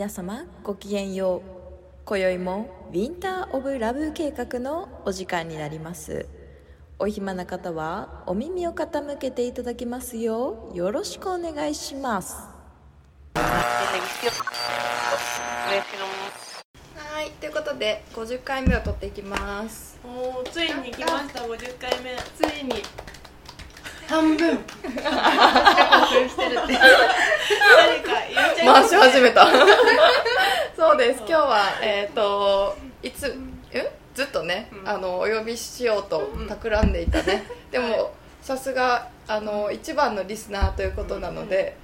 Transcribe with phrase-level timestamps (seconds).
[0.00, 1.50] 皆様ごきげんよう。
[2.06, 6.26] 今宵もウィンター・オブ・ラブ計画のお時間になります。
[6.98, 12.34] お暇な方はお耳を傾けていただきますようよろしくお願いします。
[13.34, 13.42] は
[17.22, 20.00] いということで50回目を取っていきます。
[20.02, 22.16] おーついに来ました50回目。
[22.34, 22.82] ついに。
[24.08, 24.58] 半分し
[26.36, 26.72] てるって
[28.64, 29.46] 回し始めた。
[30.76, 31.18] そうです。
[31.20, 33.36] 今日はえっ、といつ
[33.72, 33.90] え？
[34.14, 34.88] ずっとね、うん。
[34.88, 36.46] あのお呼びしようとうん。
[36.48, 37.90] 企んでいたね、 ではい。
[37.90, 41.76] もさすがあの一番のリスナーということなので、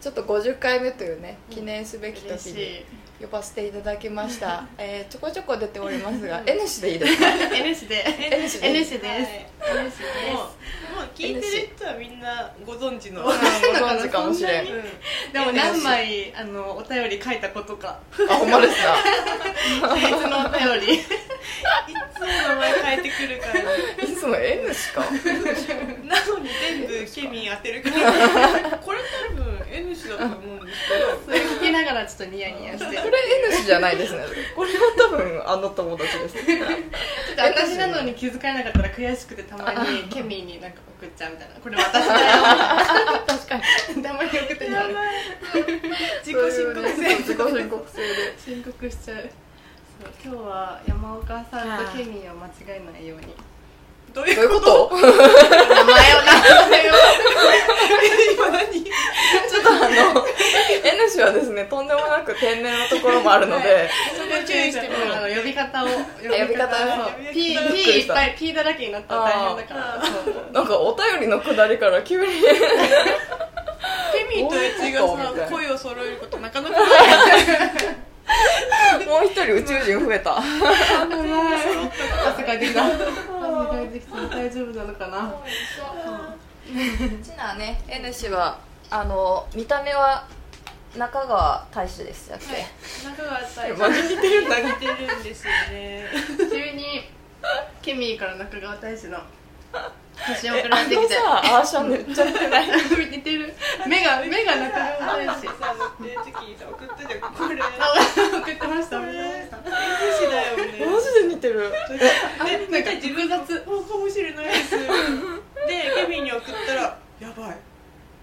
[0.00, 2.84] ちょっと50回目というね記念すべき嬉時にし
[3.20, 7.28] 呼ばせていただきました、 えーちょこちょこ出ておりますが N 氏でいいですか？
[7.56, 8.04] い N 氏で。
[8.30, 8.66] N 氏で。
[8.68, 9.78] N 氏です、はい。
[9.78, 10.32] N 氏です。
[10.32, 13.22] もうもう聞いてる人はみんなご存知の。
[13.24, 14.66] ご存知かもしれん。
[14.66, 14.82] うん。
[15.32, 17.98] でも何枚あのお便り書いたことか。
[18.28, 18.96] あほんまですか？
[19.94, 20.94] 別のお便り。
[20.96, 21.00] い
[22.14, 24.04] つも名前変えてくるから。
[24.04, 25.00] いつも N 氏か。
[26.04, 28.12] なのに全部ケミン当てるから。
[28.78, 28.98] これ
[29.30, 31.20] 多分 N 氏だと思うんですけど。
[31.24, 32.84] それ聞きながらちょっとニヤニヤして。
[32.84, 32.98] これ
[33.48, 34.24] N 氏じゃないですね。
[34.54, 36.34] これは多分あの友達です。
[36.34, 36.68] ちょっ
[37.36, 41.54] と私なのに気づかれなかったら悔しくてたまにケミーになんか送っちゃうみたいな。
[41.56, 42.16] これ私だよ。
[43.26, 43.56] 確か
[43.94, 44.02] に。
[44.02, 44.92] たまに送ってたやばい。
[46.24, 47.16] 自己申告制。
[47.16, 48.34] 自己申告制で。
[48.38, 49.30] 申告しちゃう。
[49.98, 53.34] そう今日は山岡さんとケミーを間違えないように
[54.16, 54.96] どういどうここと？
[54.96, 56.94] と名前を名前を。
[58.32, 58.84] 今何？
[58.84, 60.24] ちょっとあの
[60.84, 65.88] N 氏はですねとんでもなく天然のところもあるのでそこ注意してもらうあの呼び方を。
[65.88, 65.92] 呼
[66.48, 66.76] び方？
[66.76, 68.62] そうね P, いっぱい P だ。
[68.62, 70.02] らけになったら大変だから。
[70.52, 72.40] なんかお便りのくだりから急にケ
[74.34, 76.90] ミンとエッチがさ 声を揃えることなかなかない
[79.06, 80.36] もう一人宇宙人増えた。
[80.38, 80.44] 汗
[82.44, 85.34] かいてきた汗かいてきた大丈夫なのかな。
[87.22, 88.58] ちなね N 氏は
[88.90, 90.26] あの見た目は
[90.96, 92.66] 中川大志ですやっけ、
[93.06, 96.06] 中川さんマジ似てる似てるんですよね。
[96.50, 97.10] 急に
[97.82, 99.18] ケミーから中川大使の。
[100.16, 102.66] 写真送られてきてさアーシャンめっちゃ似てない。
[103.10, 103.54] 似てる。
[103.86, 107.66] 目が目が中川大使さ乗ってる時送ったじゃんこれあ
[108.40, 109.72] 送ってました送ってました天
[110.16, 111.74] 使だよねマジで似てる
[112.38, 114.78] あなんか自分雑かもしれないですで
[115.94, 117.56] ケミンに送ったらやばい。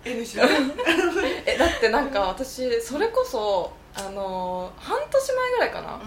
[0.05, 0.43] N 氏だ
[1.45, 6.01] えだってなんか私それこそあのー半年前ぐらいかな、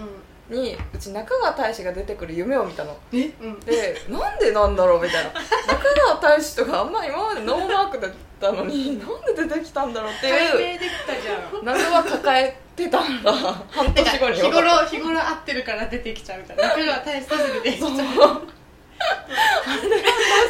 [0.48, 2.96] にうち中川大志が出てくる夢を見たの。
[3.12, 3.30] え？
[3.40, 5.32] うんでなんでなんだろうみたいな。
[5.32, 10.74] 中川大志とかあんま今までノーマークだったのになんで出てきたんだろうって解いう。
[10.74, 11.64] 明できたじゃん。
[11.64, 13.32] 謎は抱えてたんだ。
[13.32, 16.68] 半年後に日頃日頃会ってるから出てきちゃうみたいな。
[16.68, 18.46] 中川大使と出てきちゃう。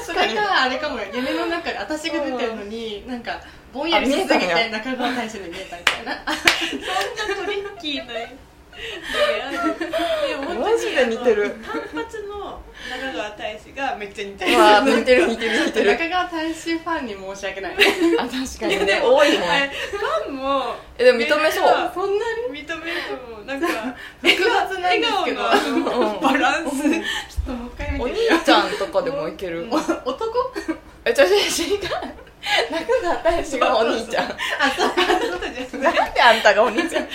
[0.05, 1.07] それかあれかもよ。
[1.13, 3.41] 夢の中で私が出てるのになんか
[3.73, 6.13] ぼんやりしすぎて中川大使に見えたみたいな。
[6.27, 8.13] そんなトリッキーな
[8.77, 11.51] でも本当に似てる。
[11.65, 12.61] 単発の
[12.91, 14.51] 中川大志がめっちゃ似てる。
[14.99, 15.93] 似てる似てる似てる。
[15.93, 17.75] 中川大使ファンに申し訳ない。
[18.19, 21.69] あ確かにね多いもんファンもえでも認めそう。
[21.69, 22.61] あそんなに？
[22.61, 23.67] 認めると思うなんか
[24.23, 25.43] 複雑なんですけど
[26.21, 26.83] バランス。
[26.83, 29.69] ちょっともう一回お兄ちゃんとかでもいける？
[29.71, 30.55] 男？
[31.05, 31.81] えちょちょ違う。
[32.71, 34.31] 中川大志がお兄ちゃん。
[34.31, 34.35] あ
[34.77, 34.89] そう。
[35.83, 37.09] なんであんたがお兄ちゃん？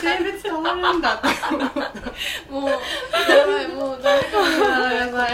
[0.00, 1.28] 性別変わるんだって。
[1.50, 1.80] 思った
[2.50, 5.32] もうやばいもう誰かもやばい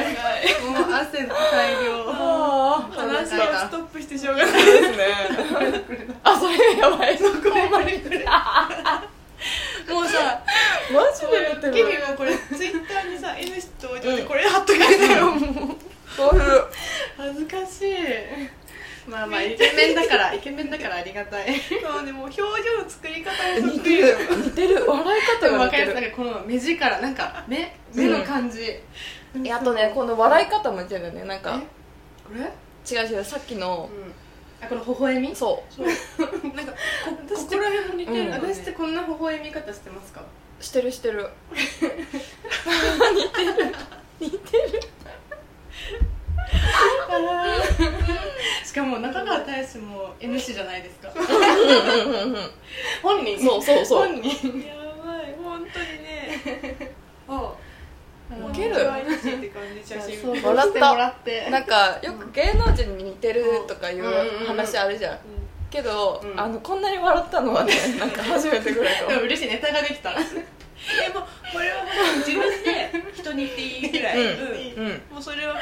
[0.64, 2.04] もう汗大量。
[2.92, 5.04] 話をストップしてしょうがないですね。
[6.24, 7.18] あそれやばい。
[7.18, 7.32] そこ
[7.70, 8.24] まで来る。
[9.90, 10.40] もうさ
[10.92, 14.84] マジで似てケミるンもこれツイッターにさ N 氏登場でこれ貼っとけた
[15.14, 15.34] よ、
[16.16, 16.42] そういう
[17.16, 17.96] 恥ずかしい
[19.06, 21.48] まあまあイケメンだからイケメンだからありがたい。
[21.58, 24.86] そうねもう表情の作り方もそ似てっくりだる似てる。
[24.88, 25.82] 笑い方が似てる。
[25.84, 28.60] りますなんかこの目力なんか目目の感じ、
[29.44, 31.24] えあとねこの笑い方も似てるよね。
[31.24, 31.60] なんか
[32.24, 33.88] これ、違う違うさっきの
[34.60, 35.34] あこの微笑み？
[35.34, 35.86] そそう。
[36.54, 38.32] なんかこここら辺も似てるうん。
[38.32, 40.22] 私ってこんな微笑み方してますか？
[40.60, 41.28] うしてるしてる。
[41.50, 41.58] 似
[43.30, 43.74] てる。
[44.20, 44.80] 似てる
[48.64, 51.10] しかも中川大志も N 氏じゃないですか。
[53.02, 53.38] 本人？
[53.38, 54.08] そうそうそう。
[54.08, 54.66] 本人？
[54.66, 54.74] や
[55.04, 56.90] ばい本当にね。
[57.28, 57.54] あ
[58.48, 58.74] ウケる。
[58.74, 59.12] 笑った
[60.00, 60.34] しても
[60.96, 61.48] らって。
[61.50, 65.18] なんかよく芸能人に似てるとかいう話あるじゃん。
[65.70, 66.40] けど、うん。
[66.40, 69.10] あのこんなに笑ったのはねなんか初めてぐらいかも。
[69.10, 70.12] でも嬉しいネタができた
[70.82, 71.20] でも
[71.52, 74.16] これはもう自分で人に言っていいぐらい、
[74.74, 75.60] うんもうそれはも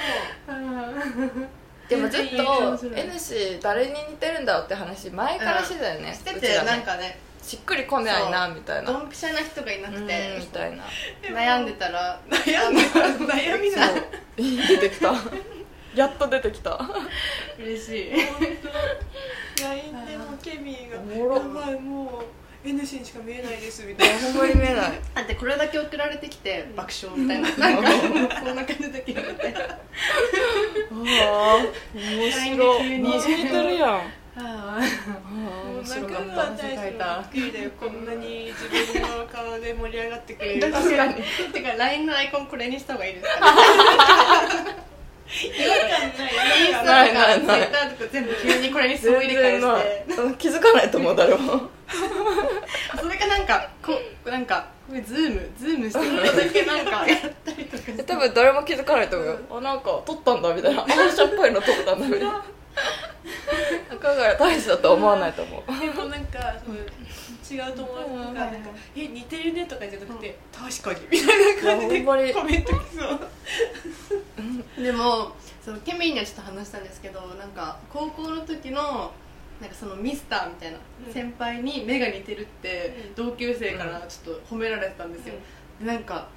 [1.89, 8.93] でもずっと N 氏誰に似てるんだろうって話前からしてたよね、しててなんかねしっくりこないなみたいな。
[8.93, 10.85] ドンピシャな人がいなくうんてみたいな。
[11.23, 13.89] 悩んでたら悩んで悩みな。
[14.37, 15.15] 出てきた。
[15.95, 16.79] やっと出てきた。
[17.59, 18.13] 嬉しい。
[19.63, 20.99] LINE でもケミーが。
[21.01, 21.37] おもろ。
[21.37, 24.19] やばいもう N 氏にしか見えないですみたいな。
[24.21, 27.49] ほんまに見えないだってこれだけ送られてきて爆笑みたいな。
[27.57, 27.91] なんか
[28.41, 29.53] こんな感じだけどみたい。
[29.55, 29.67] なあ
[30.91, 31.57] あ
[31.95, 32.83] 面白い。
[32.83, 34.01] 急にマジ似てるやんあ
[34.37, 34.81] ああ
[35.33, 36.35] 面もう中白かった。
[36.35, 36.77] 川大志も
[37.33, 40.71] びっくりだよこんなに自分の顔で盛り上がってくれる。
[40.73, 41.15] 確かに。
[41.53, 43.41] てか LINE のアイコンこれにした方がいいですか？
[43.41, 43.53] ね
[45.31, 46.59] 違和感ない。
[46.61, 47.61] インスタとないなかいない。
[47.61, 51.71] Twitter とか全部急にこれに総入全れ替え然なしてい気づかないと思う誰も
[53.01, 53.93] それかなんかこ
[54.25, 58.03] うなんかこれズームズームしてるだけなんかやったりとかして。
[58.05, 59.39] 多分誰も気づかないと思うよ。
[59.51, 60.83] あなんか撮ったんだみたいな。
[60.83, 62.45] 反射っぽいの撮ったんだみたいな。
[63.91, 65.81] 中川大志だとは思わないと思う。
[65.81, 74.83] でもなんかその違う友達がなんか「え似てるね」とかじゃなくて「確かに」みたいな感じでコメント来そう。
[74.83, 75.33] でも
[75.63, 79.13] そのケミーにはちょっと話したんですけどなんか高校の時の
[79.61, 81.13] なんかそのミスターみたいなうん。
[81.13, 83.27] 先輩に目が似てるってうん。
[83.27, 85.35] 同級生からちょっと褒められてたんですよ、
[85.81, 86.29] でなんか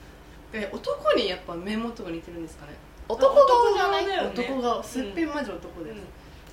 [0.51, 2.73] え男にやっぱ目元が似てるんですかね？
[3.07, 4.29] 男顔じゃないだよね。
[4.29, 5.93] 男がすっぴんマジ男で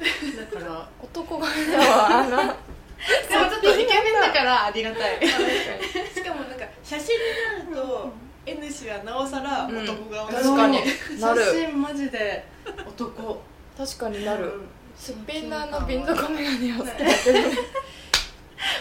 [0.05, 1.47] す、だから男顔だ
[1.79, 2.19] わ。
[2.21, 5.19] あ のでもちょっとイケメンだからありがたい。
[5.27, 7.17] しかもなんか写真
[7.65, 8.13] になると
[8.47, 10.79] N 氏はなおさら男顔だし確かに。
[11.21, 11.45] なる。
[11.45, 12.45] 写真マジで
[12.87, 13.43] 男。
[13.77, 14.45] 確かになる。
[14.45, 14.69] うん
[15.01, 17.51] すっぴんなあの瓶底メガネをつけてる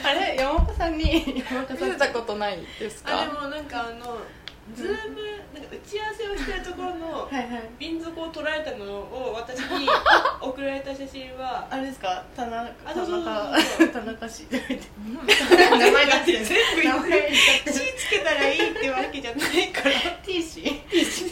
[0.03, 1.03] あれ山岡さんに。
[1.05, 1.43] 見
[1.77, 4.17] せたことないですあでかもなんかあの
[4.75, 4.95] ズーム
[5.53, 7.29] なんか打ち合わせをしてるところの
[7.79, 9.87] 瓶底を捉えたのを私に
[10.41, 12.23] 送られた写真はあれですか？
[12.35, 13.89] 田中あ田そうそう中そう。
[13.89, 17.71] 田中 氏名前出してる全部言って名前言っちゃって。
[17.79, 19.95] 火つけたらいいってわけじゃないから。
[20.25, 21.25] T 氏ティース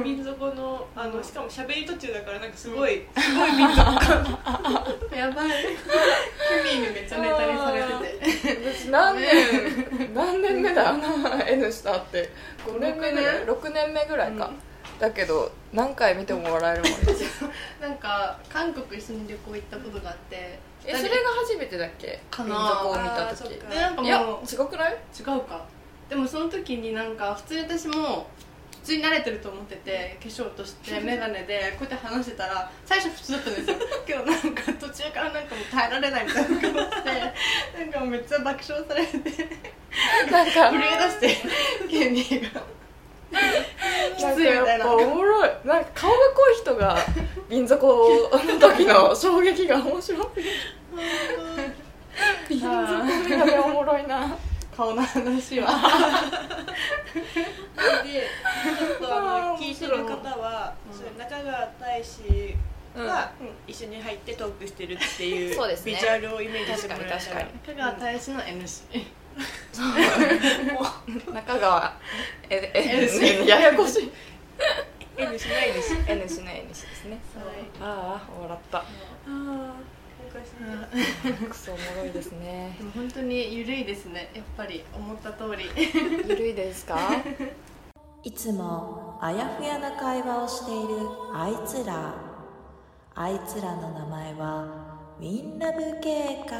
[0.00, 0.04] う。
[0.04, 4.38] 瓶底のあのしかも喋り途中だからなんかすごいすごい瓶底感。
[5.16, 5.50] やばい。
[5.50, 5.68] ケ
[6.78, 9.28] ミーにめっちゃネタにされてて私何年
[10.14, 11.04] 何年目だあの
[11.46, 12.30] N したって。
[12.66, 13.92] 5年目ぐらい6年？
[13.92, 14.50] 目ぐらいか、
[14.98, 17.06] だけど何回見ても笑えるもんね。
[17.80, 20.58] なんか韓国一緒に旅行行ったことがあって。
[20.86, 21.14] えそれが
[21.46, 22.06] 初めてだっけ？
[22.06, 22.68] 瓶かな。
[22.68, 23.54] 底を見た時。
[23.54, 24.96] いや違くない？
[25.18, 25.64] 違うか。
[26.08, 28.47] でもその時になんか普通に私も普
[28.88, 33.76] 通に慣れてると思ってて化粧として 眼鏡でこうやって話してたら最初普通だったんですよ。
[34.06, 36.70] けどなんか途中からなんかもう耐えられないみたいな顔して
[37.78, 39.48] なんかもうめっちゃ爆笑されて
[40.30, 41.48] なんか震え出して
[41.88, 42.62] ケミーが。
[44.16, 45.50] きついやっぱおもろい。
[45.64, 46.98] なんか顔が濃い人が
[47.50, 50.28] 瓶底の時の衝撃が面白い
[52.48, 54.34] 瓶底メガネおもろいな
[54.78, 55.66] 顔の話は。
[58.04, 58.28] で
[58.78, 59.06] ちょっと
[59.60, 60.72] 聞いてる方は、
[61.18, 62.54] 中川大志
[62.96, 63.48] がうん。
[63.66, 65.92] 一緒に入ってトークしてるっていうそうですね。
[65.92, 67.48] ビジュアルをイメージしてもらえたら確かに。
[67.66, 69.04] 香川大使の NC
[71.34, 71.96] 中川
[72.48, 74.12] ええややこしい。
[75.16, 77.18] N しないです N 氏の N 氏ですね。
[77.80, 78.78] ああ笑った。
[78.78, 78.84] あ
[79.26, 79.97] あ昔
[81.48, 82.74] クソおもろいですね。
[82.78, 84.30] でも本当に緩いですね。
[84.34, 85.64] やっぱり思った通り。
[86.28, 86.98] ゆるいですか？
[88.24, 90.96] いつもあやふやな会話をしている
[91.34, 92.14] あいつら。
[93.14, 94.64] あいつらの名前は
[95.18, 96.58] ウィンラブ計画。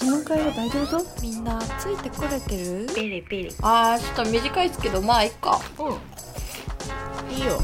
[0.00, 1.22] この会話大丈夫？
[1.22, 2.86] みんなついてこれてる？
[2.94, 5.60] ピリピリあーちょっと短いですけどまあいっか。
[5.78, 7.32] うん。
[7.34, 7.58] いいよ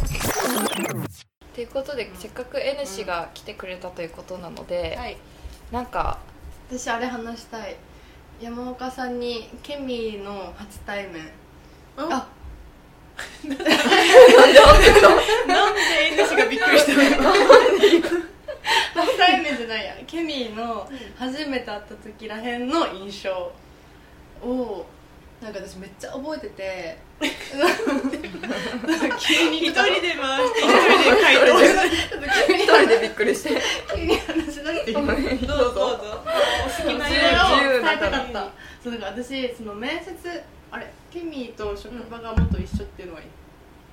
[1.54, 5.16] ということでせっかく N 氏が来てくれたということなので、はい。
[5.70, 6.18] なんか
[6.68, 7.76] 私あれ話したい。
[8.40, 11.30] 山岡さんにケミーの初対面。
[11.96, 12.28] あ。
[13.44, 13.78] なんでなんで
[15.46, 15.80] なんで
[16.12, 16.92] N 氏がびっくりした
[17.23, 17.30] の？
[18.94, 19.94] 初対面じゃないや。
[20.06, 23.52] ケミーの初めて会った時らへんの印象。
[24.42, 24.84] を
[25.40, 26.99] なんか私めっちゃ覚えてて
[29.18, 33.62] 急に一人で回して一人で回答する一人でびっくりして
[33.94, 35.14] 急に話し出していいどうぞ
[35.47, 35.94] どうぞ
[36.66, 38.50] お好きなそれよを伝えたかった
[38.83, 43.02] そうだから私その面接あれケミーと職場が元一緒って。
[43.02, 43.21] いうのは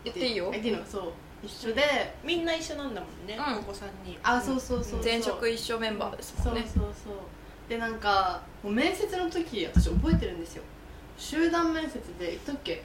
[0.04, 0.70] 言っていいよ言って。
[0.70, 1.12] いいのそう
[1.44, 7.14] 一緒でみんな一緒なんだもんね、うんここ3人あそうそうそうそう前職一緒メンバーですもんねそうそうそう
[7.70, 10.64] でなんかもう面接の時私覚えてるんですよ
[11.18, 12.84] 集団面接で言っとっけ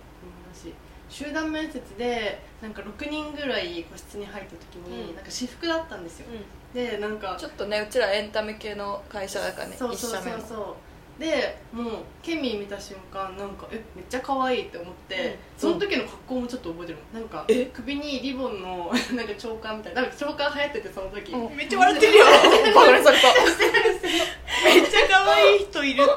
[1.08, 5.14] 集団面接でなんか6人ぐらい個室に入った時に、うん。
[5.14, 10.74] なんか私服だったんですよ、うでなんかちょっとねうちらエンタメ系の会社だからねそうそうそうそう。
[11.18, 16.98] でもうケミー見た瞬間なんかえめっちゃ可愛いって思って、その時の格好もちょっと覚えてる。
[17.14, 17.64] のなんかえ？
[17.72, 21.54] 首にリボンの なんかチョーカーみたいななんかチョーカー流行っててその時、うん。
[21.54, 22.24] んめっちゃ笑ってるよ。
[22.74, 26.12] バ カにされためっちゃ可愛い人いるって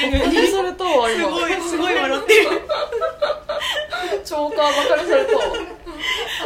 [0.00, 2.50] 言ってるのにバカにされたわす今ごいすごい笑ってる
[4.72, 5.42] チョーカーバカにされたわ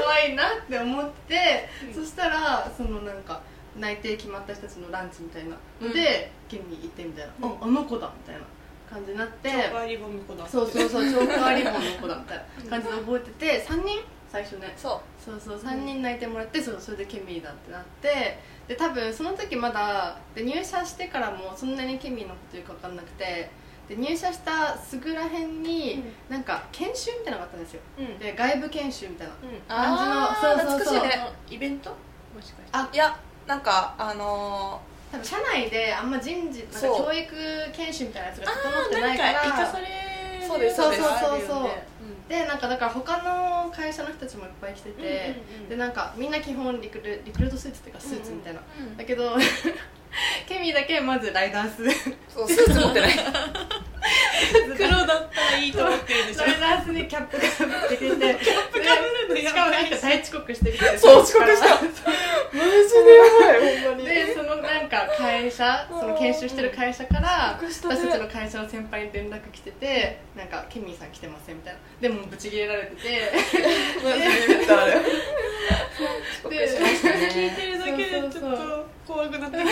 [0.04, 1.94] 可愛いなって思って、うん。
[1.94, 3.40] そしたらそのなんか
[3.78, 8.46] 内定決まった人たちのランチみたいなので、ケミー行ってみたいな、うんああの子だみたいな
[8.90, 14.04] 感じになってチョーカーリボンの子だそうそうそう チョーカーリボンの子だみたいな感じで覚えてて3人？
[14.28, 14.72] 最初ね。
[14.76, 23.50] そそうそう3人泣いてもらってそうそれでケミーだってなってで多分その時まだで入社してからもそんなにケミーのことよく分かんなくて
[23.88, 27.80] で入社したすぐらへんに、なんか研修みたいなのがあったんですよ。
[28.18, 29.34] で外部研修みたいな
[29.68, 29.96] あ
[30.40, 30.98] 感じのそうそうそう。
[30.98, 31.32] 懐かしいね。
[31.50, 31.90] イベント？
[31.90, 31.96] も
[32.40, 32.68] しかして。
[32.72, 32.88] あ。
[32.92, 34.80] いやなんかあの
[35.12, 37.34] 多分社内であんま人事なん教育
[37.72, 39.40] 研修みたいなやつが整ってないから。
[39.52, 39.84] かそれ
[40.46, 41.40] そうですそうそう。
[41.46, 41.86] そううね
[42.28, 45.36] でなんかだから他の会社の人たちもいっぱい来てて、
[45.68, 48.96] でなんかみんな基本リクルリクルートスーツっていうかスーツみたいな、うん。
[48.96, 49.36] だけど
[50.48, 51.84] ケミーだけまずライダース。
[52.32, 53.10] そうスーツ持ってない。
[54.76, 56.44] 黒だったらいいと思ってるんでしょ。
[56.44, 58.06] ライダースにキャップかぶってきて。
[58.06, 58.96] キャップか
[59.28, 59.46] ぶるのやばい。
[59.46, 61.68] しかもなんか大遅刻してきてそう遅刻した。
[61.74, 64.06] マジでやばいほんまに。
[64.06, 71.80] でそのなんか会社その研修してる会社から私たちの会社の先輩に連絡来ててなんかケミーさん来てませんみたいな。
[72.00, 73.32] でもブチギレられてて。
[74.04, 74.96] マジで言ったあれ。
[76.50, 79.70] でしました聞いねてるだけでちょっそうそうと怖くなってくる。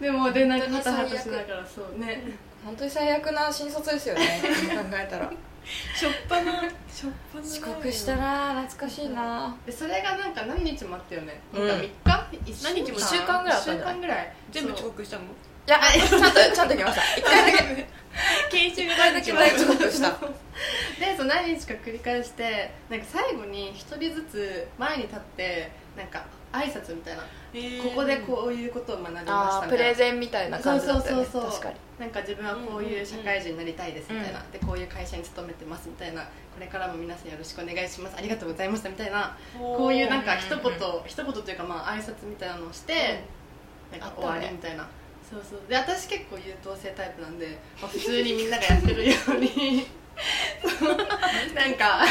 [0.00, 2.22] でもでなんかハタハタしながらそうね。
[2.64, 4.40] 本当に最悪な新卒ですよね。
[4.42, 5.30] 考えたら。
[5.94, 6.52] しょっぱな
[6.90, 7.44] しょっぱな。
[7.44, 9.56] 遅刻したな懐かしいな。
[9.64, 11.68] でそれがなんか何日もあったよね、うん。
[11.68, 12.50] なんか3日？
[12.50, 12.98] 一何日も？
[12.98, 13.94] 一週間ぐらいあったんじゃない？
[13.94, 14.32] 一週間ぐらい。
[14.50, 15.22] 全部遅刻したの？
[15.24, 15.26] い
[15.70, 17.02] やちゃんとちゃんと来ました。
[17.16, 17.88] 一回だけ。
[18.50, 20.10] 研修がだけ大遅刻した。
[20.98, 27.22] でそう何日か繰り返してなんか最後に一人ずつ前に立ってなんか挨拶みたいな、
[27.52, 29.84] ここでこういうことを学びましたプたいな。
[29.84, 31.24] レゼンみたいな感じだったよね。
[31.24, 31.50] そうそうそうそう。
[31.50, 31.74] 確かに。
[32.00, 36.22] なんか自分はこういう社会人になりたいですみたいな、うんでこういう会社に勤めてますみたいな。
[36.22, 36.28] こ
[36.60, 38.16] れからも皆さんよろしくお願いします。
[38.16, 39.36] ありがとうございましたみたいな。
[39.58, 40.62] こういうなんか一言うん
[41.06, 43.22] 一言というかまあ挨拶みたいなのをして、
[43.90, 44.88] なんか終わりみたいな。
[45.28, 45.60] そうそう。
[45.68, 49.86] で私結構優等生タイプなんで、まあ、普通にみんながやってるように。
[51.54, 52.04] なんか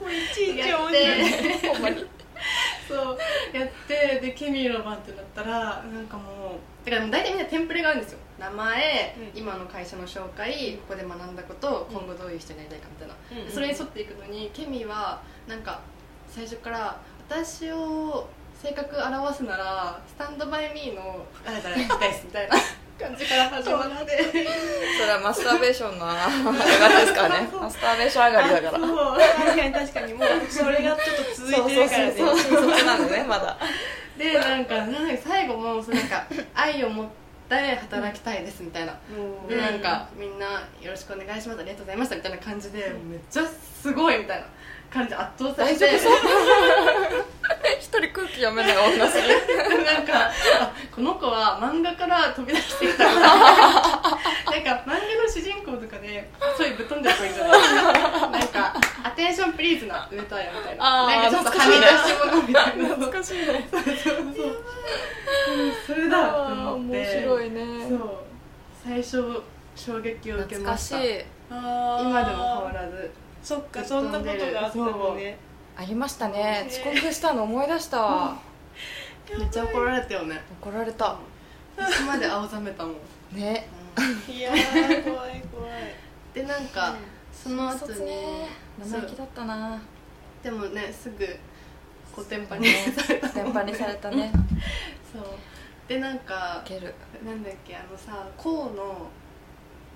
[0.00, 1.68] もういちいちやって。
[1.68, 2.04] ほんまに
[2.88, 3.18] そう
[3.56, 8.18] やってでケミーの番ってなったらなんかもうだからもう大体みんなテンプレがあるんですよ。
[8.38, 9.40] 名前、うん。
[9.40, 13.52] 今の会社の紹介ここで学んだこと今後どういう人になりたいかみたいな、うんうん。
[13.52, 15.80] それに沿っていくのにケミーはなんか
[16.28, 18.28] 最初から私を
[18.60, 22.56] 性格表すならスタンドバイミーの誰々みたいですみたいな
[23.02, 24.22] 感じから始まって。
[24.98, 27.48] それはマスターベーションの上がりですからね。
[27.60, 28.78] マスターベーション上がりだから。
[28.78, 29.18] そう。
[29.18, 30.28] 確かに確かにもう。
[30.48, 32.60] それがちょっと続いてるからねそうそう。
[32.60, 33.58] そうなんでねまだ。
[34.16, 37.06] でなんかなんか最後もそうなんか愛を持っ
[37.48, 39.50] て働きたいですみたいな、もう。
[39.50, 40.46] でなんかみんな
[40.80, 41.60] よろしくお願いします。
[41.60, 43.42] ありがとうございましたみたいな感じでめっちゃ
[43.82, 44.44] すごいみたいな
[44.92, 46.00] 感じで圧倒されて。
[47.78, 49.84] 一人空気読めない女すぎる。
[49.84, 50.30] なんか
[50.60, 53.04] あこの子は漫画から飛び出してきた。
[53.04, 54.18] な なんか
[54.50, 57.60] 漫画の主人公とかでそういうぶっ飛んでる子いるじゃない。
[58.30, 61.06] なんか「アテンションプリーズな上戸彩」みたいな。
[61.06, 61.92] なんかちょっとはみ出し
[62.24, 62.84] 物みたいな。
[62.88, 63.68] 懐かしいね。
[65.86, 66.98] それだと思って。
[66.98, 67.88] 面白いね。
[67.88, 68.32] そう。
[68.84, 69.42] 最初
[69.76, 71.12] 衝撃を受け懐ましかし
[71.48, 71.54] た
[72.00, 73.10] 今でも変わらず
[73.42, 75.36] そっかそんなことがあったのね。
[75.76, 76.66] ありましたね。
[76.68, 77.98] 遅刻したの思い出した。
[78.02, 78.38] わ
[79.36, 80.40] めっちゃ怒られたよね。
[80.60, 81.16] 怒られた。
[81.78, 82.94] いつまで青ざめたもん、
[83.36, 83.66] ね。
[84.28, 85.72] いやー 怖い怖い。
[86.34, 86.94] でなんか、
[87.32, 89.80] その後にね生意気だったな。
[90.42, 91.26] でもねすぐ
[92.14, 94.30] コテンパにされた電波にされたね。
[95.12, 95.24] そう。
[95.88, 96.94] でなんかいける。
[97.24, 99.08] なんだっけあのさコウの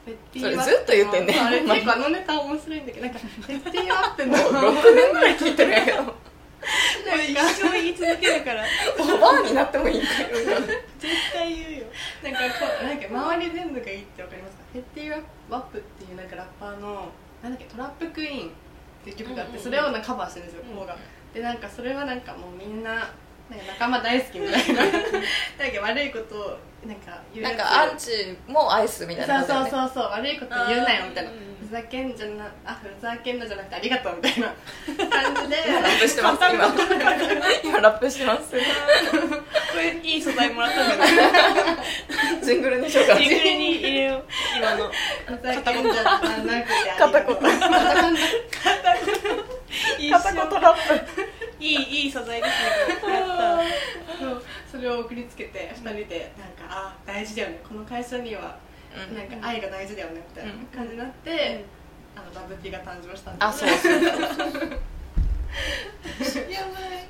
[0.06, 0.48] ず
[0.82, 1.34] っと言ってんね。
[1.38, 4.32] あれ結構あのネタ面白いんだけどなんかフェッティワップの。
[4.32, 8.64] もう6年ぐらい聞いてるんやけど一生言い続けるから。
[8.98, 10.36] おばあになってもいいんかよ
[10.98, 11.86] 絶対言うよ。
[12.22, 12.46] なんかこ
[12.82, 14.62] うなんか周り全部がいいってわかりますか？
[14.72, 17.08] フェッティワップっていうなんかラッパーの
[17.42, 18.50] なんだっけトラップクイーンっ
[19.04, 20.96] ていう曲があって、それをなカバーしてるんですようんこうが、
[21.32, 23.10] でなんかそれはなんかもうみんな
[23.50, 24.82] なんか仲間大好きみたいな。
[24.82, 30.04] なんか悪いことをなんか言うなんかアンチも愛すみたいなそうそうそうそう。
[30.10, 31.30] 悪いこと言うなよみたいな。
[31.66, 34.54] ふざけんじゃなあふざけんなじゃなくてありがとうみたいな。
[35.10, 35.56] 感じで。
[35.72, 36.38] ラップしてます。
[36.44, 36.74] 今
[37.64, 38.50] 今ラップしてます。
[38.50, 38.56] こ
[39.76, 41.12] れいい素材もらったんだね。
[42.42, 43.14] ジングルにしようか。
[43.14, 44.24] なジングルに入れよう。
[44.56, 44.90] 今の。
[45.26, 46.34] ふざけんじゃなくて
[46.98, 47.36] 片言。
[49.98, 53.12] いい片言ラップいいいい素材ですね。
[53.14, 53.60] やっ
[54.18, 57.60] そうそれを送りつけて2人でなんかあ大事だよね。
[57.66, 58.58] この会社には
[59.10, 59.16] うん。
[59.16, 61.64] なんか愛が大事だよねみたいな感じになって、
[62.14, 64.02] あのラブティーが誕生したんあそうそうそう。
[64.02, 64.12] た
[66.50, 67.06] やばい。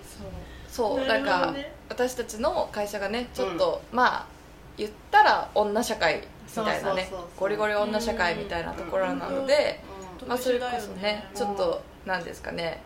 [0.68, 1.06] そう。
[1.06, 1.54] なるなんか
[1.88, 4.26] 私たちの会社がねちょっと、まあ
[4.76, 6.20] 言ったら女社会み
[6.64, 7.06] たいなね。
[7.08, 7.40] そうそうそうそう。
[7.40, 9.80] ゴリゴリ女社会みたいなところなので、
[10.22, 10.28] うん。
[10.28, 11.36] まあ、それこそねうん。
[11.36, 12.80] ちょっとなんですかね、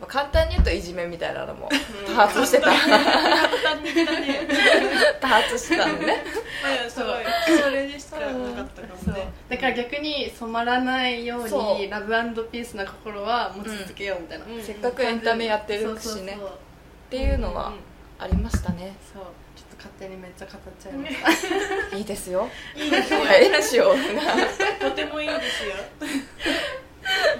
[0.00, 1.70] まあ、簡単に言うといじめみたいなのも
[2.06, 2.66] 多発してた。
[2.66, 2.98] 簡
[3.62, 4.46] 単に言ったね。
[5.20, 6.22] 多発してたのね。
[6.62, 7.14] まあでもすごい。
[7.62, 9.14] それでしかなかったかそう。
[9.14, 11.78] もねだから逆に染まらないようそう。
[11.78, 12.12] にラブ
[12.48, 14.62] ピースな心は持ち続けようみたいな、うん。
[14.62, 15.90] せっかくエンタメやってるしね。
[15.94, 17.72] そうそうそうっていうのは
[18.18, 18.94] ありましたね。
[19.14, 19.22] そう。
[19.56, 21.96] ちょっと勝手にめっちゃ語っちゃいました。
[21.96, 22.48] いいですよ。
[22.74, 23.86] いいですよ。
[23.86, 23.96] よう。
[24.78, 25.74] とてもいいですよ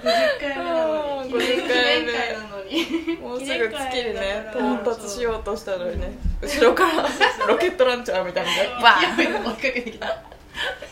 [0.01, 1.33] 50回目なのに。
[1.33, 2.11] 50記念回目。
[2.13, 3.17] 会なのに。
[3.17, 7.03] もうすぐ月にね到達しようとしたのにね後ろから
[7.47, 8.51] ロケットランチャーみたいな。
[8.51, 10.07] のでバーン追いかけてきた。
[10.07, 10.15] す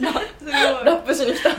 [0.04, 0.14] ごい。
[0.52, 1.50] ラップしに来た。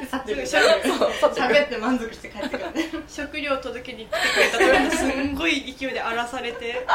[0.00, 0.62] で去っていくそう
[0.98, 2.72] そう去ってい喋って満足して帰ってくる。
[2.72, 4.16] ね食料届けに来て
[4.56, 6.86] くれた時にすんごい勢いで荒らされて。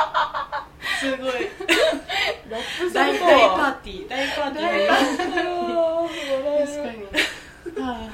[0.99, 1.31] すごい。
[2.49, 4.09] ラップ大大パーティー。
[4.09, 4.87] 大パーティー。
[4.87, 4.93] が
[6.61, 8.11] 確かに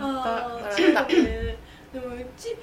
[0.00, 1.02] あああ笑ーった。
[1.06, 1.56] ね
[1.92, 2.54] でもうち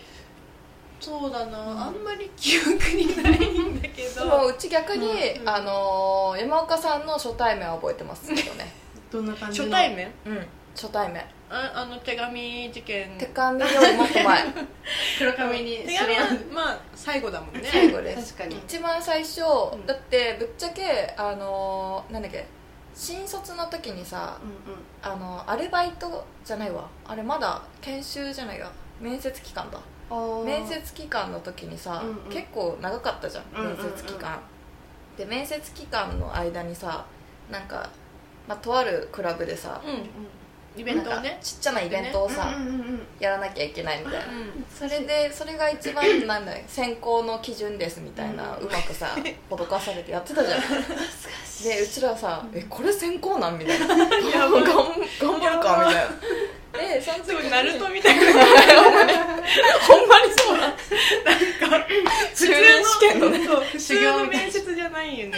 [0.99, 4.25] そうだな、あんまり記憶にないんだけでど。
[4.25, 8.71] もうち逆に、うんあのー山岡さんの初対面は覚えてますけどね。
[9.11, 9.65] どんな感じの？
[9.65, 10.11] 初対面？
[10.25, 11.23] うん初対面。
[11.49, 13.15] ああの手紙事件。
[13.19, 14.43] 手紙よりもっと前。
[15.19, 17.69] 黒髪に手紙はまあ最後だもんね。
[17.71, 18.33] 最後です。
[18.35, 18.57] 確かに。
[18.65, 19.41] 一番最初、
[19.75, 19.85] ん。
[19.85, 22.45] だってぶっちゃけあのーなんだっけ？
[22.95, 24.79] 新卒の時にさうんうん。
[25.01, 26.87] あのアルバイトじゃないわ。
[27.05, 29.79] あれまだ研修じゃないわ面接期間だ。
[30.45, 32.15] 面接期間の時にさ、うんうん。
[32.31, 33.43] 結構長かったじゃん。
[33.55, 33.77] うんうんうん。
[33.77, 34.39] 面接期間、
[35.17, 37.05] で面接期間の間にさ
[37.51, 37.89] なんか、
[38.47, 39.91] まあ、とあるクラブでさ、うん
[40.75, 41.39] イベントをね。
[41.41, 49.15] ちっちゃなイベントをさ、うんうんうんやらなきゃいけないみたいな、うんそれでそれが一番 なんだよ選考の基準ですみたいな、うまくさ
[49.49, 50.59] 脅かされてやってたじゃん。
[51.63, 53.57] でうちらはさ「えこれ選考なん?
[53.59, 56.09] 」みたいな「頑やばい頑張るか」みたいな
[56.77, 58.23] でその時にすごいナルトみたいな。
[58.23, 60.73] ほんまにそうなん
[62.35, 65.37] 中任試験のねそう普通の面接じゃないよね。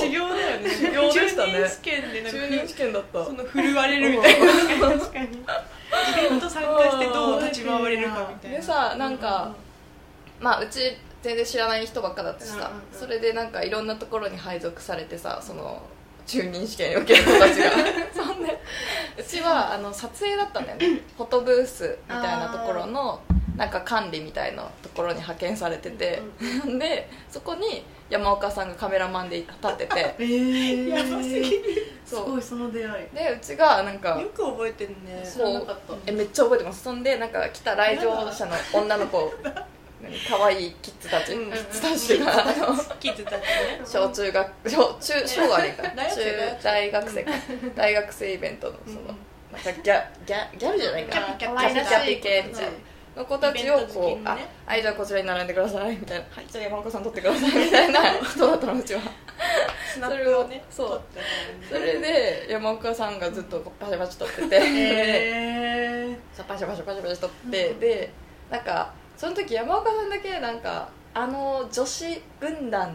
[0.00, 0.70] 修行だよね。
[0.70, 3.24] 修行でしたね中任試験でなんか中任試験だった。
[3.24, 4.46] その振るわれるみたいな。
[4.90, 5.26] 確かに。
[5.26, 5.28] イ
[6.30, 8.56] ベント参加してどう立ち回れるかみたいな。
[8.58, 9.54] でさなんか、
[10.40, 12.72] まあうち全然知らない人ばっかだったしさ、うんうんうん。
[12.92, 15.82] それでなんかいろんなところに配属されてさその
[16.26, 17.70] 中任試験受ける子たちが。
[18.24, 18.58] そんで
[19.18, 21.00] うちはあの撮影だったんだよね。
[21.16, 23.20] フォトブースみたいなところの
[23.56, 26.22] なんか管理みたいなところに派遣されてて、
[26.78, 30.14] でそこに山岡さんがカメラマンで立ってて。
[30.18, 31.96] えー、やばすぎる。
[32.04, 33.16] すごいその出会い。
[33.16, 35.28] でうちがなんかよく覚えてるね。
[35.28, 35.94] 知らなかった。
[36.06, 36.84] えめっちゃ覚えてます。
[36.84, 39.54] そんでなんか来た来場者の女の子何
[40.28, 43.80] 可愛いキッズたち、うんキッズたちが キッズたちね。
[43.84, 47.30] 小中学小中小がねか 中大学生か。
[47.74, 48.98] 大学生イベントのその、
[49.52, 51.12] なんかギャギャギャルじゃないか。
[51.38, 52.70] キャピキャピ系みたいな
[53.16, 56.24] の子たちをこう、あはいじゃあこちらに並んでくださいみたいな。
[56.30, 58.00] はいじゃあ山岡さん撮ってくださいみたいな。
[58.22, 59.00] 人だったのうちは。
[59.94, 61.02] スナップをねそう。
[61.66, 68.12] それで山岡さんがずっとパシャパシャ撮ってて、えパシャパシャパシャパシャ撮って、で
[68.50, 72.94] なんかその時山岡さんだけなんかあの女子軍団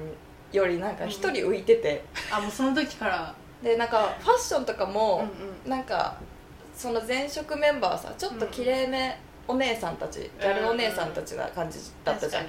[0.52, 3.34] よりなんか一人浮いてて、ー、あもうその時から。
[3.62, 5.28] でなんかファッションとかうんも、
[5.66, 5.70] うん。
[5.70, 6.16] なんか
[6.76, 12.46] その前職メンバーさちょっときれいめお姉さんたち、ギャルお姉さんたちな感じだったじゃん、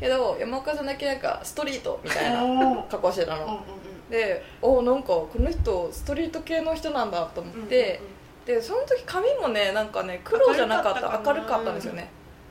[0.00, 3.60] けど山岡さんだけなんかストリートみたいなお格好してたの、
[4.08, 8.00] でおなんかこの人ストリート系の人なんだと思って、
[8.46, 11.20] でその時髪もねなんかね黒じゃなかった。
[11.24, 12.08] 明るかったんですよね、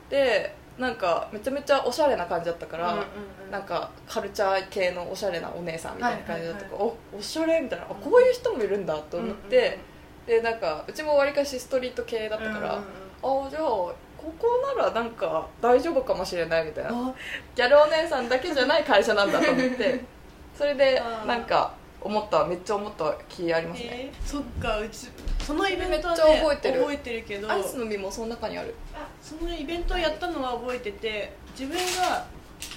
[0.08, 3.04] でなんかめちゃめちゃおしゃれな感じだったから、うんうん
[3.46, 3.50] うん。
[3.50, 9.78] なんかカルチャー系のおしゃれなお姉さんみたいな感じだったから、はいおおしゃれみたいなあこういう人もいるんだと思って、
[10.26, 13.94] でなんかうちもわりかしストリート系だったから、あじゃあこ
[14.38, 16.90] こならなんか大丈夫かもしれないみたいな。
[16.90, 17.14] あ。
[17.54, 20.00] ギャルお姉さんだけじゃない会社なんだと思って
[20.56, 23.88] それでなんか思っためっちゃ思った気ありますね。
[23.90, 25.08] えーそっかうち
[25.40, 26.80] そのイベントは、ね、めっちゃ覚えてる。
[26.80, 27.50] 覚えてるけど。
[27.50, 28.74] アイスの実もその中にある。
[28.74, 28.83] あ
[29.22, 32.26] そのイベントをやったのは覚えてて自分が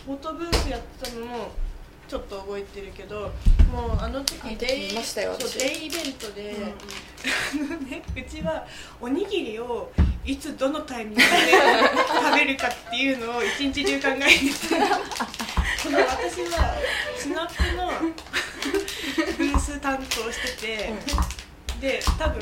[0.06, 1.52] フォトブースやってたのも
[2.08, 3.32] ちょっと覚えてるけど
[3.72, 6.56] もうあの時デイ見ましたよそう私デイイベントで、
[7.54, 8.66] あのね、うちは
[9.02, 9.92] おにぎりを
[10.24, 11.26] いつどのタイミングで
[12.08, 14.52] 食べるかっていうのを一日中考えてて
[15.84, 16.76] その私は
[17.18, 17.92] スナップの
[19.38, 20.94] ブース担当してて、
[21.80, 22.42] で多分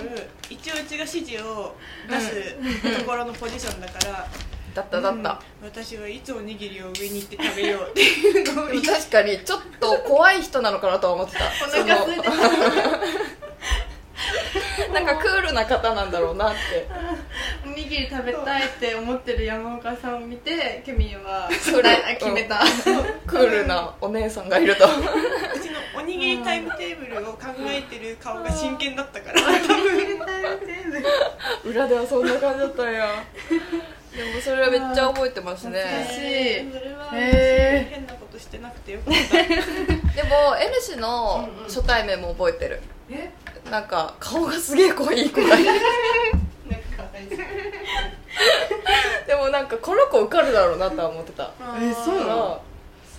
[0.50, 1.76] 一応うちが指示を
[2.10, 4.28] 出すところのポジションだから、
[4.74, 5.70] だっただった、うん。
[5.70, 11.46] 私はいつおにぎりを上に行って食べようっていうのをでも確かにちょっと怖い人なのかなとは思ってた。
[11.66, 12.32] お腹空いてた
[14.94, 16.88] なんかクールな方なんだろうなって。
[17.66, 22.62] おにぎり食べたいって思ってる山岡さんを見てケミンはそれあ決めた、
[23.28, 24.86] クールなお姉さんがいると。
[24.86, 24.90] う
[25.60, 29.42] ちのおにぎりタイムテーブルを考えてる顔が真剣だったから。
[29.42, 30.16] 多分
[31.66, 33.08] 裏ではそんな感じだったんや
[34.16, 36.08] でもそれはめっちゃ覚えてますね。
[36.10, 36.72] しい。
[36.72, 37.94] それはへー。
[37.94, 39.38] 変なことしてなくてよかった。
[39.44, 42.82] でも N 氏のうんうん初対面も覚えてる。
[43.10, 43.30] え？
[43.70, 45.64] なんか顔がすげえ濃い子がい
[49.26, 51.52] でもなんかこの子受かるだろうなとは思ってた。
[51.82, 52.62] えそうなの？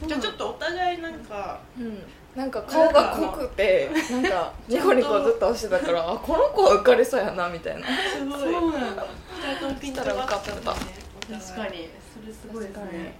[0.06, 2.02] じゃあちょっとお互いなんかうん。
[2.36, 7.86] なんか顔が濃くてなんかニコニコずっとしてたからあこの子は受かりそうやなみたいな。
[7.86, 8.40] すごい。
[8.40, 9.06] そうなんだ
[9.48, 10.78] 二人ともピントが合ったんだね
[11.16, 11.42] お互い。
[11.42, 11.88] 確かに。
[12.12, 13.14] それすごいですね。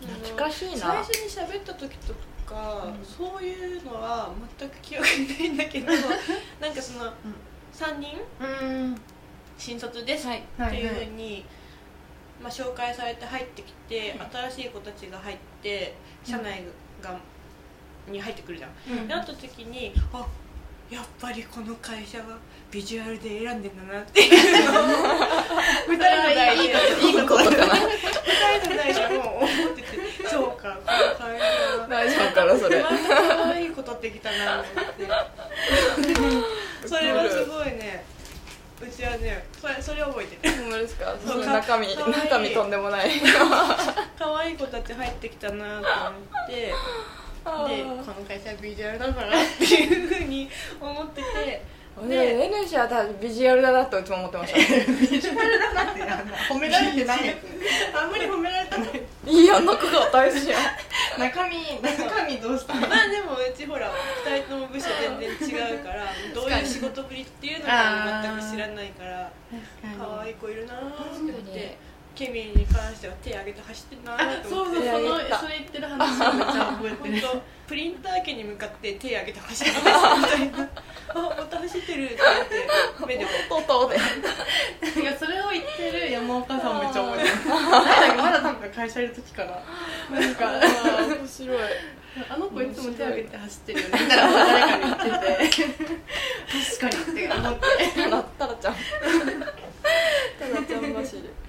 [0.00, 0.76] 懐かしいな。
[0.76, 2.14] 最初に喋った時と
[2.46, 5.92] か、そういうのは全く記憶にないんだけど
[6.60, 7.12] なんかその、
[7.72, 8.20] 3人？
[8.40, 9.00] うん。
[9.58, 10.42] 新卒ですはい。
[10.66, 11.44] っていうふうに、
[12.42, 16.64] まあ、紹介されて入ってきて、新しい子たちが入って社内
[17.00, 17.18] が、
[18.08, 19.08] に入ってくるじゃん、うん。
[19.08, 20.26] でなった時にあ
[20.90, 22.36] やっぱりこの会社は
[22.70, 24.84] ビジュアルで選んでんだなっていうのを
[25.88, 27.64] 二人の代でいいことかな。
[28.28, 31.44] 二人の代でも思っててそうかこの会社
[31.82, 34.94] は大丈夫かなそれ可愛い子取ってきたなと思っ
[36.82, 36.88] て。
[36.88, 38.04] それはすごいね。
[38.82, 40.54] うちはねそれそれ覚えてる。
[40.62, 41.14] ほんまですか？
[41.24, 41.46] そう。
[41.46, 43.10] 中身中身とんでもない。
[44.18, 45.86] 可愛い子たち入ってきたなと思
[46.44, 46.52] って。
[46.52, 46.72] で
[47.44, 50.48] この会社はビジュアルだからっていうふうに
[50.80, 51.62] 思ってて
[52.08, 54.58] で N 氏は多分 ビジュアルだなっていつも思ってました。
[54.58, 56.00] ビジュアルだなって
[56.48, 57.36] 褒められてない。
[57.94, 60.56] あんまり褒められてないいいや中が大事や
[61.18, 62.80] 中身中身どうしたの？
[62.88, 63.90] まあでもうちほら
[64.26, 64.86] 2人とも部署
[65.20, 69.30] 全然違うからどういう仕事ぶりっていうのが全く知らないから
[69.98, 71.76] 可愛い子いるなーって思って
[72.14, 74.48] ケミに関しては手挙げて走ってんなーって。
[74.48, 74.82] そうそうその
[75.38, 77.20] それ言ってる話をめっちゃ覚えてる。
[77.20, 80.70] 本当プリンター機に向かって手挙げて走ってますみたいな
[81.08, 83.06] あまた走ってるって思って。
[83.06, 87.34] 目でとうとうでいやそれを言ってる山岡さんめっちゃ覚えてる。
[87.48, 89.62] 誰だっけまだ多分会社いる時から
[90.10, 90.50] なんか
[91.18, 91.58] 面白い。
[92.28, 93.98] あの子いつも手挙げて走ってるよね。
[94.02, 95.04] みたいな誰かに言って
[95.84, 95.86] て。
[96.76, 97.60] 確かにって思って。
[98.02, 101.22] たらたらちゃんたらちゃん走り。
[101.22, 101.41] ああ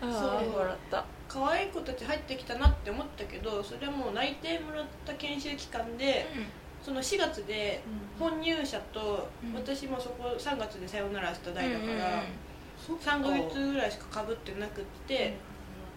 [0.00, 1.04] そう笑った。
[1.28, 6.26] 可愛い子たち入ってきたなって思ったけどそれはもう内定もらった研修期間で
[6.82, 7.80] その4月で
[8.18, 9.54] 本入社と、うん。
[9.54, 12.00] 私もそこ3月でさよならした代だから、うんうん
[12.80, 15.34] 3ヶ月ぐらいしかかぶってなくって、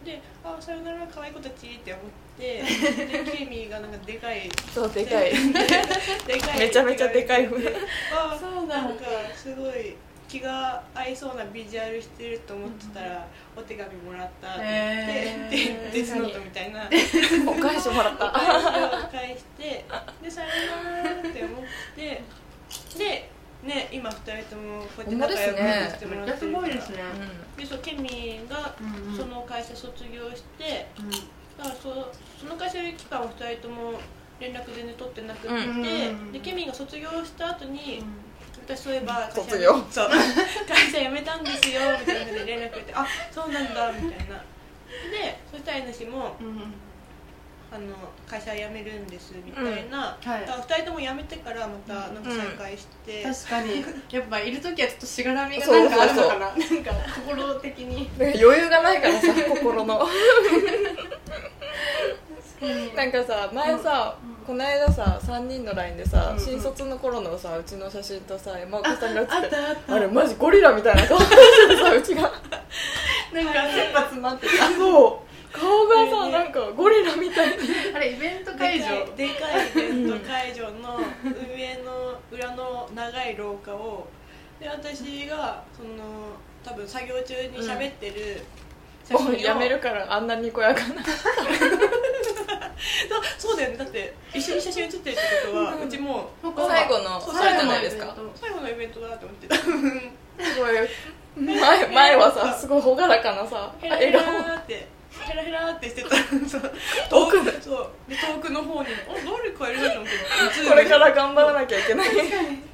[0.03, 2.05] で「あさよなら可愛い子たち」って思っ
[2.37, 2.61] て
[3.23, 5.31] でケミーがなんかでかいそうでかい。
[6.27, 7.47] でかいめちゃめちゃでかい。
[7.47, 7.69] 船
[8.11, 8.81] あそうだ。
[8.81, 9.95] なんかすごい
[10.33, 15.91] 気が合いそうなビジュアルしてると思ってたら、お手紙もらったって言って、へー。
[15.91, 16.89] でデスノートみたいな。
[17.47, 19.85] お返しもらっおた返しを返して
[20.23, 20.47] でさよ
[21.03, 21.61] ならって思っ
[21.95, 22.23] て
[22.97, 23.29] で
[23.61, 26.97] ね今二人ともこうやって仲良くしてもらってるすごいですね
[27.55, 30.87] でそうケミーがうんその会社卒業して、
[31.59, 33.99] だからそその会社期間を2人とも
[34.39, 36.31] 連絡全然取ってなくって、うん。
[36.31, 38.03] でケミーが卒業した後に、
[38.65, 39.73] 私そういえば会社卒業。
[39.89, 40.09] そう
[40.67, 44.35] 会社辞めたんですよみたいなので連絡くれてあそうなんだみたいな。
[45.11, 46.35] でそしたら N 氏も
[47.71, 47.95] あの
[48.27, 50.29] 会社辞めるんですみたいな、うん。
[50.29, 50.41] はい。
[50.41, 53.83] だから2人とも辞めてからまたなんか再会して、確かに。
[54.11, 56.39] やっぱいる時はちょっとしがらみがなんかあるのかな。
[56.39, 56.91] なんか
[57.25, 58.07] 心的に。
[58.19, 60.05] 余裕がないからさ心の
[62.95, 66.39] なんかさ前さ、この間さ3人の LINE でさ、うんうん。
[66.39, 71.19] 新卒の頃のさうちの写真とさ山岡さんが写ってあったあったあれマジゴリラみたいな顔。
[71.19, 71.35] して
[71.75, 72.21] てさうちが。
[72.21, 74.67] なんか切羽詰まってた。
[74.69, 75.57] そう。
[75.57, 77.69] 顔がさなんかゴリラみたいに。
[77.95, 78.85] あれイベント会場。
[78.85, 80.99] でかいでかいイベント会場の
[81.55, 84.07] 上の裏の長い廊下を
[84.59, 85.89] で私がその
[86.63, 88.41] 多分作業中に喋ってる
[89.03, 91.03] 写真を、もうやめるからあんなにこやかな
[93.37, 93.77] そうそうだよね。
[93.77, 99.55] だって一緒に写真写ってるってことはうちも最後のそうそれじゃないですか最後のイベントだと思ってた。
[99.57, 99.63] す
[100.59, 100.75] ごい
[101.35, 104.21] 前前はさすごい朗らかなさ笑顔。
[104.21, 104.87] ーって
[105.19, 106.09] ヘラヘラーってしてた。
[106.09, 107.89] 遠くそう。
[108.09, 110.09] で遠くの方に「あ誰かいるの?」って
[110.69, 112.09] これから頑張らなきゃいけない。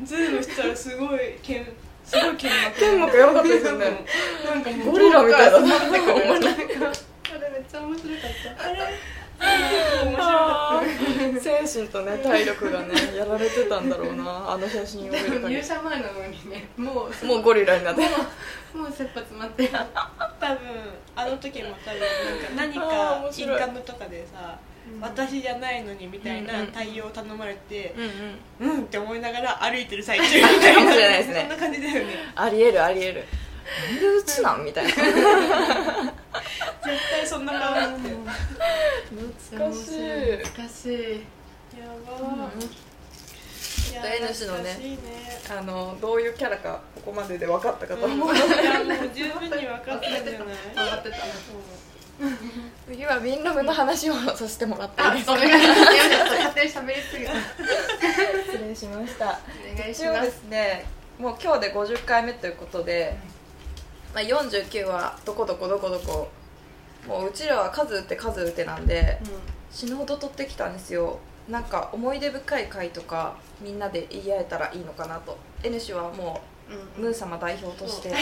[0.03, 1.65] ズームしたらすごい剣
[2.05, 2.79] すごい剣幕。
[2.79, 4.05] 剣幕やばかったですよね。
[4.45, 5.67] なんかゴリラみたいだな。
[5.67, 8.63] なんか あれめっちゃ面白かった。
[8.69, 8.79] あれ
[11.41, 16.69] 精神とね体力がねやられてたんだろうなあの写真を見る限り入社前なのにね。
[16.77, 18.01] もうもうゴリラになって。
[18.01, 20.59] もう切羽詰まって多分
[21.15, 21.99] あの時も多分
[22.55, 24.59] なんか何かインカムとかでさ
[25.01, 27.95] 私じゃないのにみたいな対応を頼まれて
[28.59, 28.77] うんうん。
[28.77, 30.79] うんって思いながら歩いてる最中みたいな。
[30.81, 31.39] かもしれないですね。
[31.41, 32.13] そんな感じだよね。
[32.35, 33.25] ありえるありえる
[33.91, 34.91] なんでうちなんみたいな。
[34.91, 34.99] 絶
[37.11, 38.09] 対そんな顔して
[39.09, 40.37] 懐かしい。
[40.43, 41.21] 懐かしい
[41.79, 42.49] やば
[43.91, 44.63] いや N 氏のね。
[44.63, 44.97] ね
[45.57, 48.45] あのどういうキャラかここまでで分かったかと思う、いや
[48.83, 50.23] もう十分に分かったんじゃない？
[50.23, 50.35] 分
[50.75, 51.17] かってた。
[52.87, 55.33] 次はウィンラムの話をさせてもらっていいあですか？
[55.33, 55.81] お願いします。
[55.81, 57.33] 勝手に喋りすぎた。
[58.51, 59.39] 失礼しました。
[60.31, 60.43] す。
[60.49, 60.85] ね
[61.17, 63.17] もう今日で50回目ということで、
[64.13, 66.29] まあ、49はどこどこどこどこ。
[67.07, 69.19] もううちらは数打って数打てなんで
[69.71, 71.19] 死ぬほど取ってきたんですよ。
[71.47, 75.37] なんか思い出深い回とかみんなで言い合えたらいいのかなと。
[75.63, 76.41] N 氏はも
[76.97, 78.13] うムー様代表として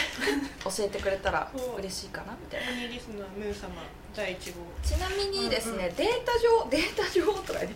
[0.64, 2.72] 教えてくれたら嬉しいかなみたいな。
[2.72, 3.70] ミニリスナームー様
[4.16, 4.62] 第1号。
[4.84, 5.96] ちなみにですね、うん。
[5.96, 7.76] データ上データ上とか言って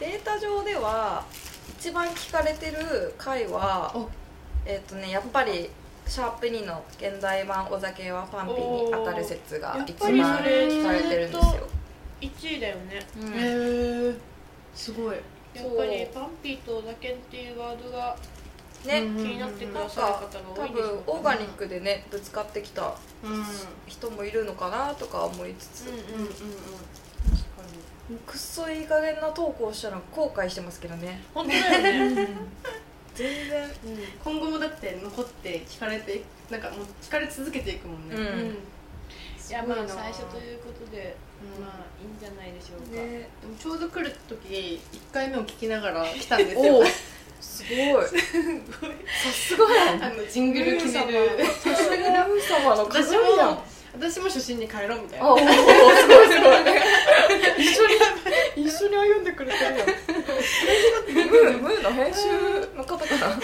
[0.00, 1.24] データ上では
[1.78, 4.08] 一番聞かれてる回はお。
[4.66, 5.70] えっ、とねやっぱり
[6.10, 11.68] シャープ2の現代版お酒はパンピーに当たる説が一番聞かれてるんですよ、
[12.20, 13.06] 1位だよね。
[13.16, 13.32] うん。
[13.32, 14.14] へえ
[14.74, 15.16] すごい。
[15.54, 18.16] やっぱりパンピーとお酒っていうワードが
[18.84, 22.92] ね、うん気になってくださる方が多いんでしょ分うかオーガニックでねぶつかってきた
[23.22, 23.44] うん。
[23.86, 26.26] 人もいるのかなとか思いつつ、うんうんうんうん。
[26.26, 26.40] 確か
[28.26, 31.22] くっそいい加減な投稿したの後悔してますけどね。
[31.32, 32.28] 本当だよね
[33.20, 33.70] 全然う
[34.24, 38.22] 今後もだって残って聞かれてなんかもう聞かれ続けていくもんね、うん。
[38.22, 41.16] いやまあ最初ということで
[41.58, 41.62] うん。
[41.62, 42.96] まあいいんじゃないでしょうか。
[42.96, 46.78] ねでもちょうど来る時1回目を聞きながら来たんですよ。
[46.80, 46.84] お
[47.40, 48.04] すごい。
[48.04, 48.10] さ
[49.32, 50.02] すがやん。
[50.04, 51.44] あのジングル決める。
[51.44, 53.62] さすがムー様の私も
[54.00, 55.26] 私も初心に帰ろうみたいな。
[55.26, 56.58] あおおすごいすごい。
[57.58, 57.94] 一緒に
[58.66, 62.20] 一緒に歩んでくれてるやんムームーの編集
[62.76, 63.26] の方かな？
[63.28, 63.40] 本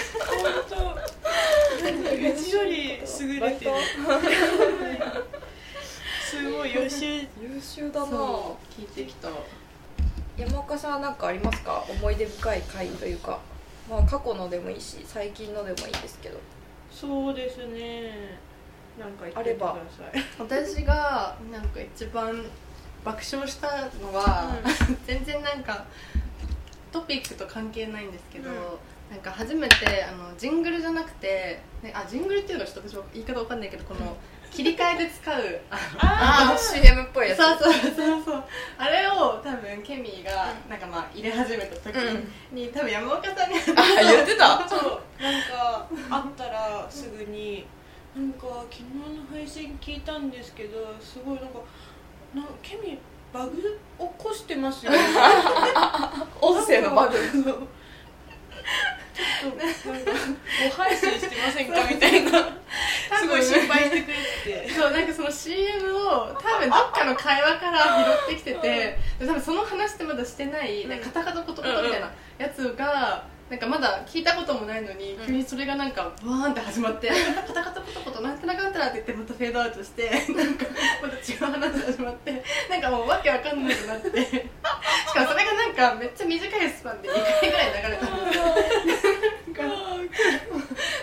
[0.69, 0.77] 当。
[1.87, 3.71] うちより優れてる
[6.31, 7.05] すごい予習
[7.41, 9.29] 優秀だな聞いてきた
[10.37, 13.39] 山岡さんは何かありますか思い出深い回というか
[13.89, 16.39] まあ過去のでもいいし最近のでもいいですけど
[16.91, 18.39] そうですね
[18.99, 20.25] なんか言ってください。
[20.39, 22.45] 私がなんか一番
[23.05, 23.69] 爆笑した
[24.01, 24.57] のは、
[25.07, 25.85] 全然なんか
[26.91, 28.57] トピックと関係ないんですけど、うん。
[29.11, 34.17] なんか初めてあのジングルじゃなくて、ね、あジングルっていうのはちょっと私は言い方わかんないけどこの
[34.51, 37.39] 切り替えで使うあああ CM っぽいやつ。
[37.39, 38.45] そうそうそうそう
[38.79, 41.95] あれを多分ケミーがなんかまあ入れ始めた時
[42.51, 44.69] に、多分山岡さんにあ言ってた。
[44.69, 45.23] そう。
[45.23, 47.67] なんか会ったらすぐに
[48.17, 51.59] 「なんか昨日の配信聞いたんですけどすごいなんか
[52.35, 52.99] なケミ
[53.33, 53.53] バグ？
[53.99, 54.99] 起こしてますよね」
[56.41, 57.15] 音声のバグ。
[57.19, 60.11] ちょっとなんか
[60.65, 61.85] ご配信してませんか？
[61.89, 62.31] みたいな。
[63.19, 64.15] すごい心配してくれ
[64.63, 64.67] て。
[64.67, 77.09] てそうなんかその CM を多分どっかの会話から拾ってきててで多分その話ってまだしてないなんかカタカタコトコトみたいなやつがなんかまだ聞いたこともないのに、急にそれがなんかワーンって始まって
[77.47, 80.67] カタカタコトコトなんてなかんたらって言ってまたフェードアウトしてなんか
[81.01, 84.27] また違う話始まってなんかもうわけわかんなくなって。
[84.27, 88.45] しかもそれがなんかめっちゃ短いスパンで2回ぐらい流れたんですよ。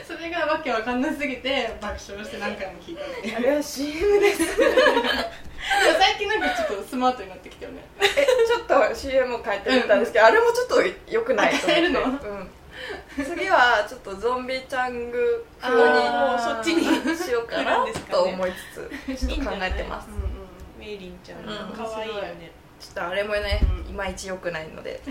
[0.06, 4.40] それがわけわかんなすぎて爆笑して何回も聞いたあれは CM です。
[4.58, 7.84] でも最近なんかちょっとスマートになってきたよね。
[8.18, 8.23] え
[8.54, 11.74] ちょっと CM を変えてみたんですけど、あれもちょっと良くないと思って。
[11.74, 12.02] 変えるの？
[12.02, 20.10] うん、次はちょっとゾンビチャング風あーそっちににしようかなと思いつつちょっと考えてます。
[20.10, 20.22] うんうん。
[20.80, 22.52] メイリンちゃんうん可愛いよね。
[22.80, 25.02] ちょっとあれもねうんいまいち良くないので。
[25.06, 25.10] い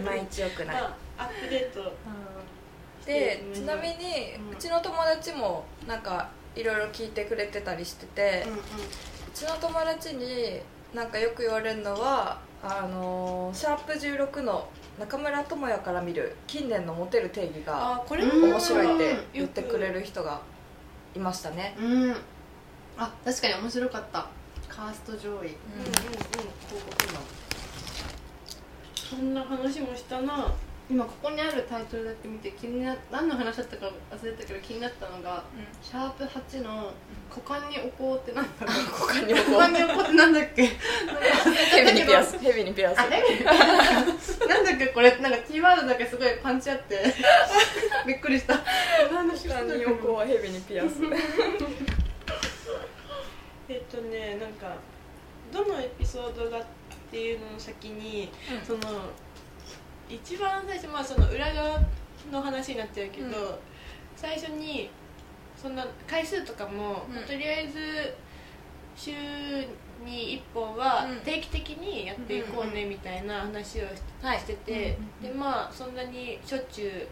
[0.00, 0.76] まいち良くない。
[0.76, 1.92] まあアップデート
[3.04, 3.54] でうん。
[3.54, 3.94] ちなみに
[4.48, 4.52] うん。
[4.52, 8.58] うちの友達もなんかいろいろ聞いてくれてたりしてて、うんうん。
[8.58, 8.60] う
[9.34, 10.60] ちの友達に
[10.94, 20.40] なんかよく言われるのはあのーシャープ16の中村智也から見る近年のモテる定義があこれうん面白いって言ってくれる人が
[21.16, 21.76] いましたね。
[21.78, 22.16] うん。
[22.96, 24.26] あ確かに面白かった。
[24.68, 25.32] カースト上位。
[25.32, 25.52] うんうんうん。
[25.52, 25.58] 広
[26.70, 27.22] 告マン
[28.94, 30.52] そんな話もしたな
[30.90, 35.42] 今ここにあるタイトルだけ見て気にな何の話だったか忘れたけど気になったのが
[35.82, 36.92] 「シャープ #8」の
[37.34, 40.66] 「股間に置こう」ってなんだろ う他にも股間に置こうってなんだっけ？
[40.66, 42.38] ヘビにピアス。
[42.38, 43.00] ヘビにピアス。
[43.00, 43.22] あれ
[44.46, 44.86] なんだっけ？
[44.88, 45.16] これ。
[45.16, 47.02] なんかキーワードだけすごいパンチあって。
[48.06, 48.60] びっくりした。
[49.10, 50.96] 何の他に横はヘビにピアス。
[53.70, 54.76] えっとねなんか
[55.50, 56.62] どのエピソードがっ
[57.10, 58.66] ていうのの先に、うん。
[58.66, 59.00] その
[60.14, 61.80] 一番最初まあその裏側
[62.30, 63.32] の話になっちゃうけど、うん。
[64.16, 64.90] 最初に
[65.56, 67.24] そんな回数とかも、うん。
[67.24, 68.14] とりあえず
[68.96, 69.12] 週
[70.04, 71.20] に1本はうん。
[71.20, 77.08] 定期的にやっていこうねみたいな話をし,、はいてて、でまあそんなにしょっちゅう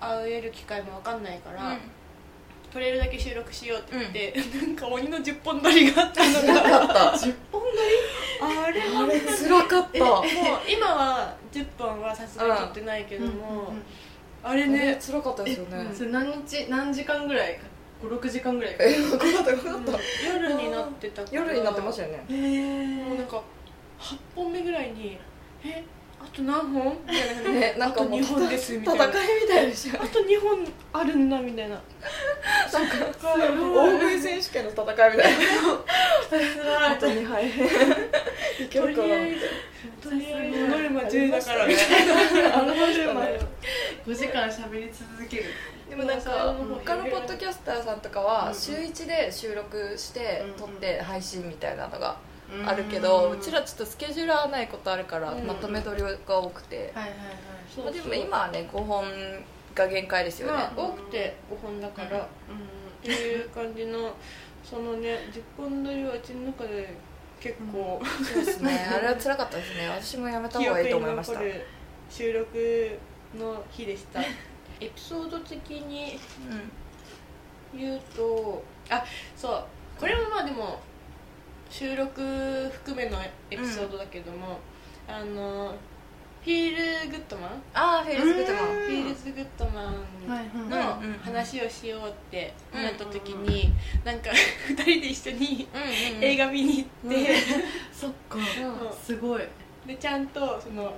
[0.00, 1.76] 会える機会も分かんないから、
[2.72, 4.34] 取れるだけ収録しようって言って、
[4.66, 6.62] なんか鬼の10本撮りがあったのが。
[6.62, 6.94] 辛かった。
[7.26, 7.62] 10本
[8.40, 8.82] あれ？
[8.82, 9.98] あれ辛かった。
[9.98, 10.24] えもう
[10.68, 13.72] 今は10本はさすがに撮ってないけども、
[14.42, 15.90] あれね辛かったですよね。
[15.94, 17.58] それ何日何時間ぐらい
[18.02, 18.84] ？56時間ぐらいか。
[18.84, 19.98] えよかったよかった。
[20.32, 21.40] 夜になってたから。
[21.40, 22.24] 夜になってましたよね。
[22.28, 23.42] へもうなんか
[23.98, 25.18] 8本目ぐらいに
[25.64, 25.84] 「え
[26.20, 29.08] あと何本?」みたいな感じでねなんかあともう2本です」みた戦い
[29.42, 31.80] みたいでしたあと2本あるんだみたいな。
[32.72, 36.90] なんか大大食い選手権の戦いみたいな。
[36.90, 37.50] あと2杯い
[38.68, 39.02] けとるか。
[39.02, 39.48] なりあえず
[40.00, 43.22] とりあえずノルマ10だからみたいなあのノルマ
[44.06, 45.44] 5時間喋り続ける
[45.88, 46.54] でもなんか
[46.84, 52.16] 他のポッドキャスターさんとかは週1で収録してうん撮って配信みたいなのが
[52.66, 55.46] あるけどうちらちょっとスケジュール合わないことあるからうん。
[55.46, 56.92] まとめ撮りが多くて。
[56.94, 59.04] まあでも今はね5本
[59.74, 60.54] が限界ですよね。
[60.54, 62.26] まあ多くて5本だから、っ
[63.02, 64.14] ていう感じの
[64.64, 66.96] そのね10本撮りはうちの中で
[67.40, 68.88] 結構、そうですね。
[68.92, 69.88] あれは辛かったですね。
[69.88, 71.40] 私もやめた方がいいと思いました。
[72.10, 72.98] 収録
[73.38, 74.20] の日でした。
[74.80, 76.18] エピソード的に
[77.74, 79.04] 言うとあ
[79.36, 79.64] そう。
[80.00, 80.80] これもまあでも
[81.70, 82.20] 収録
[82.72, 83.18] 含めの
[83.50, 84.58] エピソードだけども、
[85.06, 85.74] あの
[86.42, 87.50] フィールズ・グッド・マン？
[87.74, 88.64] ああフィールズ・グッド・マン。
[88.66, 93.72] フィールズ・グッド・マンはいのうんうんうん話をしようってなった時に、
[94.04, 94.30] なんか
[94.68, 97.34] 2人で一緒にうん映画見に行って、
[97.92, 98.38] そっか。
[98.38, 98.44] うん。
[99.04, 99.42] すごい。
[99.86, 100.94] でちゃんとその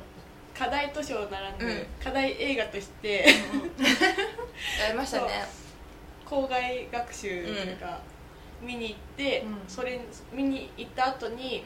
[0.57, 1.87] 課題図書を並んで、うん。
[2.03, 3.25] 課題映画として
[4.81, 5.45] やりましたね。
[6.25, 7.99] 校外学習というか、
[8.63, 9.59] 見に行って、うん。
[9.69, 10.01] それ
[10.33, 11.65] 見に行った後に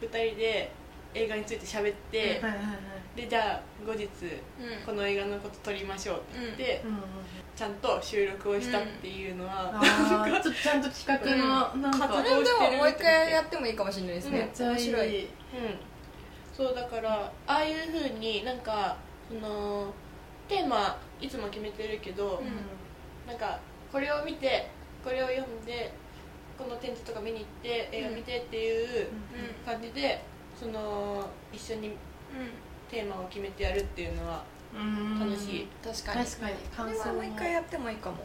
[0.00, 0.72] 2人で
[1.14, 2.48] 映画について喋って、うん。
[2.48, 2.78] はいはいはい
[3.12, 4.08] でじゃあ後日うん。
[4.86, 6.90] この映画のこと撮りましょうって言って、うん。
[6.90, 7.02] うん
[7.54, 12.08] ちゃんと収録をしたっていうのは、あーちょっとちゃんと企画のなんか。
[12.08, 14.38] それでももう一回やってもいいかもしれないですね。
[14.38, 14.70] めっちゃい。
[14.70, 15.24] い面白い。
[15.24, 15.28] うん、
[16.54, 18.96] そうだからああいうふうになんか
[19.28, 19.92] その
[20.48, 22.42] テーマいつも決めてるけど、
[23.26, 23.60] なんか
[23.92, 24.70] これを見て
[25.04, 25.92] これを読んで
[26.62, 29.08] この展示とか見に行って映画見てっていう
[29.66, 30.22] 感じで、
[30.58, 31.92] その一緒に
[32.90, 34.44] テーマを決めてやるっていうのは
[34.74, 35.20] うん。
[35.20, 36.24] 楽しい、確かに。
[36.24, 36.56] 確かに。
[36.74, 38.16] 感想ももう一回やってもいいかも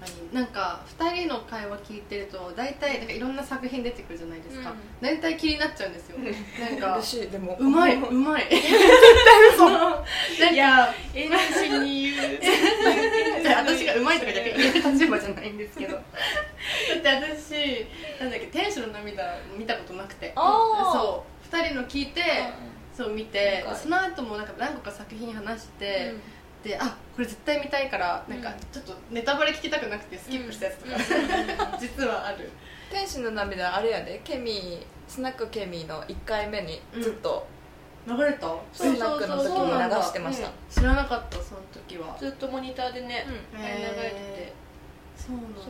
[0.00, 0.34] 確かに。
[0.34, 4.76] なんか2人の会話聞いてると大体なんかいろんな作品出てくるじゃないですか、うん。
[5.00, 6.18] 大体気になっちゃうんですよ。
[6.60, 7.30] なんか嬉しい。
[7.30, 8.10] でもうまいう。
[8.10, 8.46] まい。
[10.52, 12.16] いや演出に言う
[13.44, 15.94] 私がうまいとかじゃ言える立場じゃないんですけど。
[15.94, 16.02] だっ
[17.02, 17.86] て私
[18.20, 20.32] なんだっけ天使の涙見たことなくて。
[20.34, 21.54] そう。
[21.54, 22.22] 2人の聞いて、
[22.96, 23.78] そう見てなんか。
[23.78, 26.14] その後もなんか何個か作品話して、
[26.64, 28.54] であこれ絶対見たいからなんかうん。
[28.72, 32.50] ちょっとネタバレ聞きたくなくてスキップしたやつとか、 実はある。
[32.90, 34.20] 天使の涙あれやで。
[34.24, 37.46] ケミースナックケミーの1回目にずっと
[38.06, 38.54] 流れた？
[38.72, 40.50] スナックの時に流してました。
[40.70, 42.16] 知らなかったその時は。
[42.18, 43.60] ずっとモニターでね、うん。
[43.64, 44.52] あれ流れてて。
[45.16, 45.60] そうなんだ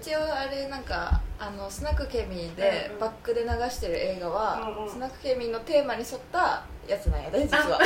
[0.00, 3.00] 一応あれなんかあのスナックケミでうんうん。
[3.00, 4.90] バックで流してる映画は、うんうん。
[4.90, 7.78] スナックケミのテーマに沿ったやつなんやで実は。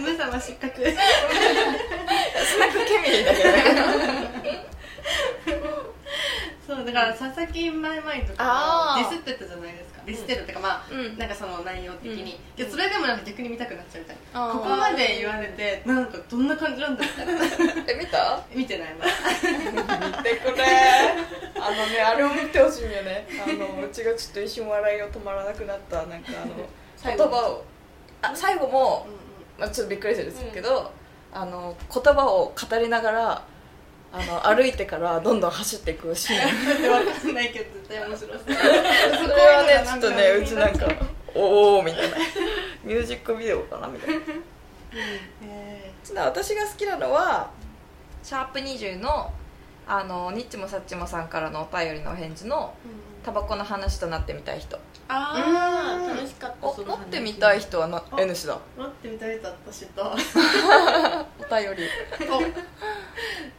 [0.00, 0.74] ムサマ失格。
[0.84, 4.66] スナックケミだけどね
[6.66, 10.00] そうだから佐々木マイマイとかディスってたじゃないですか。
[10.06, 11.18] ディスってるっていうかまあ、うん。
[11.18, 12.28] なんかその内容的に、うん。
[12.28, 14.52] いやそれでもなんか逆に見たくなっちゃうみたいな。
[14.52, 17.32] ここまで言われてなんかどんな感じなんだみたいな
[17.86, 18.40] え見た？
[18.54, 20.18] 見てないまだ。
[20.18, 20.64] 見てくれ。
[21.60, 23.26] あのねあれを見てほしいんよね。
[23.46, 26.54] あのうちがちょっと一瞬笑いが止まらなくなったなんかあの
[26.96, 27.24] 最後。
[27.24, 27.64] 言葉を。
[28.22, 29.06] あ最後も、
[29.58, 30.90] まあ、ちょっとびっくりするんですけど、
[31.30, 33.42] あの言葉を語りながら
[34.16, 36.80] あの歩いてからどんどん走っていくシーン。
[36.80, 38.38] 分かんないけど絶対面白そう。
[38.44, 40.86] それはねちょっとねうちなんか
[41.34, 42.16] おおみたいな。
[42.84, 44.20] ミュージックビデオかなみたいな。
[45.42, 47.50] えちな私が好きなのは
[48.22, 49.32] シャープ20の
[49.86, 52.72] あのニッチもサッチもさんからのお便りのお返事の
[53.24, 54.78] タバコの話となってみたい人。
[55.08, 56.12] あうん。
[56.12, 56.98] あ楽しかったおその話。
[57.00, 58.58] 持ってみたい人はなあ N 氏だ。
[58.78, 60.02] ー、待ってみたいと私と。
[60.06, 61.88] お便り。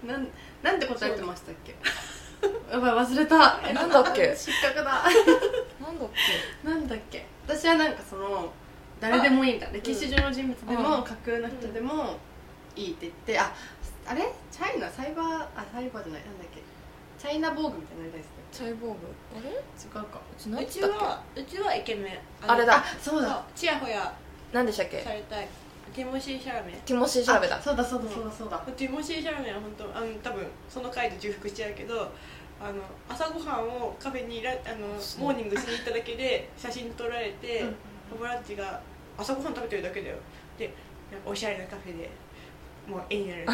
[0.08, 0.28] なん
[0.66, 1.76] なんて答えてましたっけ？
[2.72, 3.60] やばい忘れた。
[3.68, 4.34] えなんだっけ？
[4.36, 5.04] 失格だ。
[5.80, 6.10] なんだっ
[6.64, 7.26] なんだっけ？
[7.48, 8.52] 私はなんかその
[9.00, 9.60] 誰でもいいん。
[9.60, 10.84] だ歴史上の人物でうん。
[10.84, 12.18] も架空の人でも
[12.76, 13.54] いいって言ってあ
[14.08, 14.22] あれ？
[14.52, 14.90] チャイナ？
[14.90, 15.26] サイバー？
[15.56, 16.22] あサイバーじゃない。
[16.26, 16.62] なんだっけ？
[17.22, 18.34] チャイナボーグみたいなのやりたいですね。
[18.52, 18.98] けチャイボーグ
[19.38, 19.50] あれ？
[19.50, 20.20] う違うか。
[20.32, 20.96] うちだっけ？
[21.06, 22.20] はうちはイケメン。
[22.50, 23.44] あれだあそうだ。
[23.56, 24.12] ちやほや。
[24.52, 25.02] 何でしたっけ？
[25.04, 25.48] されたい
[25.96, 27.56] ティモシー・シャラメティモシー・シャラメだ。
[27.56, 28.58] あそうだそうだそうだそうだ。
[28.76, 32.12] ティモシー・シャラメは本当あの多分その回で重複しちゃうけど
[32.60, 34.88] あの朝ごはんをカフェにらあの
[35.24, 37.76] モーニングしに行っただけで 写真撮られて、うん
[38.08, 38.80] パパラッチが
[39.18, 40.18] 朝ごはん食べてるだけだよ。
[40.60, 40.72] で
[41.26, 42.10] おしゃれなカフェで
[42.88, 43.46] もう絵になる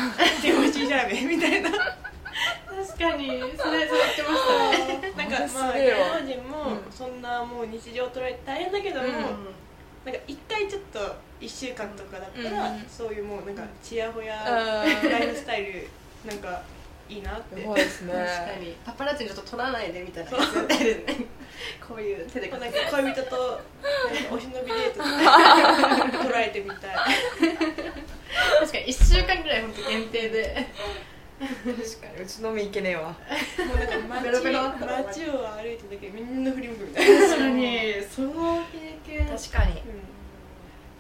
[0.42, 1.70] ティモシー・シャラメみたいな。
[1.70, 5.14] 確かにそれそれ言ってましたね。
[5.30, 6.92] なんかすまあ芸能人もうん。
[6.92, 9.14] そんなもう日常を捉えて大変だけども、うん。
[9.14, 11.00] なんか一回ちょっと
[11.42, 12.86] 1週間とかだったら、うん。
[12.88, 15.10] そういうもうなんかちやほやうん。
[15.10, 15.88] ライフスタイル
[16.26, 16.62] なんか
[17.10, 17.60] いいなって。
[17.60, 18.14] すごいですね。
[18.14, 18.76] 確かに。
[18.86, 20.32] パパラッチにちょっと撮らないでみたいな。
[20.32, 21.26] やつやってるね
[21.86, 22.60] こういう手でこう。
[22.60, 25.10] こうなんか恋人となんかお忍びデートとか
[26.30, 26.80] 捉えてみたい。
[28.60, 28.86] 確かに。
[28.86, 30.68] 1週間ぐらい本当限定で。
[31.42, 32.24] 確かに。
[32.24, 33.10] うちのみいけねえわ。
[33.10, 33.16] も
[33.74, 34.62] うなんか街ベロベロ。
[34.62, 37.94] 街を歩いてるだけでみんな振り向くみたいな、確かに。
[38.16, 39.72] その経験確かに。
[39.72, 39.80] うん、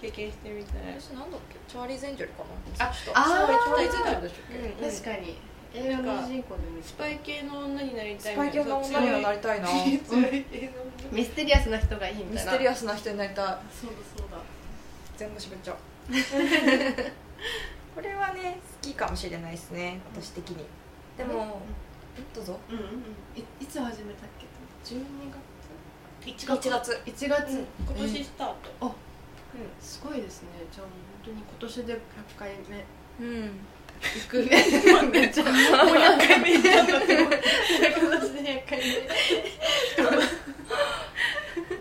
[0.02, 1.60] 経験してみたい、私なんだっけ？
[1.72, 2.43] チャーリーズ・エンジェルか
[2.80, 2.89] な？
[2.89, 3.20] あちょっと。
[3.20, 5.38] あーチャーリーズ・エンジェルでしたっけ、うん確かに。
[5.74, 9.70] 映画の主人公でもスパイ系の女になりたいスパイ系の女にはなりたいな。
[11.14, 12.58] ミステリアスな人がいいみミスたいな。
[12.58, 13.45] テリアスな人になりたい。
[13.45, 14.38] そうだそうだ。
[15.16, 15.78] 全部喋っちゃう。
[17.95, 19.99] これはね好きかもしれないですね。
[20.14, 20.66] 私的に。
[21.18, 21.62] でも、
[22.34, 22.60] どうぞ。
[22.70, 22.89] うんうんうん。
[23.38, 25.06] いいつ始めたっけ？12
[26.26, 26.70] 1 1月。
[26.70, 27.26] 月。
[27.26, 27.66] 1月、うん。
[27.88, 28.91] 今年スタート、あうん
[29.80, 30.49] すごいですね。
[30.72, 30.91] じゃあ本
[31.26, 31.97] 当に今年で100
[32.38, 32.86] 回目。
[33.26, 33.60] うん。
[34.02, 34.38] 行く。
[35.12, 38.82] めっちゃもう100回目なんだって今年で100回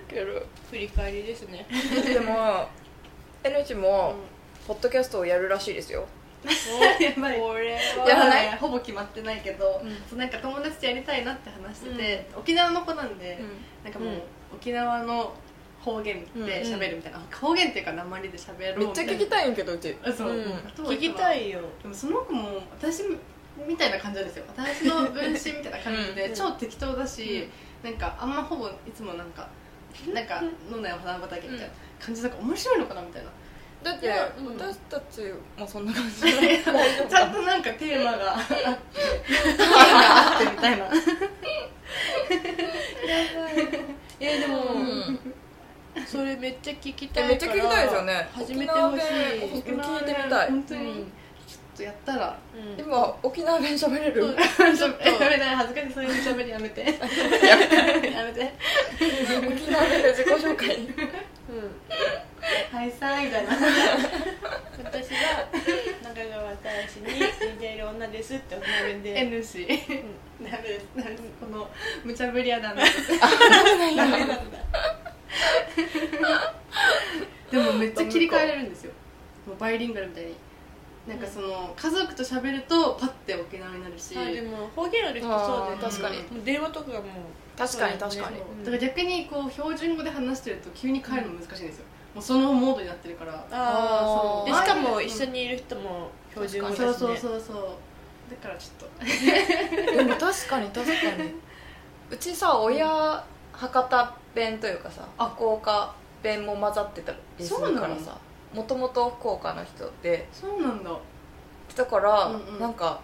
[0.08, 0.46] けど。
[0.70, 1.66] 振り返りですね
[2.04, 2.68] でも
[3.42, 4.14] NH も
[4.68, 6.06] ポッドキャストをやるらしいですよ。
[6.44, 6.52] 目
[7.04, 7.38] やばい。
[7.38, 9.90] これはほぼ決まってないけど、うん。
[10.08, 13.38] そうなんか友達とやりたいなって話してて、沖縄の子なんで、
[13.82, 15.32] なんかもう、うん沖縄の
[15.80, 19.96] 方言で喋るみたいな、方言っていうか鉛で喋ろうめっちゃ聞きいたいんやけどうち。
[20.04, 20.88] あそう、うん。
[20.88, 21.60] 聞きたいよ。
[21.82, 23.02] でもその子も私
[23.66, 24.44] みたいな感じなんですよ。
[24.48, 27.48] 私の分身みたいな感じで、うん超適当だし、
[27.82, 29.48] なんかあんまほぼいつもなんか
[30.12, 33.30] なんか飲んだよ花畑みたいな感じだから面白いのかなみたいな。
[33.82, 34.08] だって
[34.38, 34.58] うん。
[34.58, 36.20] 私たちもそんな感じ。
[36.20, 38.36] ちゃんとなんかテーマが。
[38.36, 40.90] あってテーマがあってみたいな。
[44.20, 45.39] え でも、うん
[46.06, 48.28] それめっちゃ聞きたいからえめっちゃ聞きたいですよね。
[48.32, 49.04] 始めてほしい。
[49.58, 50.08] 沖縄弁。
[50.08, 50.48] 聞いてみたい。
[50.50, 50.94] 本当に、うん。
[50.94, 52.38] ちょっとやったら。
[52.54, 52.84] うん。
[52.84, 54.14] 今沖縄弁喋れる？
[54.14, 55.08] ちょっと。
[55.08, 55.92] やめない恥ずかしい。
[55.92, 56.80] そういう喋りやめて。
[56.82, 57.06] やめて。
[58.12, 58.52] やめて。
[58.98, 60.76] 沖縄弁で自己紹介。
[60.76, 60.90] うん。
[62.72, 63.50] はいさーみたいな。
[64.82, 65.46] 私は
[66.02, 67.06] 中川大使に
[67.52, 69.20] 似ている女ですって沖縄弁で。
[69.20, 71.22] N 氏ダメですダメです。
[71.38, 71.68] この
[72.02, 73.18] 無茶ぶりはダメです。
[73.18, 73.28] ダ
[73.76, 74.38] メなんだ
[77.50, 78.92] でもめっちゃ切り替えれるんですよ。
[79.46, 80.34] もうバイリンガルみたいに。
[81.08, 84.16] なんかその家族と喋るとパッて沖縄になるし。
[84.16, 85.82] あでも方言ある人そうで。
[85.82, 86.18] 確かに。
[86.18, 87.10] もう電話とかがもう
[87.58, 88.38] 確かに確かに。
[88.64, 91.84] だから逆にこう標準語で話してると急に帰るの難しいんですよ。
[92.14, 93.34] もうそのモードになってるから。
[93.34, 94.50] ああそう。
[94.50, 97.70] でしかも一緒にいる人も標準語だし、ね、そうそうそうそう。
[98.30, 98.90] だからちょっと。
[99.96, 101.34] でも確かに確かに。
[102.10, 103.24] うちさ親
[103.60, 105.28] 博多弁というかさあ。
[105.36, 107.80] 福岡弁も混ざってたりするそうなの？
[107.82, 108.16] からさ
[108.54, 110.26] もともと福岡の人で。
[110.32, 110.90] そうなんだ。
[111.76, 112.60] だから、うんうん。
[112.60, 113.00] なんか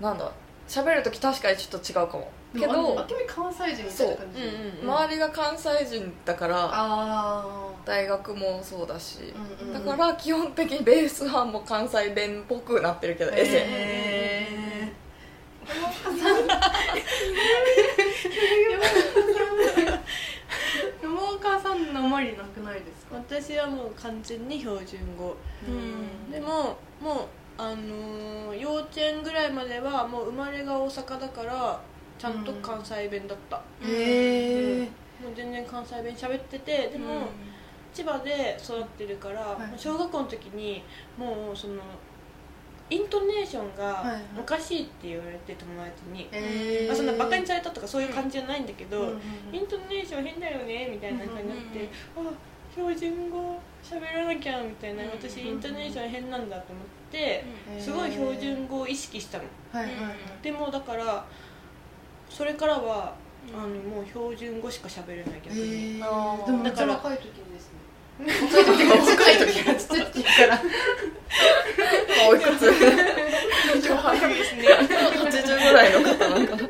[0.00, 0.30] なんだ
[0.68, 2.30] 喋る時確かにちょっと違うかも。
[2.54, 4.40] けどあけみ関西人みたいな感じ。
[4.82, 7.44] 周りが関西人だからあ
[7.84, 9.18] 大学もそうだし、
[9.60, 9.76] うんうん。
[9.76, 13.64] うんだから基本的にベースはもう関西弁っぽくなってるけどエセ。
[13.66, 15.07] へー
[15.68, 15.76] 山
[21.34, 21.92] 岡さん。
[21.92, 23.16] のあまりなくないですか？
[23.16, 25.36] 私はもう完全に標準語。
[25.66, 26.30] うん。
[26.32, 27.18] でももう
[27.56, 31.80] あのー幼稚園ぐらいまではもう生まれが大阪だから
[32.18, 34.88] ちゃんと関西弁だった、へえ
[35.22, 37.28] もう全然関西弁喋っててでも、
[37.94, 39.60] 千葉で育ってるから、はい。
[39.78, 40.82] 小学校の時に
[41.16, 41.80] もうその
[42.90, 46.28] イントネーションがおかしいって言われて友達に、
[46.90, 49.18] あ、そんなバカにされたとかそういう感じじゃないんだけど、うんうん
[49.52, 52.20] イントネーション変だよねみたいな感じになって、あ
[52.74, 57.44] 標準語喋らなきゃみたいなうん私イントネーション変なんだと思って、
[57.78, 59.44] すごい標準語を意識したの。
[59.72, 60.14] はいはいはい。
[60.42, 61.24] でもだから
[62.30, 63.14] それからは
[63.54, 66.62] あのもう標準語しか喋れない逆に、あー。
[66.64, 67.47] だから若い時に
[68.18, 70.60] 若い時から若い時からちっちゃい時から。
[72.28, 72.72] おいくつ
[73.86, 74.62] 超早いですね。
[74.62, 76.68] 80ぐらいの方なんかなちっ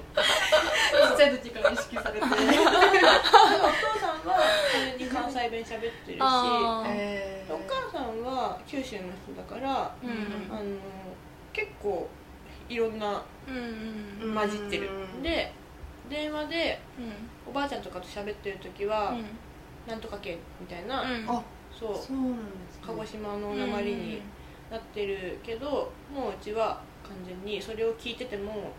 [1.16, 4.36] ちゃい時から意識されてお父さんは
[4.72, 6.90] 完全に関西弁喋ってるしあー。
[6.90, 10.54] えお母さんは九州の人だから、うん。
[10.54, 10.64] あの
[11.52, 12.08] 結構
[12.68, 14.90] いろんな混じってる。
[15.16, 15.52] うんで
[16.10, 17.12] 電話でうん。
[17.50, 19.14] おばあちゃんとかと喋ってる時は
[19.88, 21.96] 「なんとか県」みたいな、あそう。
[21.96, 24.22] そうなんです鹿児島の鉛に
[24.70, 28.70] なってるけどもううちは完全にそれを聞いてても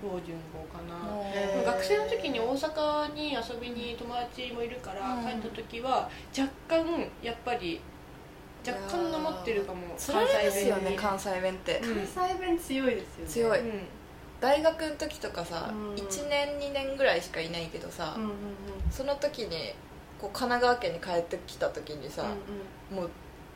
[0.00, 1.64] 標準語かな、へー。
[1.64, 5.24] 学生の時に大阪に遊びに友達もいるからうん。
[5.24, 7.80] 帰った時は若干やっぱり
[8.66, 9.80] 若干なまってるかも。
[9.98, 10.96] それですよねに。
[10.96, 11.78] 関西弁って。
[11.80, 12.06] うん。
[12.06, 13.52] 関西弁強いですよね。
[13.52, 13.60] 強い。
[13.60, 13.82] うん。
[14.40, 15.94] 大学の時とかさうん。
[15.94, 18.36] 1年2年ぐらいしかいないけどさうんうんうん。
[18.90, 19.74] その時に
[20.24, 22.24] こう神奈川県に帰ってきた時にさ
[22.90, 23.10] うもう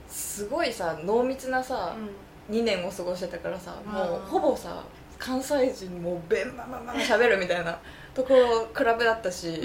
[0.07, 2.11] すごいさ濃密なさんうん。
[2.51, 4.83] 2年を過ごしてたからさうんもうほぼさ
[5.19, 7.79] 関西人もうベンバンバンバン喋るみたいな
[8.14, 9.61] ところ比べだったし、うんうん。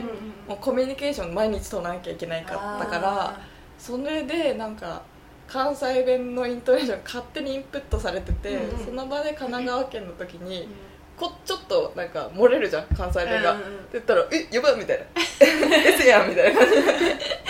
[0.47, 3.39] もうコミュニケーション毎日取らなきゃいけないかったから
[3.77, 5.01] それでなんか
[5.47, 8.85] 関西弁のイントネーション勝手にインプットされてて、うんうん。
[8.85, 10.69] その場で神奈川県の時に、うん
[11.17, 13.75] こちょっとなんか漏れるじゃん関西弁が、うんうんうん。
[13.75, 15.05] って言ったら「えやばい」みたいな
[15.87, 16.59] 「えせやん」みたいな。
[16.59, 17.03] 感じになって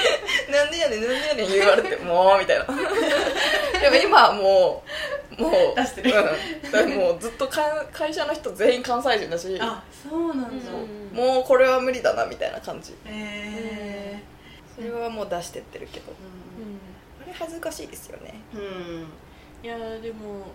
[0.51, 2.65] 「なんでやねんなんでやねん」言われて「もう」みたいな。
[2.65, 4.83] でも今はも
[5.37, 6.11] うもう出してる。
[6.11, 10.71] うん、だからもうずっとか会社の人全員関西人だしあそうなんだ。
[10.71, 11.15] う。
[11.15, 12.93] んもうこれは無理だなみたいな感じ。
[13.05, 14.21] へ
[14.75, 16.11] それはもう出してってるけど。
[16.11, 16.13] ー
[17.23, 18.41] あれ恥ずかしいですよね。
[18.53, 19.07] うんうん。
[19.63, 20.47] いやーでも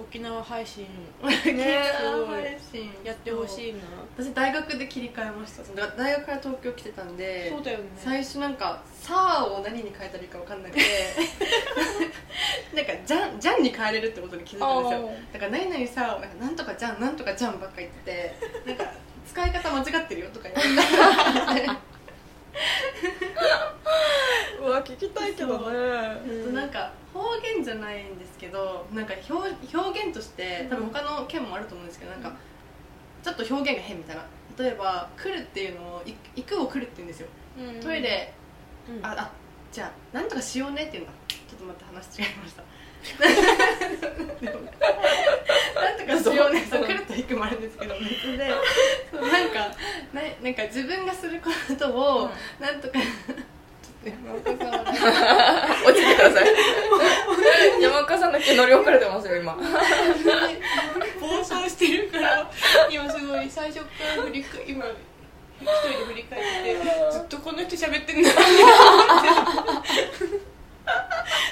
[0.00, 0.86] 沖縄 配信。
[3.04, 3.80] やってほしいな。
[4.16, 5.86] 私大学で切り替えました。
[5.96, 7.84] 大学から東京来てたんでそうだよね。
[7.96, 10.82] 最初なんか「さあ」を何に変えたらいいか分かんなくて
[12.74, 15.10] なんか「じゃん」じゃんに変えれるってことに気づいたんですよ。
[15.32, 18.34] だから「何々さ」をなんかなんとかじゃんなんとかじゃんばっか言ってて
[18.66, 18.84] なんか
[19.26, 21.68] 使い方間違ってるよとか言われて
[24.60, 25.76] うわ聞きたいけどね。
[26.26, 26.28] う。
[26.50, 26.54] ん。
[26.54, 32.32] なんか方言じゃないんですけどなんか表表現として多分他の県もあると思うんですけどなんか
[33.22, 34.24] ちょっと表現が変みたいな。
[34.58, 37.28] 例えば「来る」っていうのを「い行く」を「来る」って言うんですよ。
[37.80, 38.34] トイレ
[38.88, 39.06] うん。
[39.06, 39.30] ああ
[39.72, 41.12] じゃあなんとかしようねっていうんだ。
[41.28, 42.62] ちょっと待って話違いました
[43.20, 43.28] な
[45.94, 48.50] んとかしようねそう来ると行くもあるんですけど別で。
[49.10, 49.58] そうなんか
[50.12, 52.94] ななんか自分がすることをなんとか
[54.04, 54.58] 山岡さん。
[54.70, 54.84] は
[55.86, 56.46] 落ちてください
[57.82, 59.54] 山岡さんだけ乗り遅れてますよ今。
[59.54, 59.62] 暴
[61.44, 62.50] 走してるから
[62.90, 63.86] 今すごい最初か
[64.16, 64.84] ら振り返今
[65.60, 66.74] 一人で振り返って
[67.12, 68.48] ずっとこの人喋ってんだって思
[69.80, 69.88] って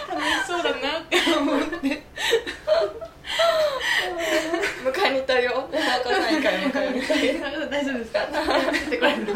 [0.08, 2.02] 楽しそうだなって思って。
[4.84, 5.68] 迎えに行ったよ。
[5.72, 7.14] 山岡さん以外迎えに行った
[7.50, 7.68] よ。
[7.68, 8.26] 大丈夫ですか？
[8.72, 9.32] 出てこられます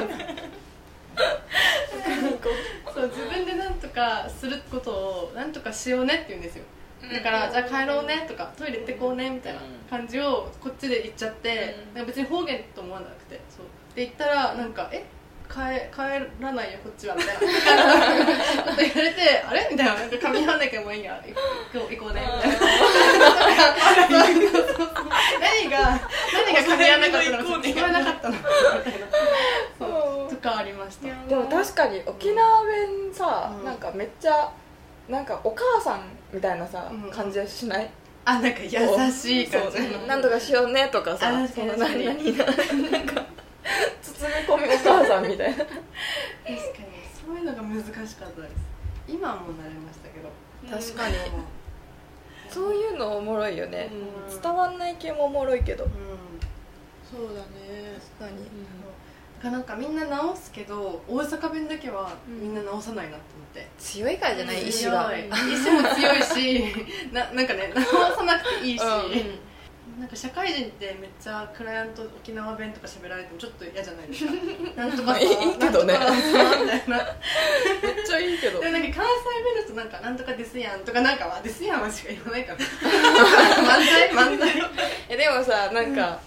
[2.95, 6.65] そう自分でなんとかすることをなんとかしようねって言うんですよ。
[7.13, 11.95] だから、じゃあ帰ろうねとかトイレ行ってこうねみたいな感じをこっちで言っちゃって、うん。
[11.97, 13.67] なんか別に方言と思わなくてそう。
[13.97, 15.05] で言ったらなんか「え？
[15.53, 15.59] 帰
[15.95, 15.99] 帰
[16.41, 17.41] らないよこっちは」みたいな。
[17.43, 17.47] こ
[18.71, 21.23] と言われて「あれ?」みたいな「なんか噛み合わなきゃもういいや。
[21.73, 22.57] 行こう行こうね」みたいな
[25.43, 26.01] 「え何が
[26.33, 28.35] 何が噛み合わなかったの聞こえなかったの。
[28.37, 29.07] みたいな
[29.79, 31.09] そうとかありました。
[31.29, 33.65] でも確かに沖縄弁さ、うん。
[33.67, 34.51] なんかめっちゃ
[35.09, 37.11] なんかお母さんみたいなさ、うん。
[37.11, 37.91] 感じはしない？
[38.25, 38.69] あなんか優
[39.13, 39.77] しい感じ。
[39.79, 40.07] そう。
[40.07, 41.85] なんとかしようねとかさ何々な
[42.99, 43.23] んか
[44.03, 45.57] 包み込みお母さんみたいな。
[45.57, 45.83] 確かに
[47.25, 48.55] そういうのが難しかったです。
[49.09, 50.29] 今はもう慣れましたけど。
[50.69, 51.17] 確かに。
[52.49, 53.91] そういうのおもろいよね、
[54.29, 54.43] うん。
[54.43, 55.85] 伝わんない系もおもろいけど。
[55.85, 55.91] うん。
[57.11, 57.99] そうだね。
[58.19, 58.45] 確かに。
[58.45, 64.69] だからなんかみんな直すけど大阪弁だけはみんな直さないなと思って、強いからじゃない、うん。
[64.69, 65.09] 意志が。
[65.09, 65.55] 強い。
[65.55, 66.65] 意志も強いし
[67.13, 67.85] ななんかね直
[68.15, 69.52] さなくていいし、うん
[69.99, 74.33] なんか社会人ってめっちゃクライアント沖縄弁とか喋られてもちょっと嫌じゃないですか？
[74.83, 75.99] なんとかさいいけどね。
[77.83, 78.61] めっちゃいいけど。
[78.61, 82.59] でもなんか関西弁だとなんかなんとかですやんとかなんかはですやんはしか言わないから。
[82.65, 84.71] 漫才漫才。
[85.09, 86.19] えでもさなんか、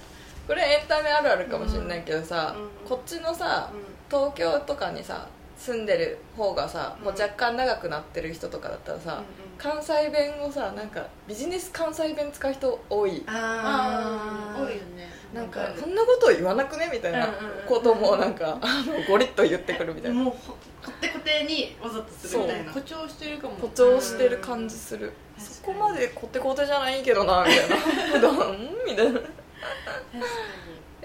[0.47, 2.88] これエンタメあるあるかもしれないけどさ、うん。
[2.88, 3.70] こっちのさ
[4.09, 9.23] 東京とかにさ住んでる方がさ、もう若干長くなってる人とかだったらさ、
[9.57, 13.23] 関西弁をさなんかビジネス関西弁使う人多い。
[13.27, 14.61] あー。
[14.65, 15.09] 多いよね。
[15.33, 15.79] なんかわかる。
[15.79, 16.89] そんなこと言わなくね？
[16.91, 20.21] みたいなうんうんうんこともなんかあのゴリッと言ってくるみたいな。
[20.23, 20.57] もうほこ
[20.89, 22.71] ってこてにわざとするみたいな。
[22.71, 23.55] 誇張してるかも。
[23.55, 25.13] 誇張してる感じする。
[25.37, 25.43] うん。
[25.43, 27.75] そこまでコテコテじゃないけどなみたいな。
[28.11, 28.85] 普段ん？
[28.85, 29.13] みたいな。
[29.13, 29.29] 確か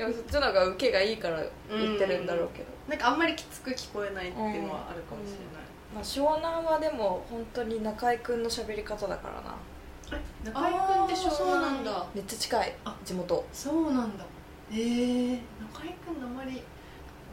[0.01, 9.57] でもそっちの方が受けがいいから言ってるんだろうけど、になんかあんまりきつく聞こえないっていうのはあるかもしれない、まあ、湘南はでも本当に中居君の喋り方だからな。
[10.43, 13.45] 中居君って湘そうなん南だめっちゃ近いあ地元。
[13.53, 14.25] そうなんだ。
[14.73, 15.39] ええー、
[15.73, 16.63] 中居君あんまり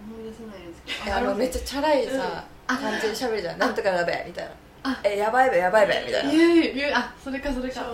[0.06, 1.10] 思い出せないですけど。
[1.10, 2.78] えあのめっちゃチャラいさ、うん。
[2.78, 3.58] 感じで喋るじゃん。
[3.58, 4.52] なんとかやべえみたいな。
[4.84, 5.02] あ。
[5.04, 6.32] えやばいべやばいべみたいな。
[6.32, 6.92] 言う言う。
[6.94, 7.86] あそれかそれか。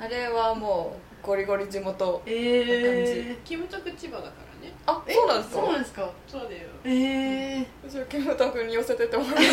[0.00, 4.28] あれはもうゴリゴリ地元えキムタク千葉だか
[4.62, 4.72] らね。
[4.86, 5.60] あそうなんですか？
[5.60, 6.10] そうなんですか？
[6.26, 6.62] そうだよ。
[6.84, 9.46] ええー、じゃあキムタクに寄せてってもらってち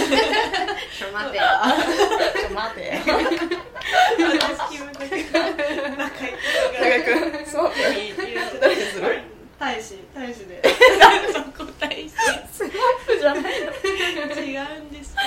[1.04, 1.44] ょ待てよ。
[2.40, 2.94] ちょ待て。
[2.96, 5.40] 私キムタクが。
[6.80, 7.04] 仲良
[7.44, 7.50] く。
[7.50, 7.72] そう。
[8.62, 9.02] 誰にす。
[9.02, 10.62] る大使大使で。
[11.34, 12.14] そこ大事
[13.20, 15.22] じゃない違うんですか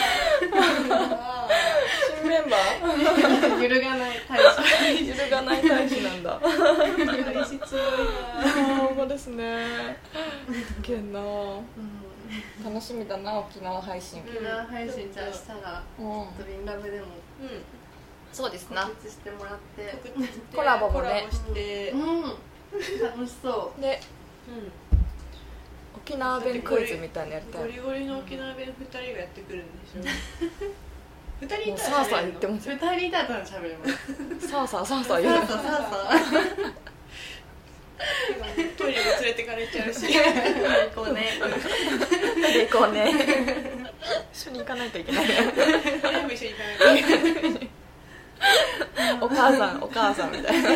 [2.21, 3.63] 新メンバー？
[3.63, 5.09] 揺るがない大使。
[5.09, 6.39] 揺るがない大使なんだ。
[6.41, 9.97] 大事強いですね。
[10.83, 11.21] けんな。
[11.21, 11.23] う
[11.61, 11.63] ん。
[12.65, 14.23] 楽しみだな沖縄配信。
[14.29, 16.05] 沖縄配信じゃあしたらうん。
[16.37, 17.07] ドリンラブでも。
[17.41, 17.63] うん。
[18.33, 19.95] そうです告知してもらって。
[20.55, 21.09] コラボもね。
[21.09, 21.91] コラボして。
[21.93, 22.23] うん。
[23.03, 24.15] 楽しそでう。
[24.15, 24.18] ん
[25.97, 30.03] 沖縄弁クイズみたいなのやりたいゴリゴリの沖縄弁二人がやってくるんでしょ？
[31.41, 33.87] 二人もいうたらさあさあ言ってうます二人いたら喋れま
[34.41, 35.37] すさあさあさあさあ言う。
[35.37, 35.69] さあさあさ
[36.11, 36.27] あさ
[38.77, 40.07] トイレも連れてかれちゃうし。
[40.17, 40.23] あ
[40.95, 41.27] こうね。
[42.71, 43.13] 行こうね。
[44.33, 45.27] 一緒に行かないといけない。
[45.27, 47.71] 全部一緒に行かないといけない。
[49.21, 50.71] お母さんお母さんみたいな。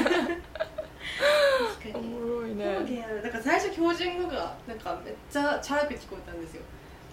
[1.94, 2.08] おに。
[2.08, 2.74] もろいね。
[2.74, 6.62] なんかなんか最初標準語がなんかめっちゃチャラく聞こえたんですよ。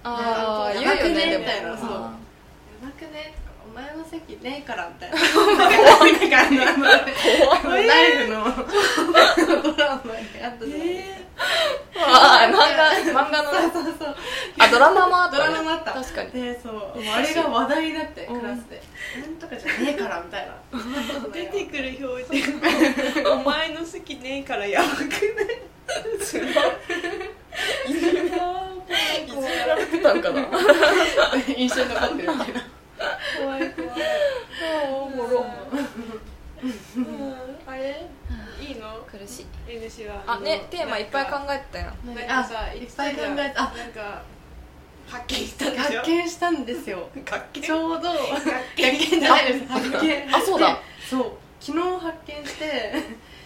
[0.03, 1.77] ああ言うよねみたいな。
[1.77, 1.89] そう。
[1.89, 2.09] あや
[2.83, 3.33] ばくね？
[3.69, 5.17] お前の席ねえからみたいな。
[5.17, 5.69] なん
[6.29, 8.43] かあのあのライフの
[9.61, 10.57] ドラマにあっ。
[10.57, 14.15] たじゃないですかあ漫画漫画のそうそうそう
[14.57, 15.31] あドラマもあっ。
[15.31, 15.83] たドラマもあっ。
[15.83, 16.73] た確かにでそう
[17.15, 18.07] あれが話題になっ。
[18.07, 18.81] てクラスで
[19.21, 20.55] 「なんとかじゃねえから」みたいな
[21.31, 22.59] 出てくる標準
[23.23, 25.07] 語お前の好きねえからやばくね
[26.19, 28.01] つらいいい
[29.27, 30.41] じられてたんかな
[31.55, 32.61] 印象に残ってるみたいな
[33.39, 33.91] 怖い怖い
[34.91, 35.45] おもろ
[36.97, 37.35] うん
[37.67, 38.05] あれ
[38.61, 39.45] いいの苦しい
[40.03, 41.91] NC はあねテーマいっぱい考えてたよ。
[42.05, 43.63] なんかさあいっぱい考えた。
[43.63, 44.21] あなんか
[45.07, 45.99] 発見したんでしょ？
[45.99, 47.09] 発見したんですよ。
[47.25, 47.61] 発見？
[47.61, 48.09] ちょうど。
[48.09, 48.91] 発見？
[48.91, 49.65] 見じゃないです。
[49.67, 50.35] 発見？
[50.35, 50.67] あそうだ。
[50.73, 50.79] で
[51.09, 51.31] そう。
[51.59, 52.93] 昨日発見して。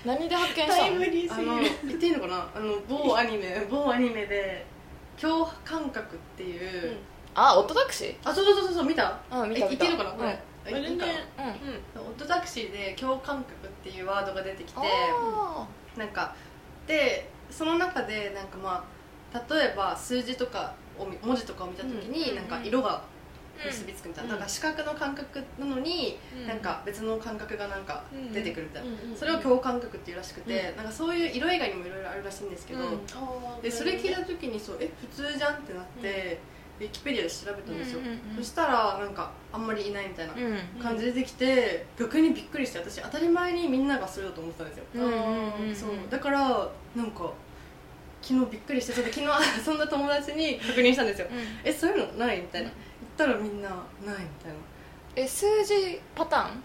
[0.06, 0.86] 何で発見したの？
[0.86, 2.50] あの言っていいのかな？
[2.56, 4.66] あの某アニメ某アニメで
[5.18, 6.98] 「強感覚」っていう、
[7.34, 9.18] あオットタクシあそうそうそうそう見た？
[9.32, 9.86] ーうん見た見た。
[9.86, 10.12] え言っていいのかな？
[10.12, 10.34] これ、うん。
[10.34, 11.14] ああれねいいかな？
[11.46, 12.08] うん。
[12.08, 15.66] オットタクシーで「強感覚」っていうワードが出てきてあ
[15.98, 16.36] なんか
[16.88, 18.84] でその中でなんかま
[19.34, 22.36] あ例えば数字とかを見文字とかを見た時に、うん。
[22.36, 24.40] なんか色がー結びつくみたいな,、うん。
[24.40, 26.48] なんか視覚の感覚なのに、うん。
[26.48, 33.62] なんか別の感覚がなんか出てくるみたいな、うんそれを共感覚っていうらしくて、なんかそういう色以外にもいろいろあるらしいんですけど、うん。
[33.62, 36.40] でそれ聞いた時にそうえ普通じゃんってなって、
[36.80, 38.20] ウィキペディアで調べたんですよ、うんうんうん。
[38.38, 40.38] そしたらなんかあんまりいないみたいなう
[40.80, 45.76] ん感じで出てきて、逆にびっくりして私当たり前にみんながそれだと思ってたんですよ、うんうんうんうん。
[45.76, 45.90] そう。
[46.10, 47.32] だからなんか
[48.22, 51.28] 昨日びっくりしてちょっと昨日 そんな友達に確認したんですよ。
[51.30, 52.42] うんえそういうのない？
[52.42, 52.70] みたいな。
[52.70, 54.26] 言ったらみんなないみたいな。
[55.16, 56.64] え数字パターン？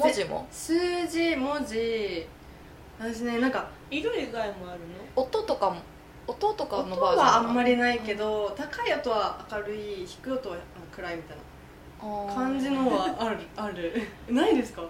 [0.00, 0.48] 文字も？
[0.50, 2.26] 数字文字。
[2.98, 4.80] 私ねなんか色以外もある
[5.16, 5.76] 音とかも
[6.26, 10.56] 音とか音のバージョンはあんまりないけど、高い音は明るい低い音は
[10.94, 13.92] 暗いみたいな感じのはある ある。
[14.28, 14.82] ないですか？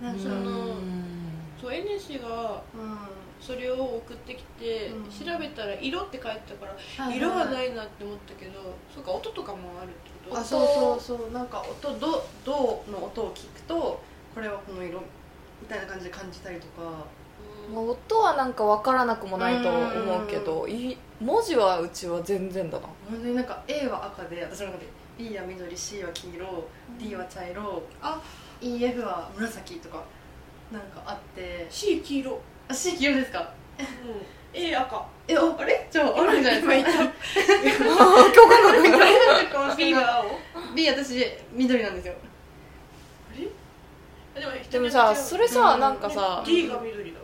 [0.00, 0.40] なんかそのう
[0.74, 1.04] ん。
[1.60, 2.98] そう N 氏がうん。
[3.40, 5.08] それを送ってきて、うん。
[5.08, 8.60] 調べたら色って書いてたから、はい色がないなって思ったけど
[8.92, 10.40] そうか音とかもあるってこと？
[10.40, 10.66] あそう
[11.00, 11.30] そうそう。
[11.32, 14.00] なんか音ドドの音を聞くと
[14.34, 15.00] これはこの色
[15.60, 17.04] みたいな感じで感じたりとか
[17.72, 22.86] まあ音はなんか分からなくもないと思うけどい文字はうちは全然だな。
[23.10, 24.86] 本当になんか A は赤で私の中で
[25.18, 26.64] B は緑 C は黄色
[26.98, 28.20] D は茶色あ
[28.60, 30.02] EF は紫とか
[30.72, 31.66] なんかあって。
[31.70, 32.38] C 黄色、うん、
[32.68, 33.52] あ C 黄色ですか
[34.54, 35.06] ？A 赤。
[35.26, 35.86] えああれ？
[35.90, 37.04] じゃああるんじゃないですか？
[37.04, 42.14] 共感覚が B は青 B 私緑なんですよ。
[44.34, 45.80] でもでもさそれさうん。
[45.80, 47.17] なんかさ D が緑だ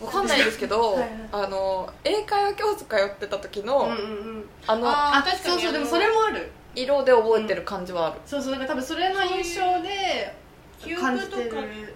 [0.00, 0.98] わかんないですけど
[1.30, 3.92] あの英会話教室通ってた時うんのうんう
[4.40, 4.44] ん。
[4.66, 5.54] あのあ確かに。
[5.54, 6.50] そうそうでもそれもある。
[6.74, 8.20] 色で覚えてる感じはある。
[8.24, 10.34] そうそうだから多分それの印象で
[10.78, 11.94] 記感じ憶とかてる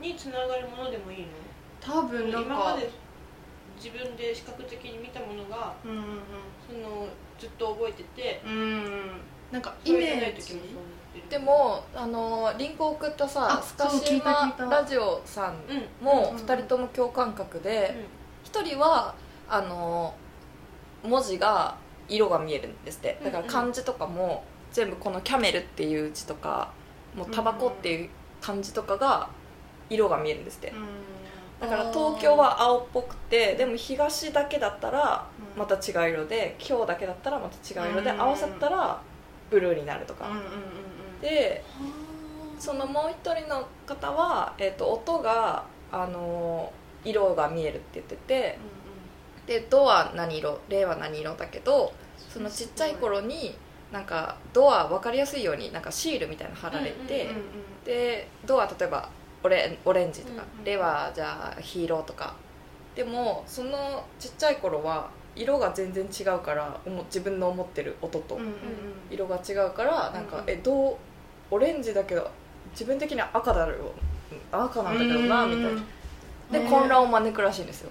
[0.00, 1.28] につながるものでもいいの？
[1.80, 2.50] 多分なんか。
[2.54, 2.90] 今まで
[3.76, 6.04] 自分で視覚的に見たものがうんうん。
[6.66, 7.06] その
[7.44, 8.52] ずっと覚えててうん。
[8.52, 8.80] うん
[9.52, 10.60] なんかイメージ
[11.30, 17.94] でもあのリンクを送ったさあスカシマラジオさんうんもうん2人とも共感覚で
[18.42, 19.14] 一人は
[19.48, 20.12] あの
[21.04, 21.76] 文字が
[22.08, 23.20] 色が見えるんですって。
[23.22, 24.42] だから漢字とかも
[24.72, 26.72] 全部この「キャメル」っていう字とか
[27.14, 29.28] もうタバコっていう漢字とかが
[29.88, 30.72] 色が見えるんですって
[31.60, 35.58] だから東京は青っぽくてでも東だけだったらうん。
[35.58, 38.20] また違う色で今日だけだったらまた違う色でうん。
[38.20, 39.00] 合わさったら
[39.50, 40.30] ブルーになるとか。
[41.20, 41.64] で
[42.58, 48.58] そのもう一人の方は、えー、と音が、あのー色が見えるって言ってて
[49.46, 53.54] で「ド」は何色「レ」は何色だけどそのちっちゃい頃に
[53.92, 57.28] なんか「ド」は分かりやすいようになんかシールみたいなの貼られて、
[57.84, 59.08] で「ド」は例えば
[59.44, 60.42] オレオレンジとか。
[60.42, 62.34] うん「うんレ」はじゃあ黄色とか。
[62.96, 68.54] でもそのちっちゃい頃は色が全然違うから自分の思ってる音とうんうんうん。
[69.10, 70.96] 色が違うからなんかうん「えどう
[71.50, 72.30] オレンジだけど
[72.70, 73.78] 自分的には赤だろう
[74.52, 75.82] 赤なんだけどな」みたいな。
[76.50, 77.90] でね混乱を招くらしいんですよ。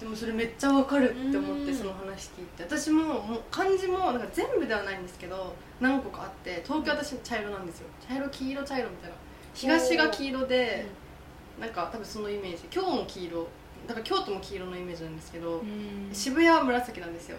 [0.00, 1.74] でもそれめっちゃわかるって思ってうん。
[1.74, 2.62] その話聞いて。
[2.64, 7.86] 私ももう漢字もなんか全部ではないんですけど何個かあって東京私茶色なんですよ。
[8.08, 9.16] 茶色黄色茶色みたいな
[9.54, 10.86] 東が黄色で
[11.60, 12.64] なんか多分そのイメージ。
[12.74, 13.48] 今日も黄色
[13.86, 15.62] だから京都も黄色のイメージなんですけど
[16.12, 17.38] 渋谷は紫なんですよ。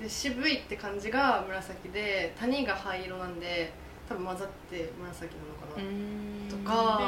[0.00, 3.72] で渋いって感じが紫で谷が灰色なんで
[4.08, 5.86] 多分混ざって紫なのかな、
[6.48, 7.00] とか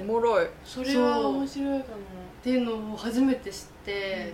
[0.00, 0.46] おもろい。
[0.64, 1.96] それは面白いかも。
[1.96, 4.32] っていうのを初めて知って、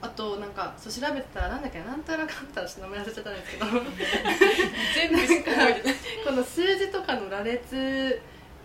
[0.00, 3.66] あとなんかそう調べてたらなんだっけななんとなかったらちょっと名前忘れちゃったんですけど。
[4.94, 8.20] 全部この数字とかの羅列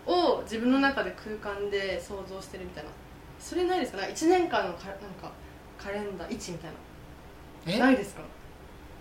[0.06, 2.90] を自分の中で空間で想像してるみたいな。
[3.38, 3.98] それないですか？
[3.98, 5.32] なんか1年間のかなんか
[5.78, 6.70] カレンダー1みたい
[7.66, 7.78] え？
[7.78, 8.22] なないですか？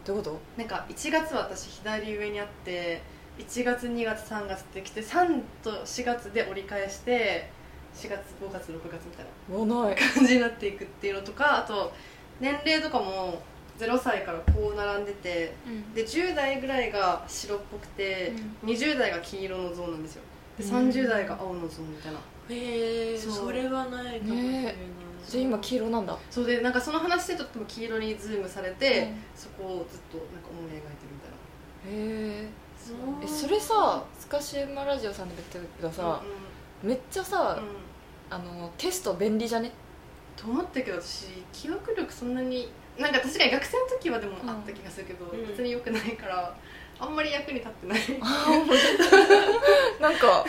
[0.05, 3.01] どういうこなんか1月は私左上にあって
[3.39, 7.49] 1月2月3月ってきて3と4月で折り返して
[7.95, 9.55] 4月5月6月みたいな。
[9.57, 9.95] ともうない。
[9.95, 11.93] 感じになっていくっていうのとかあと
[12.39, 13.41] 年齢とかも
[13.79, 15.53] 0歳からこう並んでて
[15.93, 18.33] で10代ぐらいが白っぽくて、
[18.63, 20.23] 20代が黄色のゾーンなんですよ
[20.57, 22.19] でうん30代が青のゾーンみたいな。
[22.49, 23.33] へえそう。
[23.33, 24.75] それはないかもしれない、ね
[25.27, 26.17] じゃあ今黄色なんだ。
[26.29, 29.17] そうでなんかその話でとっても黄色にズームされて、うん。
[29.35, 32.01] そこをずっとなんか思い描いてるみたいな。
[32.39, 32.47] へえ。
[33.23, 36.21] えそれさスカシウマラジオさんで言ってるけどさ、
[36.83, 37.67] めっちゃさ、うん。
[37.67, 37.75] うん
[38.27, 39.71] あのテスト便利じゃね？
[40.35, 44.49] と思ったけど私記憶力そんなになんか確かに学生の時はでもうん。
[44.49, 45.47] あった気がするけど、うん。
[45.47, 46.55] 別に良くないから
[46.99, 47.99] あんまり役に立ってない
[50.05, 50.45] なんか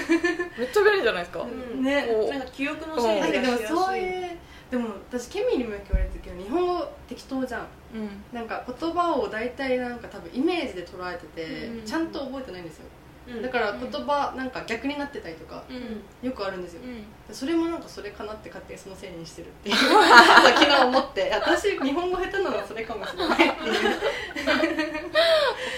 [0.59, 1.82] めっちゃ便利じゃないですか、うん。
[1.82, 2.07] ね。
[2.30, 3.76] なんか記憶のうん整なんかでも理がしやすい。
[3.76, 4.38] そういう
[4.70, 7.66] でも私ケミーにもよく言われてるけど日本語適当じゃん。
[7.94, 8.09] うん。
[8.32, 11.86] なんか言葉を大体なんか多分イメージで捉えてて、うん。
[11.86, 12.84] ちゃんと覚えてないんですよ
[13.29, 13.43] うん。
[13.43, 16.03] だから言葉なんか逆になってたりとかうん。
[16.27, 16.81] よくあるんですよ。
[16.85, 16.87] う
[17.33, 17.35] ん。
[17.35, 19.77] それもなんかそれかなって勝手にそのせいにしてるっていう
[20.57, 23.74] 昨日思って私日本語下手なのはそれかもしれないっていう。
[23.85, 23.93] わ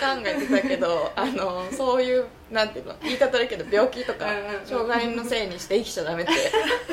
[0.00, 4.26] かんが言ってたけどあのそういうなんていうの言い方だけど病気とか
[4.64, 6.32] 障害のせいにして生きちゃダメって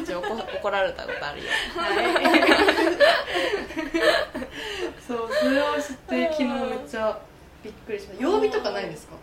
[0.02, 1.50] 一応怒怒られたことあるよ。
[5.08, 7.18] そうそれを知って昨日めっちゃ
[7.64, 8.24] びっくりしました。
[8.24, 9.16] 曜日とかないですか？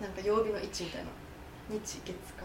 [0.00, 1.08] なんか曜日の位置みたいな。
[1.70, 2.44] 日月火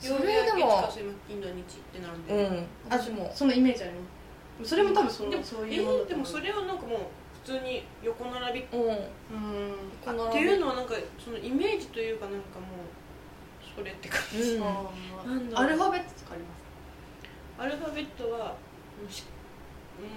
[0.00, 0.16] 水。
[0.16, 0.88] それでも
[1.28, 2.66] インド日ってなるんで、うん。
[2.90, 3.98] あ私もそのイメージありま
[4.64, 4.70] す。
[4.70, 6.98] それも多分そのでもそういうものだえーでもそれはなんかもう
[7.44, 8.60] 普通に横並び。
[8.60, 8.80] っうん。
[8.80, 8.96] うん。
[10.04, 13.00] このていうのはなんかそのイメージというかなんかもう
[13.76, 15.58] それって感じ、うん。
[15.58, 16.60] アルファベットとかあります
[17.58, 18.54] アルファベットはも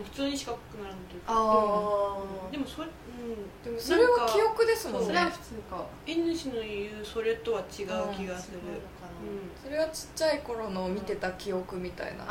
[0.01, 2.17] う普通に四角くなるというかあ
[2.51, 2.87] でもそれ、
[3.23, 5.07] うん、でもそれは記憶ですもんね。
[5.07, 5.85] それは普通か。
[6.05, 7.65] N 氏の言うそれとは違う
[8.13, 8.59] 気がする。
[9.63, 12.25] それはちっちゃい頃の見てた記憶みたいな、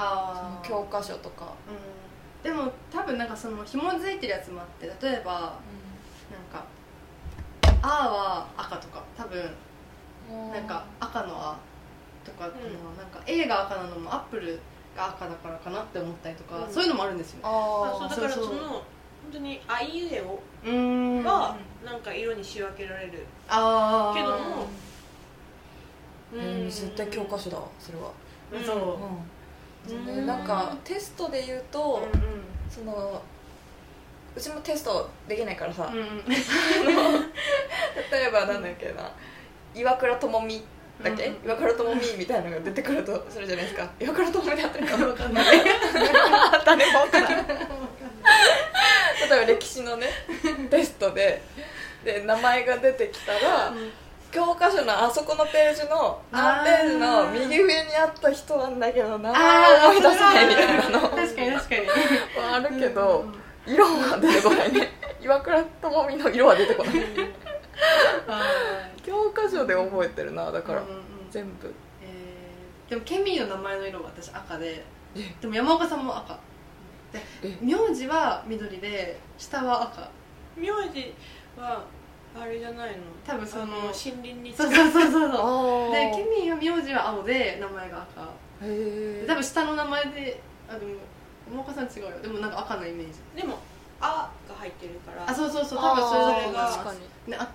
[0.62, 2.52] その教科書とか、うん。
[2.52, 5.50] でも多分なんかその紐づいてるやつもあって例えばなん
[6.52, 6.64] か
[7.80, 9.02] 「あ」は赤とか。
[9.16, 9.40] 多分
[10.52, 11.56] なんか赤の「あ」
[12.24, 12.50] とか、ん。
[12.50, 14.60] なんか A が赤なのもアップル
[14.94, 16.72] が赤だからかなって思ったりとか、うん。
[16.72, 17.40] そういうのもあるんですよ。
[17.42, 17.96] あー。
[17.96, 18.82] あそうだからそうそうその
[19.22, 23.26] 本当に「あいうえおうーん」がなんか色に仕分けられる。
[23.48, 24.66] ああけども
[26.32, 26.70] うん。
[26.70, 28.10] 絶対教科書だわそれは。
[28.52, 28.64] うん。
[28.64, 29.92] そう。
[29.92, 30.26] うん、うん。
[30.26, 32.22] なんかテストで言うと、うん
[32.70, 33.20] その
[34.34, 36.24] うちもテストできないからさ、うんうん。
[36.24, 36.34] 例
[38.28, 39.10] えばなんだっけな。
[39.74, 40.64] 岩倉智美
[41.02, 43.90] だっけ、うん岩倉智美みたいなのが出てくるとするじゃないですか。
[44.00, 45.44] 岩倉智美であってるか分かんない。
[46.64, 47.44] 誰も分からない
[49.30, 50.08] 例えば歴史のね
[50.70, 51.42] テストで
[52.04, 53.72] で名前が出てきたら、
[54.32, 61.08] 教科書のあそこのページの何ページの右上にあった人なんだけど名前あ思い出せないみたいなの。
[61.10, 61.86] 確かに確かに。
[61.86, 63.24] はあるけど、
[63.66, 64.90] 色は出てこないね。
[65.20, 66.94] 岩倉智美の色は出てこない。
[69.04, 71.02] 教科書で覚えてるなだから、うんうんうん。
[71.30, 71.72] 全部。
[72.02, 74.84] えーでもケミーの名前の色は私赤で
[75.16, 75.34] え。
[75.40, 76.38] でも山岡さんも赤
[77.12, 77.58] でえ。
[77.60, 80.08] 名字は緑で下は赤。
[80.56, 81.14] 名字
[81.58, 81.84] は
[82.38, 83.02] あれじゃないの？
[83.26, 85.38] 多分そのあ森林にそうそうそうそうそ
[85.88, 85.90] う。
[85.90, 88.22] あでケミーは名字は青で名前が赤。
[88.22, 88.26] へ
[88.62, 90.92] え多分下の名前であでも
[91.50, 92.20] 山岡さん違うよ。
[92.22, 93.18] でもなんか赤のイメージ。
[93.36, 93.58] でも
[94.00, 95.28] 「あ」が入ってるから。
[95.28, 97.00] あそうそうそう多分それぞれが確かに。
[97.32, 97.48] ねあ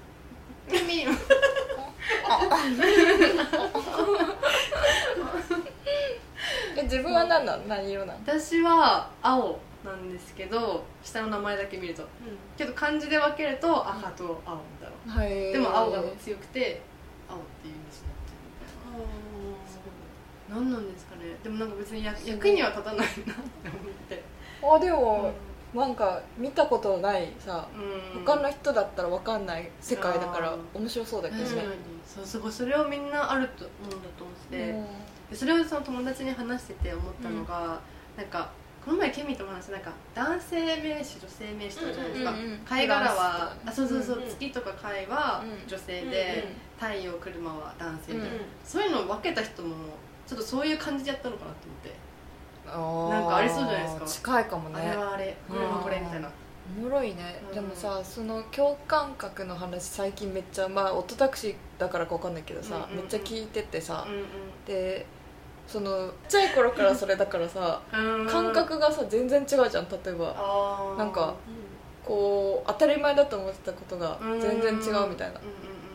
[0.69, 1.17] ケミー
[6.77, 7.63] え自分は何なの？
[7.65, 8.19] 何色なの？
[8.25, 12.03] 私は青なんですけど下の名前だけ見ると。
[12.57, 15.13] けど漢字で分けると赤と青みたいな。
[15.13, 16.81] はいでも青が強くて
[17.29, 20.61] 青っていうイメージになってるみたいな。
[20.61, 21.23] 何なんですかね。
[21.43, 23.35] でもなんか別に役役には立たないなって思っ
[24.07, 24.23] て。
[24.63, 25.31] あでも、
[25.73, 27.67] なんか見たことないさ
[28.15, 28.25] うん。
[28.25, 31.49] 他の人だったら分かんない世界だから面白そうだけどね。
[31.49, 31.69] 確かに
[32.05, 32.51] そうすごい。
[32.51, 34.57] それをみんなあると思うんだと思って。
[34.57, 34.83] て、うん。
[34.83, 34.89] で
[35.33, 37.79] それをその友達に話してて思ったのが、
[38.15, 38.49] なんか
[38.83, 45.67] この前ケミとも話なんか男性名詞女性名詞とかじゃないですか、うんうんうん貝殻は、あそうそうそう、うんうん月とか貝はうん。
[45.67, 48.41] 女性で、うんうん太陽車は男性みたいな、うん。
[48.63, 49.75] そういうのを分けた人も
[50.27, 51.67] ちょっとそういう感じでやったのかなって
[52.69, 53.19] 思って、あー。
[53.19, 54.05] なんかありそうじゃないですか。
[54.05, 54.75] 近いかもね。
[54.81, 56.29] あれはあれこれはこれみたいな、
[56.77, 57.55] おもろいね、うん。
[57.55, 62.95] でもさその共感覚の話最近めっちゃまあオットタクシーだからか分かんないけどさ、うんうんうん。
[62.97, 64.23] めっちゃ聞いててさ、うん。
[64.67, 65.07] で
[65.67, 70.95] そのちっちゃい頃からそれだからさ感覚がさ全然違うじゃん例えば。
[70.97, 71.35] なんか
[72.05, 75.41] こう当たり前だと思ってたことが全然違うみたいな。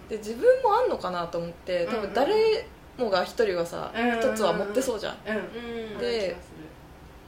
[0.09, 2.67] で自分もあんのかなと思って多分誰
[2.99, 5.17] もが一人はさうん一つは持ってそうじゃん。
[5.27, 6.37] うんうんで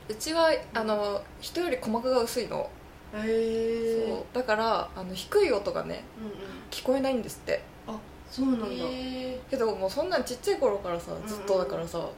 [0.06, 2.68] うちはあの人より鼓膜が薄いの。
[3.10, 4.24] そう。
[4.34, 6.32] だからあの低い音がねうんうん。
[6.70, 7.62] 聞こえないんですって。
[7.88, 7.96] あ
[8.30, 8.66] そうなんだ。
[8.68, 12.08] へけどもうそんなんちっちゃい頃からさずっとだからさ、うーん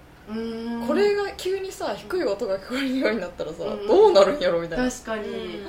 [0.87, 3.87] これが急にさ低い音が聞こえるようになったらさ、うん。
[3.87, 4.91] どうなるんやろみたいな。
[4.91, 5.65] 確かに、ー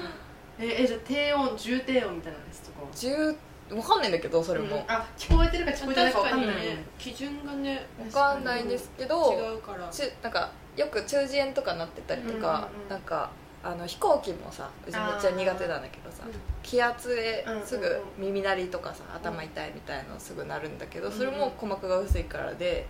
[0.60, 3.36] ええじゃあ低音重低音みたいなやつとか10
[3.76, 4.82] わかんないんだけどそれも、うん。
[4.88, 6.48] あ聞こえてるか聞こえてないか分かんない。
[6.48, 6.84] 確かにね。
[6.98, 9.88] 基準がねわかんないんですけど違うから。
[9.90, 12.90] ちなんかよく中耳炎とかなってたりとか、うんうんうん。
[12.90, 13.30] なんか
[13.64, 16.24] あの飛行機もさうちめっちゃ苦手なんだけどさ
[16.64, 22.86] 気圧ですぐ耳鳴りとかさ頭痛いみたいのすぐなるんだけどそれも鼓膜が薄いからで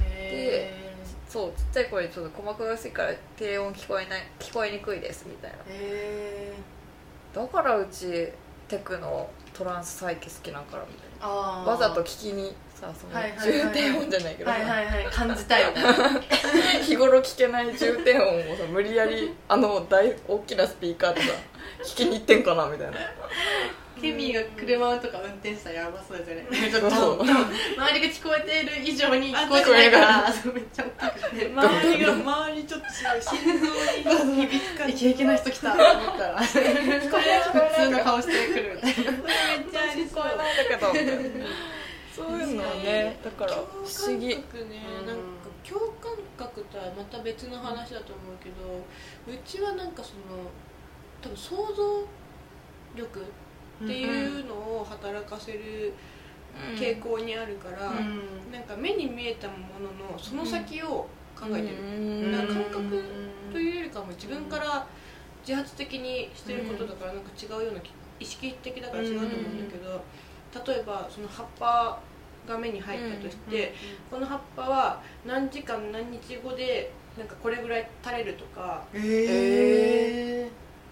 [0.00, 0.87] へ
[1.28, 5.56] そうちっちゃい声でちょっと鼓膜が薄いから低音聞こえない聞こえにくいですみたいな。
[5.68, 6.54] えへえ
[7.34, 8.28] だからうち
[8.68, 13.12] テクノトランス再起好きなんかなみたいあなわざと聞きにさその
[13.44, 14.50] 重低音じゃないけど。
[14.50, 15.04] さ、はいはいはい。
[15.12, 15.64] 感じたい
[16.82, 21.28] 日頃聞けない重低音をさ無理やりあの大大きなスピーカーでさ
[21.84, 22.96] 聞きに行ってんかなみたいな
[24.00, 26.70] ケミーが車とか運転したらやばそうですよね。
[26.70, 30.34] ちょっと周りが聞こえている以上に聞こえてないから。
[30.52, 33.60] めっちゃ大きくて周りが周りちょっとすごい心
[34.18, 34.92] 臓に響く感じ。
[34.94, 35.72] イケイケな人来た。
[35.72, 36.40] と思ったら。
[36.40, 38.80] 普通の顔してくる。
[38.82, 39.22] みたいなめっ
[39.70, 40.22] ちゃありそう。
[40.22, 41.48] 聞こえないんだけど。
[42.18, 44.26] そういうのはねだから不思議。
[44.26, 44.34] ね、
[45.00, 45.22] うんなんか
[45.62, 48.82] 共感覚とはまた別の話だと思うけど
[49.32, 50.50] うちはなんかその
[51.22, 52.06] 多分想像
[52.96, 53.24] 力
[53.84, 55.92] っていうのを働かせる
[56.76, 58.52] 傾向にあるから、うん。
[58.52, 61.06] なんか目に見えたもののその先を
[61.38, 61.80] 考えてる、う
[62.28, 62.32] ん。
[62.32, 63.04] な感覚
[63.52, 64.86] というよりかも自分から
[65.46, 72.00] 自発的にしてることだからなんか違うような気意識的だから違うと思うんだけど、例えばその葉っぱ
[72.48, 73.72] が目に入ったとして、
[74.10, 80.50] この葉っぱは何時間何日後でなんかこれぐらい垂れるとかへえ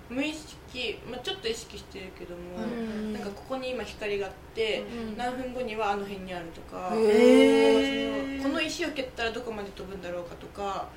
[0.09, 8.42] 無意識、まあ、ちょっと意識してるけども、うんなんかここに今光があって、うん何分後にはあの辺にあるとか、へー。
[8.42, 10.88] この石を蹴ったらどこまで飛ぶんだろうかとか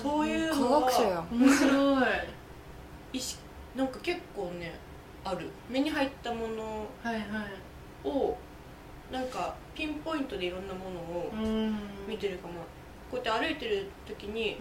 [0.00, 1.28] そういう科の学者やはん。
[1.38, 2.04] 面白い。
[3.12, 3.40] 意識
[3.74, 4.72] なんか結構ね
[5.24, 5.48] ある。
[5.68, 8.08] 目に入ったものはいはい。
[8.08, 8.36] を
[9.10, 11.76] なんかピンポイントでいろんなものをうん。
[12.06, 12.54] 見てるかも。
[13.10, 14.56] こうやって歩いてる時に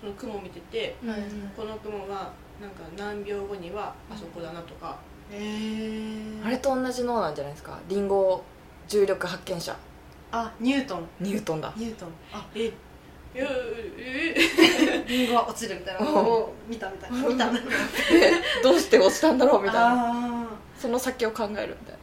[0.00, 1.20] その雲見ててうんはい。
[1.56, 4.98] この雲がなんか何秒後にはあそこだなとか、
[5.30, 7.78] へえあれと同じ脳なんじゃないですか？
[7.88, 8.42] リンゴ
[8.88, 9.76] 重力発見者。
[10.32, 11.08] あニュートン。
[11.20, 11.72] ニュートンだ。
[11.76, 12.08] ニュートン。
[12.32, 12.72] あえ
[13.34, 14.34] え
[15.06, 16.04] リンゴは落ちるみたいな。
[16.04, 17.18] のを見たみたいな。
[17.28, 17.66] 見たんだで
[18.62, 20.44] どうして落ちたんだろうみたいな。
[20.44, 20.46] あ
[20.76, 21.98] その先を考えるみたいな。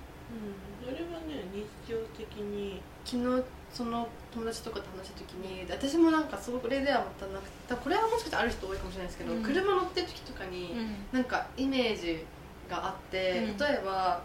[0.88, 0.96] うん。
[0.96, 2.82] それはね日常的に。
[2.82, 9.44] ー昨日その友達とかと話した時に私もなんかそれではまたなくてこれはもしかしたらある人多いかもしれないですけど、うん。
[9.44, 10.76] 車乗ってる時とかに、
[11.14, 12.26] なんかイメージ
[12.70, 13.58] があって、うん。
[13.58, 14.22] 例えば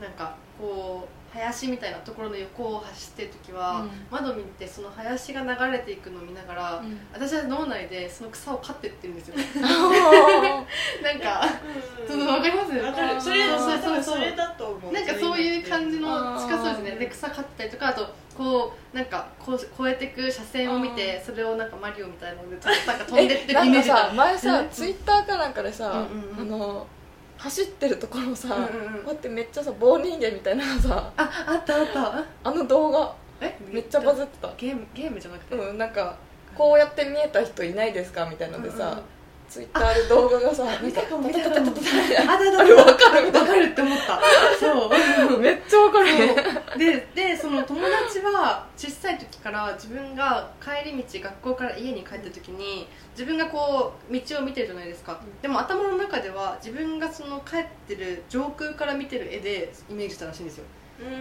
[0.00, 3.90] なんかこう林みたいなところの横を走ってる時は、うん。
[4.10, 6.98] 窓見てその林が流れていくのを見ながら、うん。
[7.12, 9.36] 私は脳内でその草を刈ってってるんですよ。
[11.02, 11.48] なんか
[12.06, 12.72] ちょっとわかります？
[12.76, 13.20] わかる。
[13.20, 14.02] それそうそうそう。
[14.16, 14.92] それだと思う。
[14.92, 16.90] なんかそういう感じの近そうですね。
[16.92, 22.56] で草刈ったりとかあとこうなんかこう越えてく車線を見てそれをなんかマリオみたいなので
[22.86, 24.70] なんか飛んでってるイメージ前さうん。
[24.70, 26.54] ツイッターかなんかでさ、うんうんうん。
[26.54, 26.86] あの
[27.42, 29.02] 走ってるところをさ、うんうんうん。
[29.02, 32.24] こうやってめっちゃさ棒人間みたいなのさああったあった。
[32.44, 34.52] あの動画えめっちゃバズってた。
[34.56, 36.16] ゲームゲームじゃなくて、うんなんか
[36.56, 38.26] こうやって見えた人いないですか？
[38.26, 39.02] みたいなのでさ、うんうん
[39.52, 41.72] ツイッターで動画がさ見たかも見たかも。
[41.72, 44.18] あだだだあれわかるみたいわかるって思った。
[44.58, 45.30] そう。
[45.30, 46.08] なめっちゃわかる。
[46.78, 60.64] ででその友達は小さい時から自分が帰り道学校から家に帰った時に自分がこう道を見てるじゃないですか、でも頭の中では自分がその帰ってる上空から見てる絵でイメージしたらしいんですよ。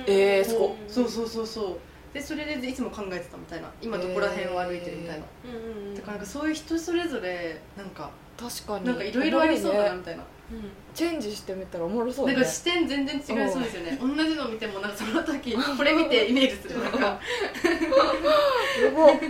[0.07, 0.69] えーすごっ。
[0.69, 1.77] こうそうそうそうそう
[2.13, 3.69] でそれでいつも考えてたみたいな。
[3.81, 8.85] 今どこら辺を歩いてるみたいな、うんうんだからなんかそういう人それぞれなんか確かに。
[8.85, 10.23] なんかいろいろありそうだなねみたいな。
[10.93, 12.39] チェンジしてみたらおもろそうだね。
[12.39, 13.97] なんか視点全然違いそうですよね。
[14.01, 16.99] 同じの見てもなんかその時これ見てイメージするなんか。
[16.99, 17.19] や
[18.93, 19.05] ば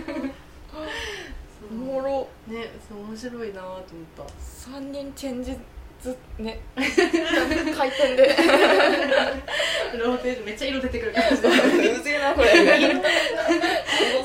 [1.70, 2.28] おもろ。
[2.48, 3.82] ねそう面白いなと思っ
[4.16, 4.22] た。
[4.70, 5.56] 3人チェンジ
[6.02, 8.34] ずね回転で
[9.96, 11.48] ローテーションめっちゃ色出てくる感じで
[11.92, 12.48] うぜえなこれ。
[12.50, 12.56] こ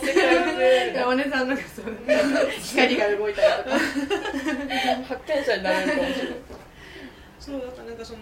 [0.01, 1.85] の世界うぜえ山根さんなんかそう。
[2.59, 3.79] 光が動いたりとか
[5.07, 6.33] 発見者になれるかもしれない
[7.39, 8.19] そうだからなんかその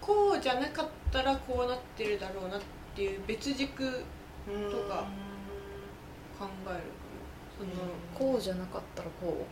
[0.00, 2.60] こうじゃなかったらこうなってるだろうなっ
[2.96, 4.00] ていう別軸考
[6.66, 6.82] える
[7.58, 7.70] その、
[8.14, 9.46] こうじゃなかったらこ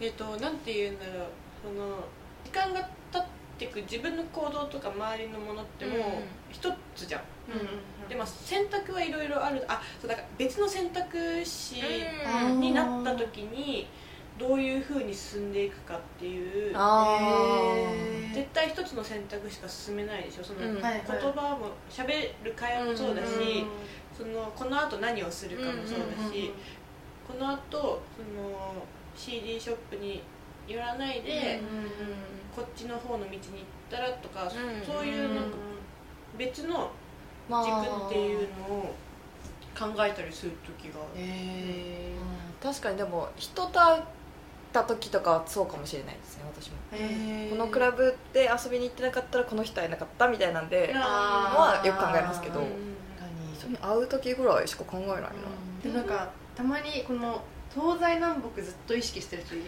[0.00, 1.26] えっ、となんて言うんだろう。
[1.62, 2.21] その時
[2.52, 3.24] 間が経っ
[3.58, 6.04] てく自分の行動とか周りのものってもううん。
[6.50, 9.64] 一つじゃん、うんでも選択はいろいろある。
[9.68, 11.76] あそうだから別の選択肢
[12.46, 12.60] うん。
[12.60, 13.88] になった時に
[14.38, 16.74] どういうふうに進んでいくかっていう。
[18.34, 20.44] 絶対一つの選択しか進めないでしょ。
[20.44, 20.74] その、うん。
[20.74, 23.66] 言葉も喋る会話もそうだし、うん
[24.12, 26.52] そのこのあと何をするかもそうだし、
[27.26, 28.84] このあとその
[29.16, 30.22] CD ショップに
[30.68, 31.62] 寄らないで、
[32.54, 33.40] こっちの方の道に行っ
[33.90, 34.50] たらとか、ん。
[34.84, 35.56] そういうなんか
[36.38, 36.90] 別の
[37.48, 37.64] まあ。
[37.64, 38.94] 軸っていうのを
[39.78, 42.12] 考えたりする時がへ
[42.62, 42.72] うん。
[42.72, 44.02] 確かにでも人と会っ
[44.72, 46.76] た時とかはそうかもしれないですね私も。
[46.92, 52.62] えこのクラブで遊びに行ってなかったらこの人会えなかったみたいなんであはよく考えますけど。
[53.80, 55.30] 会う時ぐらいしか考えないな。
[55.82, 57.40] でなんかたまにこの
[57.74, 59.64] 東西南北ずっと意識してる人いる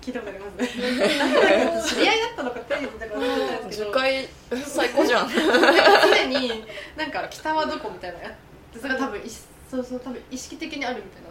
[0.00, 1.82] 聞いたことありますね。
[1.82, 3.90] 知り合いだったのかテレビだから忘れたんですけど。
[3.90, 4.28] 10回
[4.64, 5.28] 最高じゃん。
[5.28, 6.64] 常に
[6.96, 8.36] なんか北はどこみたいなや
[8.72, 9.24] つそれが多分い
[9.68, 11.28] そうそう多分意識的にあるみたいな。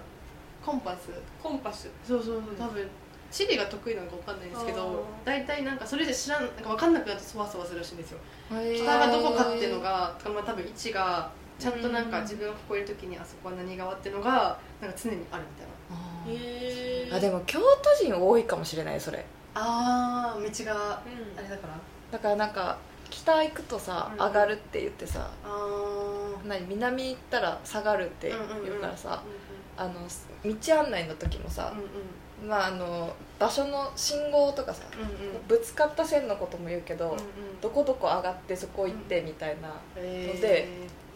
[0.65, 1.09] コンパス。
[1.41, 1.89] コンパス。
[2.05, 2.55] そうそうそう。
[2.57, 2.89] 多分
[3.31, 8.19] 地理が得意なのか分かんないんですけど大体なんかそれで知らんなんか分かんなくなってそわそわするらしいんですよ。
[8.49, 15.73] 北北がどこかっていうのが、まあ、多分位置がちゃんとなんか自分がここいる時にあそこは何側っていうのがなんか常にあるみたいな。
[16.27, 19.25] へえあでも京都人多いかもしれないそれ。
[19.55, 21.79] ああ道がうんあれだから。
[22.11, 22.77] だからなんか
[23.09, 29.23] 北行くとさうん上がるって言ってさあ何南行ったら下がるってあ言うからさ
[29.77, 29.93] うあの
[30.43, 32.49] 道案内の時もさんうんうん。
[32.49, 35.47] まああの場所の信号とかさうんうん。
[35.47, 37.19] ぶつかった線のことも言うけどうんうん。
[37.61, 40.41] どこどこ上がってそこ行ってみたいなえー。
[40.41, 40.67] で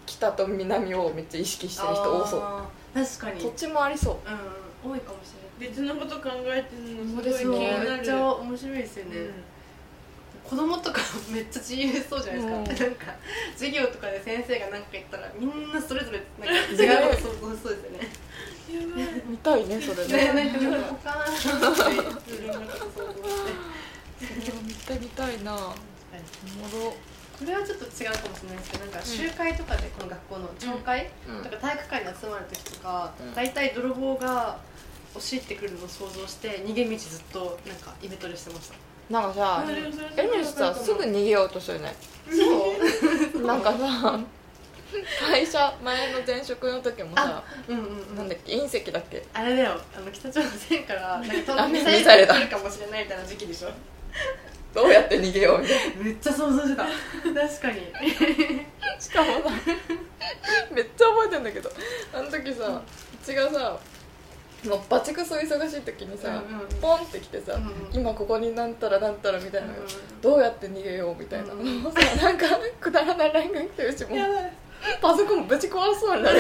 [0.08, 2.41] 北と南をめっちゃ意識してる人多そう。
[2.93, 3.41] 確かに。
[3.41, 4.14] そっちもありそう。
[4.14, 5.70] うん多いかもしれない。
[5.70, 7.89] 別のこと考えてるのすごい気になる。
[7.89, 9.34] めっちゃ面白いですよね、うん。
[10.43, 11.01] 子供とか
[11.32, 12.91] めっちゃ自由そうじゃないですか、うん。
[12.91, 13.16] なんか
[13.53, 19.24] 授業とかで先生が何か言ったらみんなそれぞれなんか 違うこと想像しそうですよね。
[19.28, 20.34] 見たいねそれね。
[20.34, 23.78] ねなんか他 のっていろんなこと想像して。
[24.64, 25.53] 見たい見たいな。
[25.53, 25.74] おも
[26.86, 26.95] ろ
[27.39, 31.43] これはちょっと違うかもしれないですけどなんか集会とかでこの学校の朝会、うん。
[31.43, 33.35] とか体育館に集まる時とか、うん。
[33.35, 34.57] 大体泥棒が
[35.13, 38.75] 押し入ってくるのを想像して逃げ道ずっとなんかイベトレしてました。
[39.09, 39.65] なんかさ
[40.17, 41.95] エミさすぐ逃げようとしてるね。
[42.29, 43.45] そう。
[43.45, 44.19] なんかさ
[45.29, 48.15] 会社前の前職の時もさうんうんうん。
[48.15, 49.23] なんだっけ隕石だっけ？
[49.33, 49.79] あれだよ。
[49.95, 53.69] あの北朝鮮からなんかあミミサイルだサイルが来るかもしれないみたいな時期でしょ
[54.74, 56.03] どうやって逃げようみたいな。
[56.03, 56.84] めっちゃ想像してた。
[56.84, 57.82] 確かに。
[58.99, 59.49] しかもさ
[60.72, 61.72] めっちゃ覚えてんだけど。
[62.13, 63.80] あの時さうちがさ
[64.65, 69.76] もうバチクソ忙しい時にさ、うんうんポンって来てさ、うん今ここになんたらなんたらみたいな、うん
[70.22, 72.45] どうやって逃げようみたいな、うんもうさなんか
[72.80, 74.20] くだらない LINE が来てるしもう
[75.01, 76.39] パソコンぶち壊しそうになる。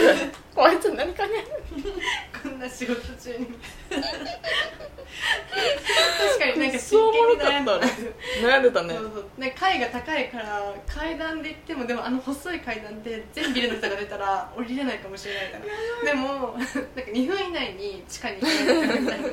[0.55, 1.47] こいつ何考える
[2.43, 3.47] こんな仕事中に。
[5.17, 7.79] 確かになんか真剣に悩んだ。
[7.79, 8.95] かったね悩んでたね。
[8.95, 9.41] そうそう。
[9.41, 15.59] ね階が高いから階段で行ってもでもあの細い階段で全ビルの人が出たら降りれないかもしれないか
[16.05, 16.11] ら。
[16.11, 16.27] でも
[16.57, 19.15] なんか2分以内に地下に行けないみた。
[19.15, 19.27] いな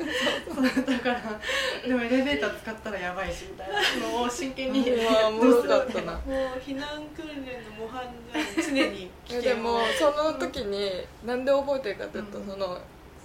[0.53, 1.39] そうだから
[1.87, 4.07] でもエレベーター使ったらやばいしみたいな。
[4.09, 4.89] のを真剣に。
[4.89, 6.13] うわおもろかったな。
[6.25, 8.03] もう避難訓練の模範
[8.33, 8.75] じゃん。
[8.75, 10.89] 常に危険でもその時に
[11.25, 12.47] なんで覚えてるかというと、うん。
[12.47, 12.77] その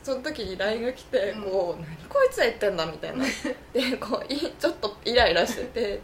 [0.03, 1.43] その時に LINE が来て、うん。
[1.43, 3.25] こう「何こいつは言ってんだ」みたいな。
[3.73, 6.01] でこういちょっとイライラしてて。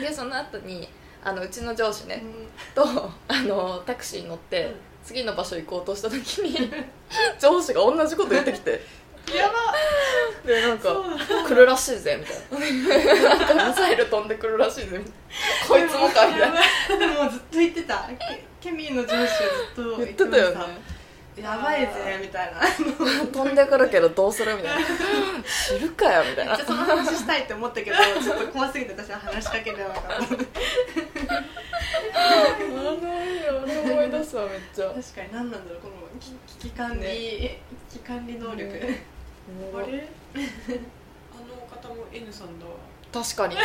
[0.00, 0.88] でその後に
[1.22, 2.22] あのうちの上司ね、
[2.74, 2.82] と
[3.28, 4.74] あのタクシーに乗って、うん。
[5.04, 6.72] 次の場所行こうとした時に
[7.38, 8.80] 上司が同じこと言ってきて。
[9.32, 9.74] やば。
[10.46, 10.88] でなんか
[11.46, 13.68] 来るらしいぜみたいな。
[13.68, 15.08] ミサイル飛んでくるらしいぜみたいな。
[15.68, 16.98] こいつもかみたいな。
[16.98, 18.08] でもずっと言ってた
[18.64, 20.64] ケケミーの上司はずっと言ってたよね
[21.36, 22.62] やばいぜみたいな
[23.26, 24.86] 飛んでくるけどどうするみたいな。
[25.44, 26.56] 知るかよみたいな。
[26.56, 30.08] めっちゃその話したいって思ったけどちょっと怖すぎて私は話しかけれなかった。
[30.08, 30.54] 確か
[32.14, 32.90] あの
[33.92, 34.86] 思い出すわめっちゃ。
[34.86, 37.60] に何なんだろうこの危危機管理、ね。
[37.90, 39.02] 危機管理能力、ね
[39.74, 40.08] あれ？
[40.36, 40.38] あ
[41.48, 42.72] の方も N さんだわ。
[43.12, 43.56] 確かに。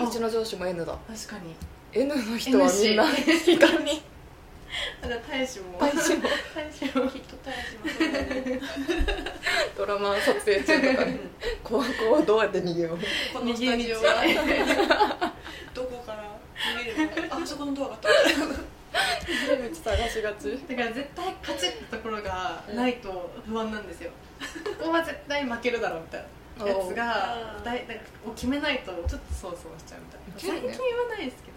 [0.00, 0.96] うちの上司も N だ。
[1.08, 1.56] 確かに。
[1.92, 4.00] N の人はみんな危機管理
[5.02, 5.78] 大使も。
[5.78, 6.22] 大使も。
[6.54, 7.08] 大使も。
[7.08, 8.60] きっと大使も。
[9.76, 11.18] ドラマ撮影中とかね
[11.62, 12.98] こうこうどうやって逃げよう。
[13.32, 15.32] このスタジオは。
[15.74, 16.38] どこから
[16.78, 18.08] 逃げればあそこのドアがあった。
[19.56, 20.58] めっちゃ探しがち。
[20.68, 24.10] だから絶対勝ちってところがないと不安なんですよ、
[24.78, 26.24] ここは絶対負けるだろうみたい
[26.58, 30.20] なやつがだいなんか決めないとちょっとそわそわしちゃうみたい
[30.52, 30.62] な。
[30.62, 31.55] 最近はないですけど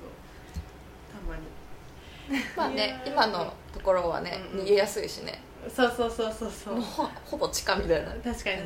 [2.55, 4.65] まあね今のところはねうんうん。
[4.65, 5.41] 逃げやすいしね。
[5.75, 6.75] そうそうそうそうそう。
[6.75, 8.07] もうほほぼ地下みたいな。
[8.09, 8.59] 確かに確かに。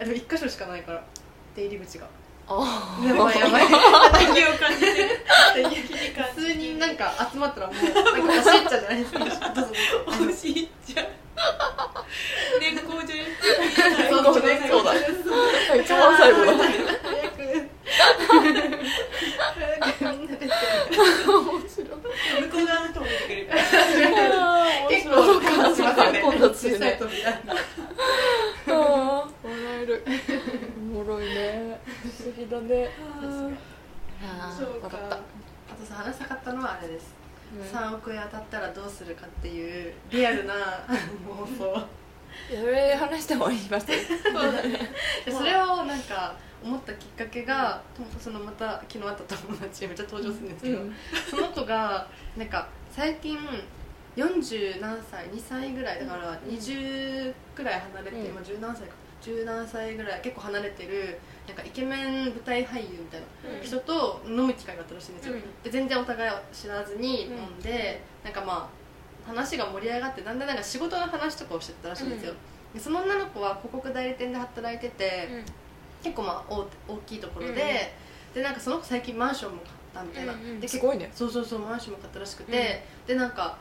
[0.00, 1.04] あでも一箇所しかないから。
[1.54, 2.06] 出入り口が。
[2.48, 3.66] あやばいやばい。
[3.66, 5.08] 敵を感じてる。
[6.34, 9.18] 普通になんか集まったらもうなんか走っちゃうじゃないですか。
[9.20, 9.72] どうぞ
[10.06, 11.06] どうぞおしいちゃん
[12.60, 13.30] 年功序列
[14.10, 14.84] そうそうねそう。
[14.84, 14.94] だ
[15.80, 16.52] 一番最後だ
[17.80, 17.88] 向
[22.50, 23.60] こう側の人も出てくるから
[24.88, 26.72] 結構感じますよね今度つい。
[26.72, 26.90] 小さい。
[26.90, 27.32] ね扉あ
[29.42, 30.04] 笑える
[30.92, 31.24] おもろい。
[31.34, 32.90] ね不思議だね
[34.22, 34.94] あそうかあ
[35.74, 37.20] とさ話したかったのはあれです、うん
[37.62, 39.88] 3億円当たったらどうするかってい。
[39.88, 40.54] うリアルな
[41.28, 41.82] 妄想
[42.48, 43.56] それ話してもらい。
[43.68, 43.94] ますで
[45.32, 47.82] それをなんか思ったきっかけが、
[48.20, 50.78] そのまた昨日会った友達めっちゃ登場するんですけど、
[51.30, 52.06] その子が
[52.36, 53.38] なんか最近
[54.16, 58.26] 40何歳2歳ぐらいだから20ぐらい離れて、うん。
[58.26, 63.26] 今10何歳か10何歳ぐらい結構離れてるなんかイケメン舞台俳優みたいな
[63.62, 65.40] 人と飲む機会があったらしいんですよ、うん。
[65.62, 68.70] で全然お互い知らずに飲んで、なんかま
[69.26, 72.34] あ話が盛り上がってだんだんなんか仕事の話とかをしてたらしいんですよ、
[72.74, 75.28] でその女の子は広告代理店で働いてて、
[76.02, 77.56] 結構まあ大大きいところで、うん
[78.34, 81.10] でなんかその子最近マンションも買ったみたいな、うんうんですごいね。
[81.12, 83.58] そうそうそうマンションも買ったらしくて、でなんか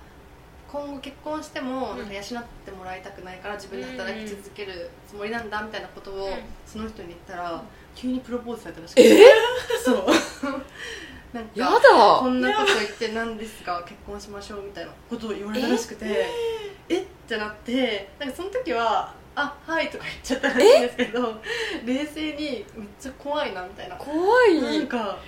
[0.72, 1.98] 今後結婚してもうん。
[1.98, 2.24] なんか養っ
[2.66, 6.34] てもらいたくないから自分で働き続けるつもりなんだみたいなことをうん
[6.68, 7.64] その人に言ったら
[7.96, 9.08] 急にプロポーズされたらしくて。
[9.08, 9.26] え？
[9.84, 10.06] そう。
[11.34, 16.28] なんかやこだんなこと言って何ですか結婚しましょうみたいなことを言われたらしくて。
[16.88, 17.02] え？
[17.02, 21.42] ってなってなんかその時は「あはい」とか言っちゃったらしいんですけど
[21.86, 23.96] 冷静にめっちゃ怖いなみたいな。
[23.96, 24.62] 怖い。
[24.62, 25.20] なんか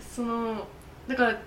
[0.00, 0.66] その
[1.08, 1.38] だから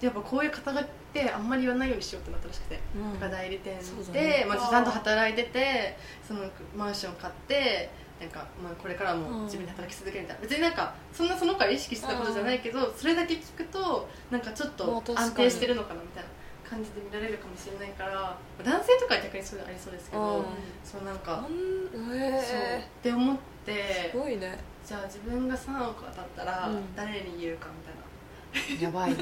[0.00, 3.30] やっぱこういう方がってあんまり言わないようにしようってなったらしくて、うん。
[3.30, 3.78] 代理店
[4.12, 4.46] で、ね。
[4.46, 6.40] まあ、ちゃんと働いててその
[6.76, 7.90] マンション買って
[8.20, 10.42] なんか、まあ、これからも自分で働き続けるみたいな。
[10.42, 16.28] 別になんかそんなその子は意識してたことじゃないけどそれだけ聞くとなんかちょっまあと安定してるのかなみたいな
[16.68, 20.44] 感じで見られるかもしれないから男性とかは逆にそういうのありそうですけど、うん。
[20.84, 24.58] そうなんなか、んそうえって思ってすごいね。
[24.84, 26.94] じゃあ自分が3億当たったらうん。
[26.96, 28.82] 誰に言うかみたいな。
[28.82, 29.16] やばいね。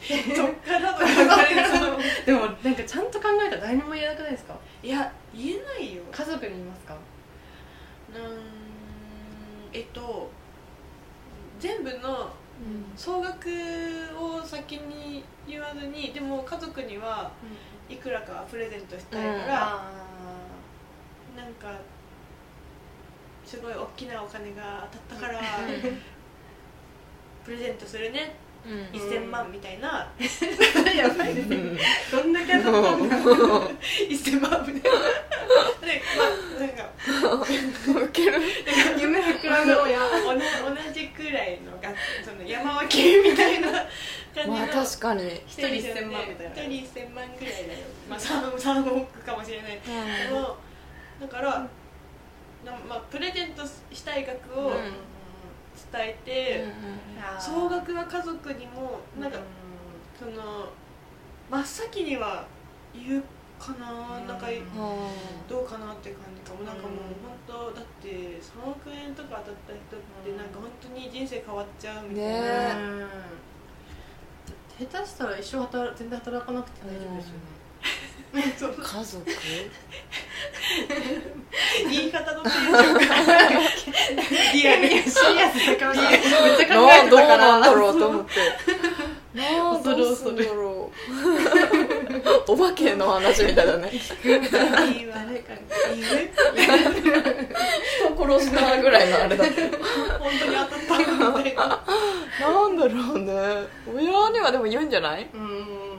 [0.00, 4.54] そっからとか言われるその でもなんかちゃんと考えたら誰にも言えなくないですか？
[4.82, 6.02] いや言えないよ。
[6.10, 6.94] 家族に言いますか？
[6.94, 8.38] うーん
[9.74, 10.30] えっと
[11.58, 12.30] 全部の
[12.96, 13.48] 総額
[14.18, 17.30] を先に言わずにでも家族には
[17.88, 19.90] いくらかはプレゼントしたいから、あ
[21.36, 21.80] なんか
[23.44, 25.40] すごい大きなお金が当たったから
[27.44, 29.00] プレゼントするねうん。
[29.00, 31.58] 1000万みたいな、ー やばいですね
[32.12, 34.98] どんだけ当たったんだ1000万みたいな。
[35.86, 36.90] でまあなんか。
[38.98, 43.86] 夢膨らむ同じくらいのがその山分けみたいな感
[44.44, 44.56] じの。
[44.56, 45.26] まあ確かに。
[45.46, 46.76] 一人1000万みたいな。
[46.76, 47.78] 一人1000万ぐらいだよ。
[48.08, 49.80] まあ 3, 3億かもしれない。
[49.80, 50.58] けど
[51.20, 51.66] だから
[52.64, 54.74] なまあ、プレゼントしたい額をうん
[55.92, 56.64] 伝えて、
[57.38, 59.38] 総が額は家族にもなんか、
[60.18, 60.68] その
[61.50, 62.46] 真っ先には
[62.94, 63.24] 言う
[63.58, 64.46] かな、なんか
[65.48, 66.64] どうかなって感じかも。
[66.64, 66.96] なんかもう
[67.46, 68.08] 本当だって
[68.40, 73.40] 3億円とか当たった人ってなんか本当に人生変わっちゃうみたいな、ね
[74.80, 77.59] 下手したら一生働全然働かなくて大丈夫ですよね
[78.32, 79.24] 家族？
[81.90, 83.00] 言い方のテンションが
[84.52, 85.02] リアルに。
[85.02, 86.20] シ リアスな顔してめっ
[86.56, 87.98] ちゃ考えてなどうたからなんだろう。
[87.98, 88.42] と思ってる。
[89.34, 89.40] ど
[90.12, 90.90] うすんだろ
[92.48, 93.88] うお化けの話みたいだね。
[93.88, 94.14] か人
[98.38, 99.54] 殺したぐらいのあれだった
[100.18, 101.12] 本当に当たったみた
[101.50, 101.80] いな
[102.40, 103.32] なんだろうね。
[103.94, 105.28] 親にはでも言うんじゃない？
[105.32, 105.89] うん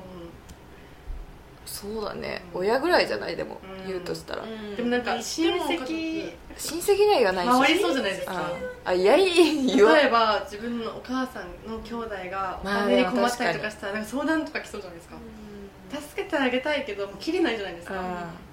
[1.82, 2.44] そうだね。
[2.54, 2.60] うん。
[2.62, 3.36] 親ぐらいじゃない？
[3.36, 3.88] でもうん。
[3.88, 4.44] 言うとしたら。
[4.76, 7.52] でもなんか言親戚親戚には言わないし。
[7.52, 8.34] 回りそうじゃないですか。
[8.34, 8.52] あ
[8.86, 15.16] あいやいや例えば自分のお母さんの兄弟がおまあ金に困ったりとかしたらなんか相談とか来そうじゃないですか。
[15.16, 16.02] うん。
[16.02, 18.00] 助けてあげたいけどもう切れないじゃないですか。
[18.00, 18.06] うん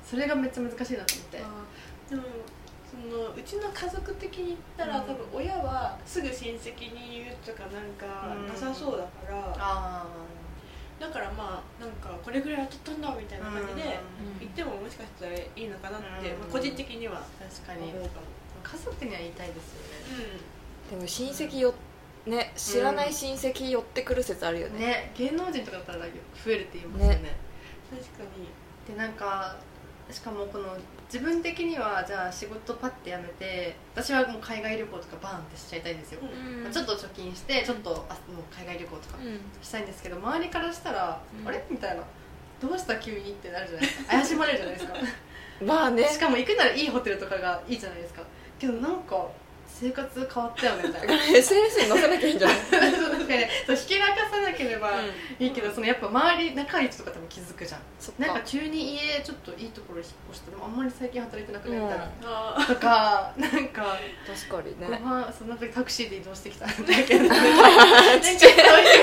[0.08, 1.36] それがめっちゃ難しいなと思って。
[2.08, 2.22] でも
[2.88, 5.04] そのうちの家族的に言ったら、うん。
[5.04, 10.06] 多分親はすぐ親戚に言うとかなんかなさそうだから、あ
[10.98, 14.38] だからまあなんかこれぐらい当たったんだみたいな感じでうん。
[14.40, 16.40] 言ってももしかしたらいいのかなって、うん。
[16.40, 17.90] まあ個人的には確かに。
[17.92, 18.26] 思うかも、
[18.62, 20.58] 家族には言いたいですよね。
[20.90, 21.74] でも親戚よ
[22.26, 27.14] ね知らない親戚寄ってくる説あるよね、ね芸能人とかだったら増えるって言いますよね。
[27.16, 27.36] ね。
[27.90, 28.48] 確かに。
[28.94, 29.56] でなんか
[30.10, 30.76] しかもこの
[31.12, 36.62] 自分的にはじゃあ仕事パッてやめて私はもう海外旅行とかバーンってしちゃいたいんですよ、うん。
[36.62, 39.18] まあちょっと貯金してちょっとあもう海外旅行とか
[39.62, 41.48] したいんですけど周りからしたら、うん。
[41.48, 41.62] あれ？
[41.70, 42.02] みたいな。
[42.60, 44.10] どうした急にってなるじゃないですか。
[44.10, 44.94] 怪しまれるじゃないですか。
[45.64, 46.04] まあね。
[46.08, 48.22] しかも行くならいいホテルとかがいいじゃないですか。
[48.58, 49.28] けどなんか
[49.80, 51.14] 生活変わったよねみたいな。
[51.38, 52.58] SNS に載せなきゃいいんじゃない？
[52.68, 53.28] そう確かに。
[53.28, 54.90] ねそう引き流さなければ
[55.38, 57.80] いいけど、そのやっぱ周り仲いい人とか多分気づくじゃん。
[58.18, 62.10] なんか急に家ちょっといいところ引っ越してでもあんまり最近働いてなくねみたいな、うん。
[62.62, 63.96] あ とかなんか
[64.26, 66.74] 確かにごね飯その時タクシーで移動してきたんだ
[67.04, 67.28] けど。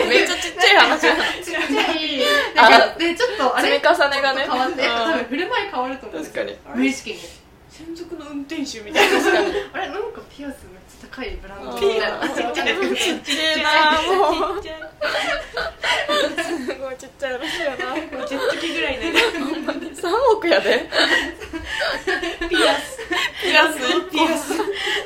[0.10, 1.02] めっちゃちっちゃい話。
[1.02, 2.20] ちっちゃい
[2.56, 3.80] なんかでちょっとあれ？
[3.80, 4.42] 積み重ねがね。
[4.42, 4.90] 変わって、うん。
[4.90, 6.44] 多分振る舞い変わると思うんですよ。
[6.46, 7.20] 確か無意識に
[7.76, 9.20] 専属の運転手みたいな。
[9.74, 10.64] あれなんかピアス
[11.02, 11.72] 高いブランド。
[11.72, 12.28] あーみたいな。
[12.30, 13.64] ちっちゃいちっちゃい。
[13.64, 13.70] な
[14.48, 14.80] もうちっちゃい。
[16.44, 17.34] すごいちっちゃい。
[17.40, 17.78] らしいやな
[18.28, 18.98] ジェット機ぐらい。
[18.98, 20.90] の3億やで
[22.50, 23.00] ピアス
[23.42, 23.78] ピアス
[24.12, 24.58] ピアス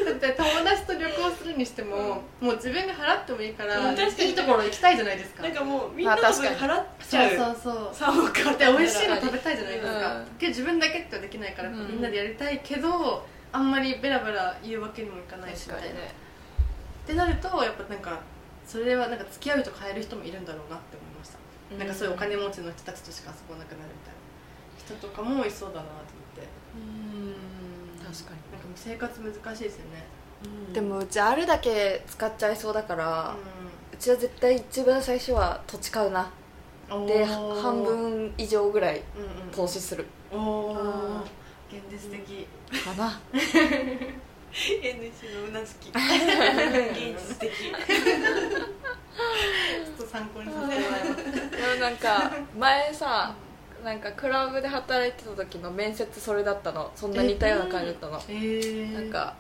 [0.05, 3.49] だって友達と旅行するにしても、もう自分が払ってもい。
[3.49, 3.95] いから、い。
[3.95, 9.07] いところ行きたいじゃないですかなんかもうみんなの分払っちゃうそうそうそう3億あったでら美味しい。
[9.07, 12.59] の食べたいじゃないですか、うんけど自分だけってはできないから、うんみんなでやりたい。
[12.63, 16.01] けどあんまりベラベラ言うわけにもいかないしみたいな、っ
[17.05, 18.19] てなるとやっぱなんか
[18.65, 26.03] それはなんか付き合うと変える人もいるんだろうなって思いました、なんかそういうお金持ちの人たちとしか遊ばなくなるみたいな人とかもいそうだなと思っ
[26.35, 26.47] て。
[28.09, 30.05] 確かなんかもう生活難しいですよね。
[30.67, 33.35] にでもうちあるだけ使っちゃいそうだから、
[33.91, 36.31] ううちは絶対一番最初は土地買うな。
[36.95, 40.05] んで半分以上ぐらいうん投資する。
[40.31, 41.23] うんおおあ
[41.71, 42.47] 現実的。
[42.83, 43.19] かな。
[43.31, 45.89] N 氏のうなずき。
[45.93, 45.95] 現
[47.15, 47.51] 実的。
[47.59, 51.25] ちょっと参考にさせてもらいます。
[51.25, 53.35] でもなんか前さ
[53.83, 56.91] なんかクラブで働いてた時の面接それだったの。
[56.95, 58.21] そんな似たような感じだったの。
[58.27, 59.35] えー、なんか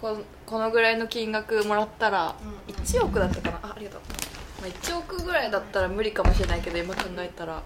[0.00, 3.60] ここのぐらいの金額もらったらうん1億だったかな。
[3.62, 4.00] あありがとう、
[4.62, 7.62] まあ、1億ぐらいだったら無理かもしれないけど今考えたら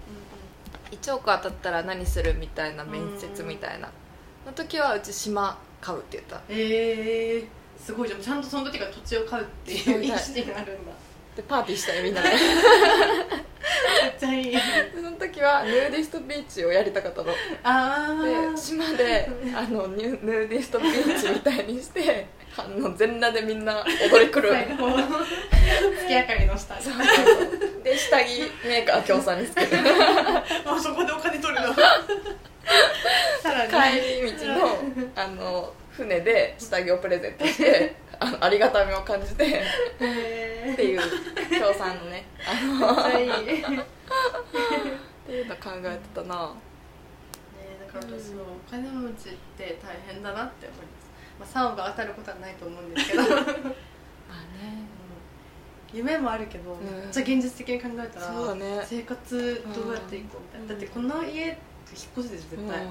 [0.98, 3.90] 1億当たったら何するみたいな面接みたいな
[4.46, 6.40] の時はうち島買うって言った。
[6.48, 7.38] ええ。
[7.38, 7.46] ー、
[7.78, 8.08] すごい。
[8.08, 10.04] じゃんちゃんとその時から土地を買うっていう。
[10.04, 10.92] 意識があるんだ。
[11.36, 12.28] でパーティーしたよみんなで。
[12.28, 12.38] めっ
[14.18, 14.58] ちゃいいで
[14.94, 17.32] その時はヌーディストビーチをやりたかったの。
[17.62, 22.26] あで島であのヌーディストビーチみたいにして
[22.56, 24.44] あの全裸でみんな踊り狂う。
[25.98, 26.74] 月明かりの下
[27.84, 29.76] で下着メーカー協賛につけて
[30.64, 31.74] あそこでお金取るの。
[31.74, 34.78] さらに帰り道の
[35.14, 39.44] あの船で下着をプレゼントしてあのありがたみを感じて
[40.00, 41.00] へっていう
[41.50, 43.28] 協賛のねあのいい。
[43.28, 46.34] ねっていうの考えてたな。
[46.34, 50.78] だから私はお金持ちって大変だなって思い
[51.38, 53.22] ます、まあ、3億当たることはないと思うんですけど。
[53.28, 54.93] まあね
[55.94, 56.84] 夢もあるけど、ん。
[56.84, 58.82] めっちゃ現実的に考えたらそうだね。
[58.84, 61.56] 生活どうやっていこうみたいな、だってこの家引っ
[62.18, 62.90] 越しでしょ絶対、うん。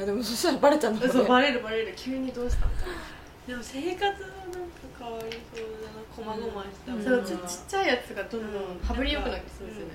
[0.00, 1.92] あでもそしたらバレちゃ うんだもバレるバレる。
[1.96, 2.94] 急にどうしたみたいな
[3.48, 4.26] でも生活はなんか
[4.98, 6.92] 変わりそうだなこまごました。
[6.94, 7.04] うん。
[7.04, 9.94] そうちちっちゃいやつがどんどん羽振りよくなりそうですよね。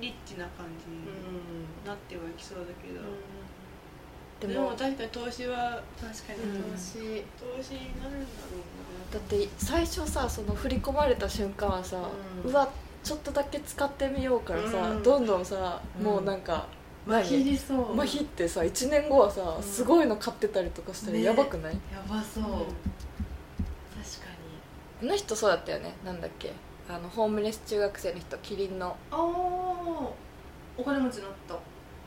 [0.00, 2.98] リッチな感じにうん、なってはいきそうだけど、
[4.40, 6.72] でもでも確かに投資は確かにうん。
[6.74, 8.58] 投資、投資になるんだろ
[9.12, 11.98] だって最初さその振り込まれた瞬間はさ、
[12.44, 12.68] ううんわ
[13.02, 15.02] ちょっとだけ使ってみようからさ、うん。
[15.02, 16.04] どんどんさ、うん。
[16.04, 16.66] もうなんか
[17.04, 17.94] まひりそう。
[17.94, 19.62] 麻痺ってさ1年後はさ、うん。
[19.62, 21.22] すごいの買ってたりとかしたらね。
[21.24, 22.68] やばくない、やばそう、うな、確か
[25.02, 26.52] あの人そうだったよねなんだっけ？
[26.88, 28.86] あのホームレス中学生の人キリンの。
[28.86, 29.18] にああ
[30.78, 31.56] お金持ちになった。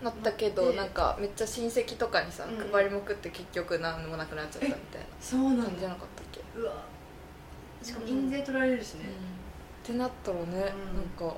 [0.03, 2.71] なったけど、なんかめっちゃ親戚とかにさ、うん。
[2.71, 6.73] 配りまくって結局何もなくなっちゃったみたいそうなな感じじゃなかったっけ、うわ
[7.85, 9.05] しかも印税取られるしね、
[9.83, 10.71] ってなったらね、なん
[11.15, 11.35] か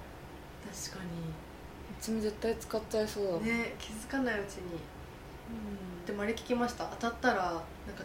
[0.72, 4.80] 確かうちも絶対使っちゃいそうだね気づかないうちに。
[6.06, 6.86] でもあれ聞きました？
[6.86, 7.62] 当たったらなんか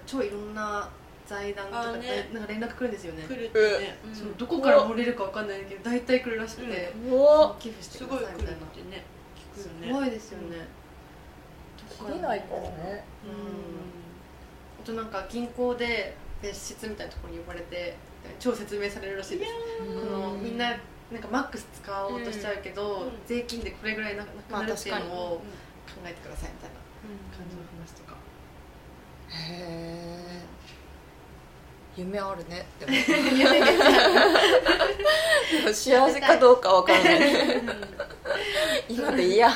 [0.06, 0.88] 超いろんな
[1.24, 2.02] 財団とかなんか
[2.48, 3.22] 連絡来るんですよね。
[3.28, 4.14] 来るってね、うん。
[4.14, 6.92] そうどこから漏れるかわかんないけど大体来るらしくて、
[7.60, 9.04] 寄付してすくださいみたいなてね。
[9.54, 10.66] 聞くよすいですよね、
[11.88, 13.04] 切れないからね。
[14.82, 17.96] あとなんか銀行で別室みたいなところに呼ばれて
[18.38, 19.52] 超説明されるらしいです。
[19.78, 19.84] こ
[20.18, 20.70] のみんな
[21.10, 23.12] なんかマックス使おうとしちゃうけど、うん。
[23.26, 25.42] 税金でこれぐらいななくなるっていうのまあを考
[26.04, 26.82] えてくださいみたいな。
[27.02, 28.14] 感じの話とか、
[29.28, 29.58] へ
[30.38, 30.42] え
[31.96, 32.64] 夢あるね。
[32.78, 32.98] でもで
[35.68, 37.18] も幸せかどうかわからない。
[38.88, 39.32] 今でい。
[39.34, 39.50] い や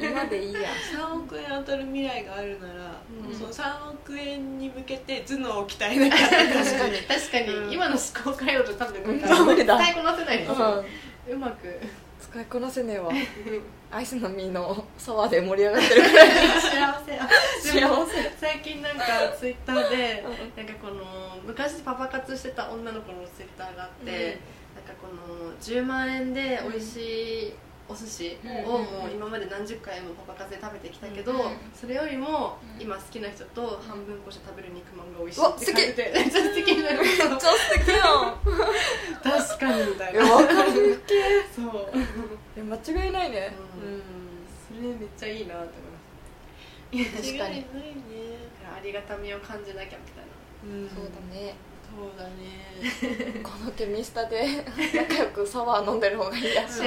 [0.00, 0.60] 今でいいや。
[0.96, 3.34] 3億円当たる未来があるなら、うん。
[3.34, 6.38] その3億円に向けて頭脳を鍛えなきゃ確
[6.78, 6.98] かに。
[6.98, 7.72] 確かに、うん。
[7.72, 9.46] 今の思考回路と多分うん。
[9.46, 10.84] 無理だ使いこなせないですよ、
[11.28, 11.34] うん。
[11.34, 11.80] うまく。
[12.20, 13.12] 使いこなせねえわ。
[13.90, 16.28] アイスの実の沢で盛り上がってるくらい。
[16.30, 17.18] 幸せ。
[17.18, 17.28] あ
[17.60, 18.32] 幸せ。
[18.38, 19.04] 最近なんか
[19.38, 20.24] ツイッターで
[20.56, 21.04] なんかこの
[21.46, 24.62] 昔パパ活してた女の子のツイッターがあって、うん。
[24.74, 27.54] なんかこの10万円で美味しい
[27.88, 31.38] お寿司をもう今まで何十回もパパ活で食べてきたけど、うん
[31.74, 32.82] それよりもうん。
[32.82, 37.90] 今好きな人と半分こして食べる肉まんが美味しいって感じでめっちゃ素敵になるめっちゃ素敵。
[37.90, 38.38] やん
[39.22, 41.02] 確かにみたいいやなわかる。
[41.54, 43.52] そう、間違いないね。
[43.76, 44.02] うん。
[44.76, 45.74] それめっちゃいいなって
[46.92, 47.32] 思いま確かに。
[47.32, 47.62] 違いないね。
[48.76, 50.32] ありがたみを感じなきゃみたいな。
[50.64, 50.88] うん。
[50.88, 51.54] そうだね
[51.94, 52.62] そうだね。
[53.44, 54.64] このケミスタで
[54.94, 56.66] 仲良くサワー飲んでる方がいいや。
[56.66, 56.80] 幸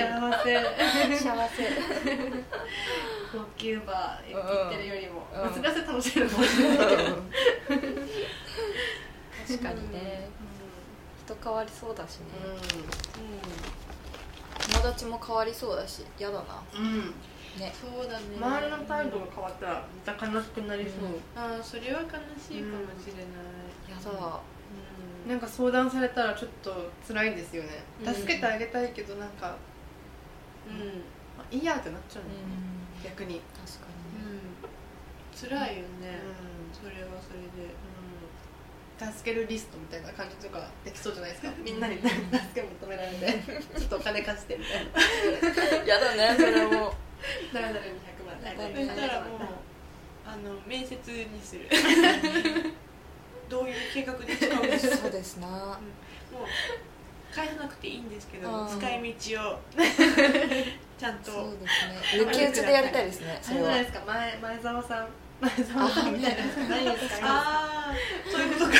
[0.44, 0.57] せ。
[1.15, 1.64] 幸せ。
[3.32, 5.64] 高級バー行ってるよりもうん。
[5.64, 7.03] 難しい楽しめるかもしれないけど。
[9.48, 10.27] 確かにね。
[11.26, 12.26] 人変わりそうだしね。
[14.73, 16.44] 友達も変わりそうだし嫌だな。
[16.73, 17.02] うん、うん、
[17.60, 17.73] ね。
[17.80, 18.38] そうだね。
[18.38, 22.07] 周りの態度が変わったらまた悲しくなりそう、ああそれは悲
[22.40, 23.26] しいかもしれない。
[24.41, 24.55] うん
[25.28, 27.70] なんか相談されたらちょっと辛いんですよね、
[28.06, 28.14] うん。
[28.14, 29.56] 助けてあげたいけどなんか、
[30.68, 30.78] うん。
[31.38, 33.04] まあ、いいやってなっちゃううの、ん。
[33.04, 33.86] 逆に、確か
[35.36, 36.22] 辛いよね。
[36.72, 37.74] それはそれで。
[38.98, 41.50] 助けるリストみたいな感じとかできそうじゃないですか。
[41.64, 42.12] みんなに 助
[42.54, 43.44] け求められて。
[43.78, 45.80] ちょっとお金貸してみたいな。
[45.80, 46.94] に嫌だねそれも。
[47.54, 48.42] 誰々に100万。
[48.42, 49.50] 誰々そに100したらもう万
[50.28, 51.68] あの面接にする
[53.50, 54.98] どういう計画で使うんですか？
[54.98, 55.48] そうですな。
[55.48, 55.78] もう
[57.36, 58.68] 返さなくていいんですけどうん。
[58.68, 59.60] 使い道を。
[60.98, 61.32] ちゃんと。
[61.32, 62.24] そうですね。
[62.24, 64.04] 抜き打ちでやりたいですねあれじゃそですか。
[64.08, 65.08] 前前澤さん。
[65.42, 66.44] 前澤さんみたいな
[66.94, 67.28] ですか？
[67.28, 67.94] ああ
[68.32, 68.74] そういうことか。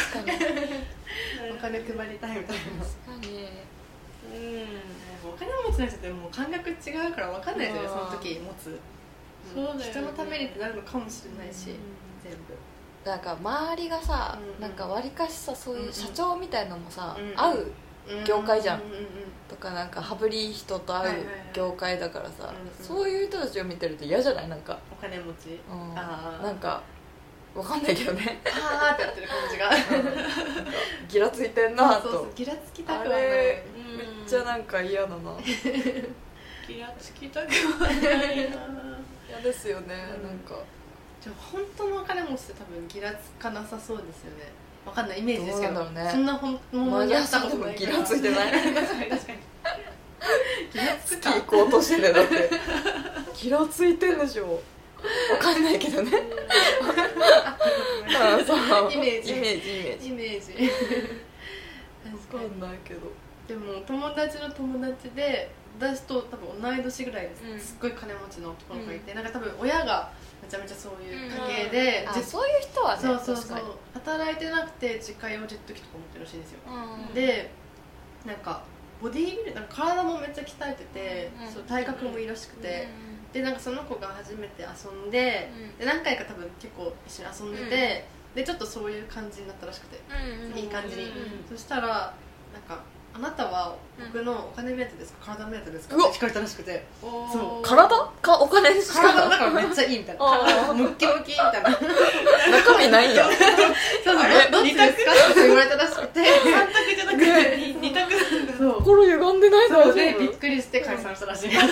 [1.52, 3.50] お金配りたいみたいなかに。
[4.26, 8.80] うんお金持ちの人ってもう感覚違うから分かんないですよねそうんの時持つ。
[9.54, 9.84] そうだよね。
[9.84, 11.76] 人のためにってなるのかもしれないし
[12.24, 12.56] 全部
[13.06, 17.72] なんか周りがさ、うんなんかわりかしさそういう社長みたいのもさ、うん会う
[18.26, 18.80] 業界じゃん。
[18.80, 19.07] ううう
[19.49, 24.48] とかなんか羽振り人と会う業界だからさ、そういう人たちを見てると嫌じゃない？
[24.49, 25.60] なんか、お金持ち。
[25.69, 26.84] うん、なんか
[27.56, 28.40] わかんないけどね。
[28.44, 29.72] パーってやってる感じが。
[31.07, 33.27] ギラついてんなそうそうそうとギラつきたあくはない。
[33.27, 33.64] めっ
[34.27, 35.15] ちゃなんか嫌だな。
[36.68, 37.94] 気がつきたくはな
[38.32, 38.57] いな。
[39.30, 40.27] 嫌ですよね、うん。
[40.27, 40.56] なんか
[41.26, 44.45] じゃあ本当のお金持ちって多分ギラつかなさそうですよね。
[44.85, 45.84] わかんないイメージですけど。
[45.85, 46.07] ね。
[46.11, 47.76] そんな本物マに会ったことない。
[47.76, 48.52] ギラついてない。
[48.52, 49.10] 確かに。
[49.10, 49.39] 確かに。
[50.72, 51.31] ギラつくか。
[51.31, 52.49] 月行こうとしてんだって
[53.35, 54.53] ギラついてんでしょ。
[54.53, 54.60] わ
[55.39, 56.11] かんないけどね。
[58.15, 58.53] あそ
[58.88, 58.93] う。
[58.93, 59.31] イメージ。
[59.31, 60.07] イメージイメージ。
[60.10, 60.53] イメージ。
[62.31, 63.11] かんないけど。
[63.47, 65.49] でも友達の友達で
[65.80, 67.60] 私と多分同い年ぐらいです、うん。
[67.60, 70.11] すっごい金持ちの男の子がいて、なんか多分親が
[70.46, 71.72] めちゃめちゃそういう家系うん。
[71.72, 73.60] で、じあそういう人はねそうそうそう。
[73.94, 77.52] 働いてなくて実家用ジェット機とか持ってるらしいんですよ、うんで
[78.26, 78.64] なんか
[79.02, 82.88] ボディービルなんか体もめっちゃ鍛えてて、うんそう体格もいいらしくて、
[83.34, 91.12] でなんかその子が初めて遊んで,、うんで何回か多分結構一緒に遊んでて、でちょっとそういう感じになったらしくて、うんうんいい感じに、うん。
[91.50, 91.88] そしたら
[92.54, 92.82] なんか
[93.16, 93.74] 「あなたは
[94.12, 95.34] 僕のお金目当てですか？
[95.38, 96.84] 体目当てですか?」って聞かれたらしくて。
[97.02, 97.66] そう。
[97.66, 97.88] 体？
[98.22, 99.02] かお金しか？
[99.02, 100.26] 体だからめっちゃいいみたいな。
[100.26, 101.70] 体ムッキムキみたいな。
[101.70, 103.16] 中身ないん。
[103.16, 103.24] や
[104.04, 104.50] そうあれ？
[104.52, 105.12] どっちですか？
[105.32, 106.20] って言われたらしくて。
[106.44, 108.12] 三択じゃなくて 二二択。
[108.12, 109.94] なんだそう心歪んでないそう。
[109.94, 111.50] でびっくりして解散したらしい。
[111.52, 111.70] 解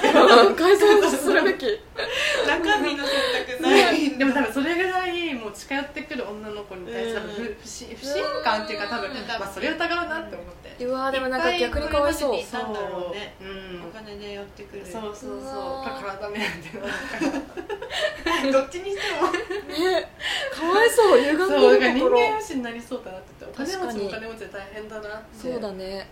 [0.78, 1.66] 散するべき。
[2.48, 3.16] 中身の選
[3.58, 4.18] 択ない。
[4.18, 8.14] でも多分それぐらいもう近寄ってくる女の子に対して多分不うん不信不信
[8.46, 9.16] 感っていうか多分うん。
[9.28, 10.48] まあそれ疑うなって思っ
[10.78, 10.86] て。
[10.86, 12.36] うわでもなんか逆にかわいそう。
[12.36, 13.36] いっぱいこれまでにいたんだろうね。
[13.42, 13.44] う。
[13.44, 14.86] んお金で寄ってくる。
[14.86, 15.38] そうそうそう。
[15.40, 16.46] うわーか体目当
[18.42, 19.32] てのどっちにしても。
[19.32, 20.10] ね。
[20.54, 23.28] かわいそう歪んそうだから人間不信になりそうだなって。
[23.40, 25.26] 言ってお金持ちお金持ちで大変だなって。
[25.38, 26.08] そうだね。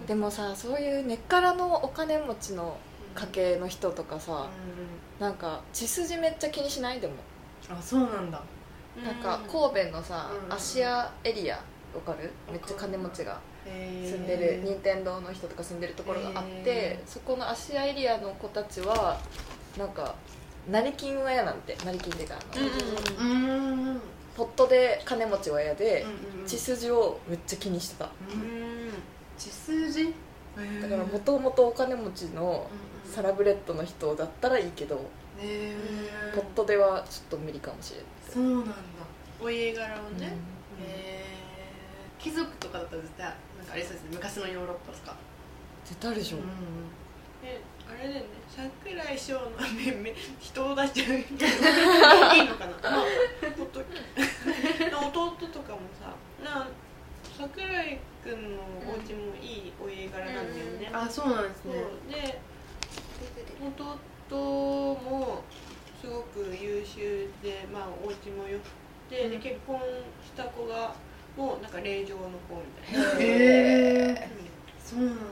[0.00, 0.06] うん。
[0.06, 2.76] でもさそういう根っからのお金持ちの
[3.14, 4.48] 家系の人とかさ、
[5.18, 7.00] うなんか血筋めっちゃ気にしない？
[7.00, 7.16] でも、ん
[7.70, 8.42] あそうなんだ。
[9.02, 10.54] なんか神戸のさ、うん。
[10.54, 11.56] 芦屋エリア
[11.94, 12.30] わかる？
[12.50, 19.20] めっちゃ金持ちが住住んでる任天堂の人とか住んでるところがあってそこの芦屋エリアの子たちは
[19.78, 20.14] なんか
[20.70, 23.88] 成金親なんて成金っていうかあの、うんうんうん。
[23.90, 24.00] うん
[24.36, 26.04] ポットで金持ち親で、
[26.40, 28.04] うん血筋をめっちゃ気にしてた。
[28.04, 28.88] ううん。
[28.88, 28.92] ん
[29.38, 30.14] 血筋？
[30.82, 32.68] だからもともとお金持ちの
[33.10, 34.96] サラブレッドの人だったらいいけど、
[36.34, 38.06] ポットではちょっと無理かもしれない。
[38.30, 38.74] そうなんだ。
[39.40, 40.36] お家柄をね、
[40.82, 42.22] へー。
[42.22, 43.34] 貴族とかだったら絶対
[43.76, 45.14] あれそうですね昔のヨーロッパですか？
[45.84, 46.38] 絶対あるでしょ、
[47.44, 48.26] えあれだよね。
[48.48, 51.44] 桜井翔の面々人を出しちゃうけど
[52.34, 53.00] いいのかな、まあ、
[53.56, 53.80] ほっと
[55.20, 56.66] 弟とかもさな
[57.36, 62.40] 桜井君のお家もいいお家柄なんだよね、あそうなんですそうねで
[63.76, 65.42] 弟も
[66.00, 68.64] すごく優秀でまあお家も良く
[69.10, 69.78] て、で結婚
[70.24, 70.66] した子
[71.36, 74.46] がもうなんか霊場の子みたいな、へえうん。
[74.84, 75.22] そうなんだ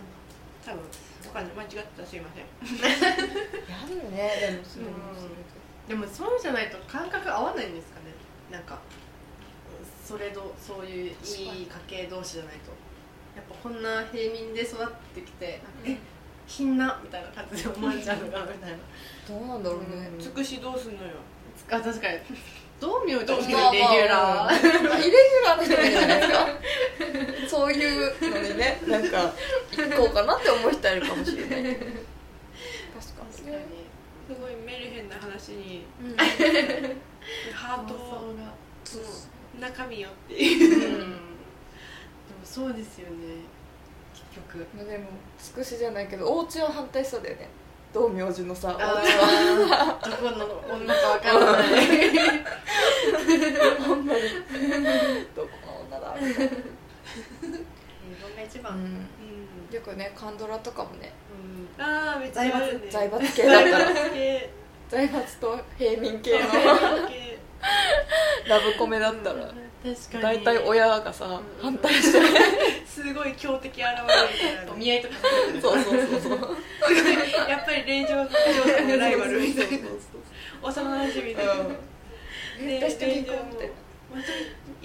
[0.64, 1.54] 多分わかんない。
[1.56, 2.44] 間違ってたらすいません。
[2.44, 2.48] や
[3.88, 4.18] るね。
[4.40, 5.44] でもそれもそれで
[5.88, 8.06] でもそうじゃないと感覚合わないんですかね。
[8.50, 8.78] なんか
[10.04, 12.72] それどそういういい家系同士じゃないと。
[13.36, 15.98] やっぱこんな平民で育ってきてえ
[16.46, 18.76] 品なみたいな感じで思われちゃうのかみたいな。
[19.28, 20.08] どうなんだろうね。
[20.14, 20.20] うん。
[20.20, 21.14] つくしどうすんのよ。
[21.70, 22.18] あ確かに
[22.84, 25.00] 道明とレギまあまあュラー。
[25.00, 27.48] イレギュラーの人もいるじゃないですか？
[27.48, 29.32] そういうのにねなんか
[29.76, 31.48] 行こうかなって思う人いるかもしれない。
[31.48, 31.64] 確かに。
[31.64, 33.34] 確かに
[34.26, 36.16] すごいメルヘンな話にうん。
[37.54, 38.34] ハート
[39.60, 40.74] 中身よっていう。
[40.74, 41.00] うん。
[41.00, 41.14] でも
[42.44, 43.44] そうですよね
[44.12, 44.66] 結局。
[44.76, 45.08] まあでも
[45.38, 47.48] つくしじゃないけどお家は反対そうだよね
[47.94, 48.82] 道明寺のさどこ
[50.36, 50.44] の
[50.74, 51.64] 女かわからない。
[53.86, 54.20] ほんまに
[55.36, 56.16] どこの女だ。
[56.20, 56.58] みたいな日
[58.20, 58.80] 本が一番、うん。
[58.80, 58.86] う
[59.70, 59.74] ん。
[59.74, 61.12] よくねカンドラとかもね。
[61.78, 62.42] ああめっちゃ
[62.90, 63.46] 財閥系。
[63.46, 64.50] だったら系。
[64.88, 66.38] 財閥と平民系の。
[67.08, 67.38] 系。
[68.48, 69.52] ラブコメだったら
[70.22, 71.42] 大体親がさん。
[71.60, 72.18] 反対して。
[72.88, 74.02] すごい強敵現れる
[74.32, 75.14] みたいなお見合いとか
[75.60, 76.20] そうそうそう。
[76.20, 76.38] そう
[77.48, 78.28] やっぱり令嬢嬢
[78.76, 79.88] さんのライバルみたいな。
[80.62, 81.54] 幼馴染みたいな。
[82.58, 83.70] 絶対して結婚みたい
[84.14, 84.32] また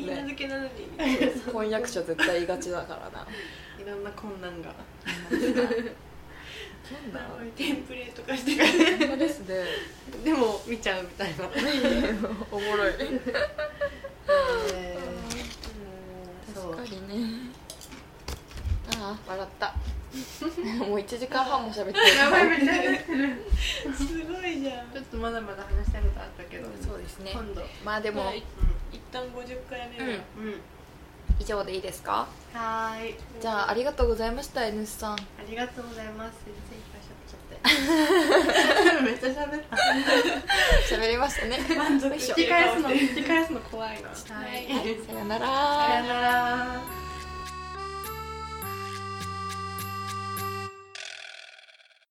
[0.01, 0.69] いい名付けなのに。
[0.91, 3.25] みたいなな婚約者絶対言いがちだからな。
[3.81, 4.73] いろんな困難が。
[6.91, 7.19] なんだ
[7.55, 8.65] テンプレート化してる。
[8.99, 9.63] ほんまですね。
[10.25, 11.45] でも見ちゃうみたいな。
[12.51, 12.93] おもろい
[16.53, 17.51] 確かにね。
[18.99, 19.31] ああ。
[19.31, 19.75] 笑った。
[20.85, 22.15] もう1時間半も喋ってる。
[22.17, 23.45] やばいめっちゃ出てる。
[23.95, 24.91] すごいじゃん。
[24.91, 27.31] ちょっとまだまだ話したいことあったけどそうですね。
[27.33, 27.61] 今度。
[27.83, 28.43] まあでもはい
[28.91, 30.05] 一旦50回目は
[30.37, 30.45] うん。
[30.47, 30.61] うん。
[31.39, 32.27] 以上でいいですか？
[32.53, 33.15] はーい。
[33.39, 35.13] じゃあありがとうございました N さん。
[35.13, 36.33] ありがとうございます
[39.03, 39.75] めっちゃ喋った。
[40.95, 41.59] 喋りましたね。
[41.77, 42.13] 満足。
[42.13, 44.09] 引き返すの引き返すの怖いな。
[44.09, 44.17] はい。
[45.05, 45.45] さよなら。
[45.45, 47.08] さよなら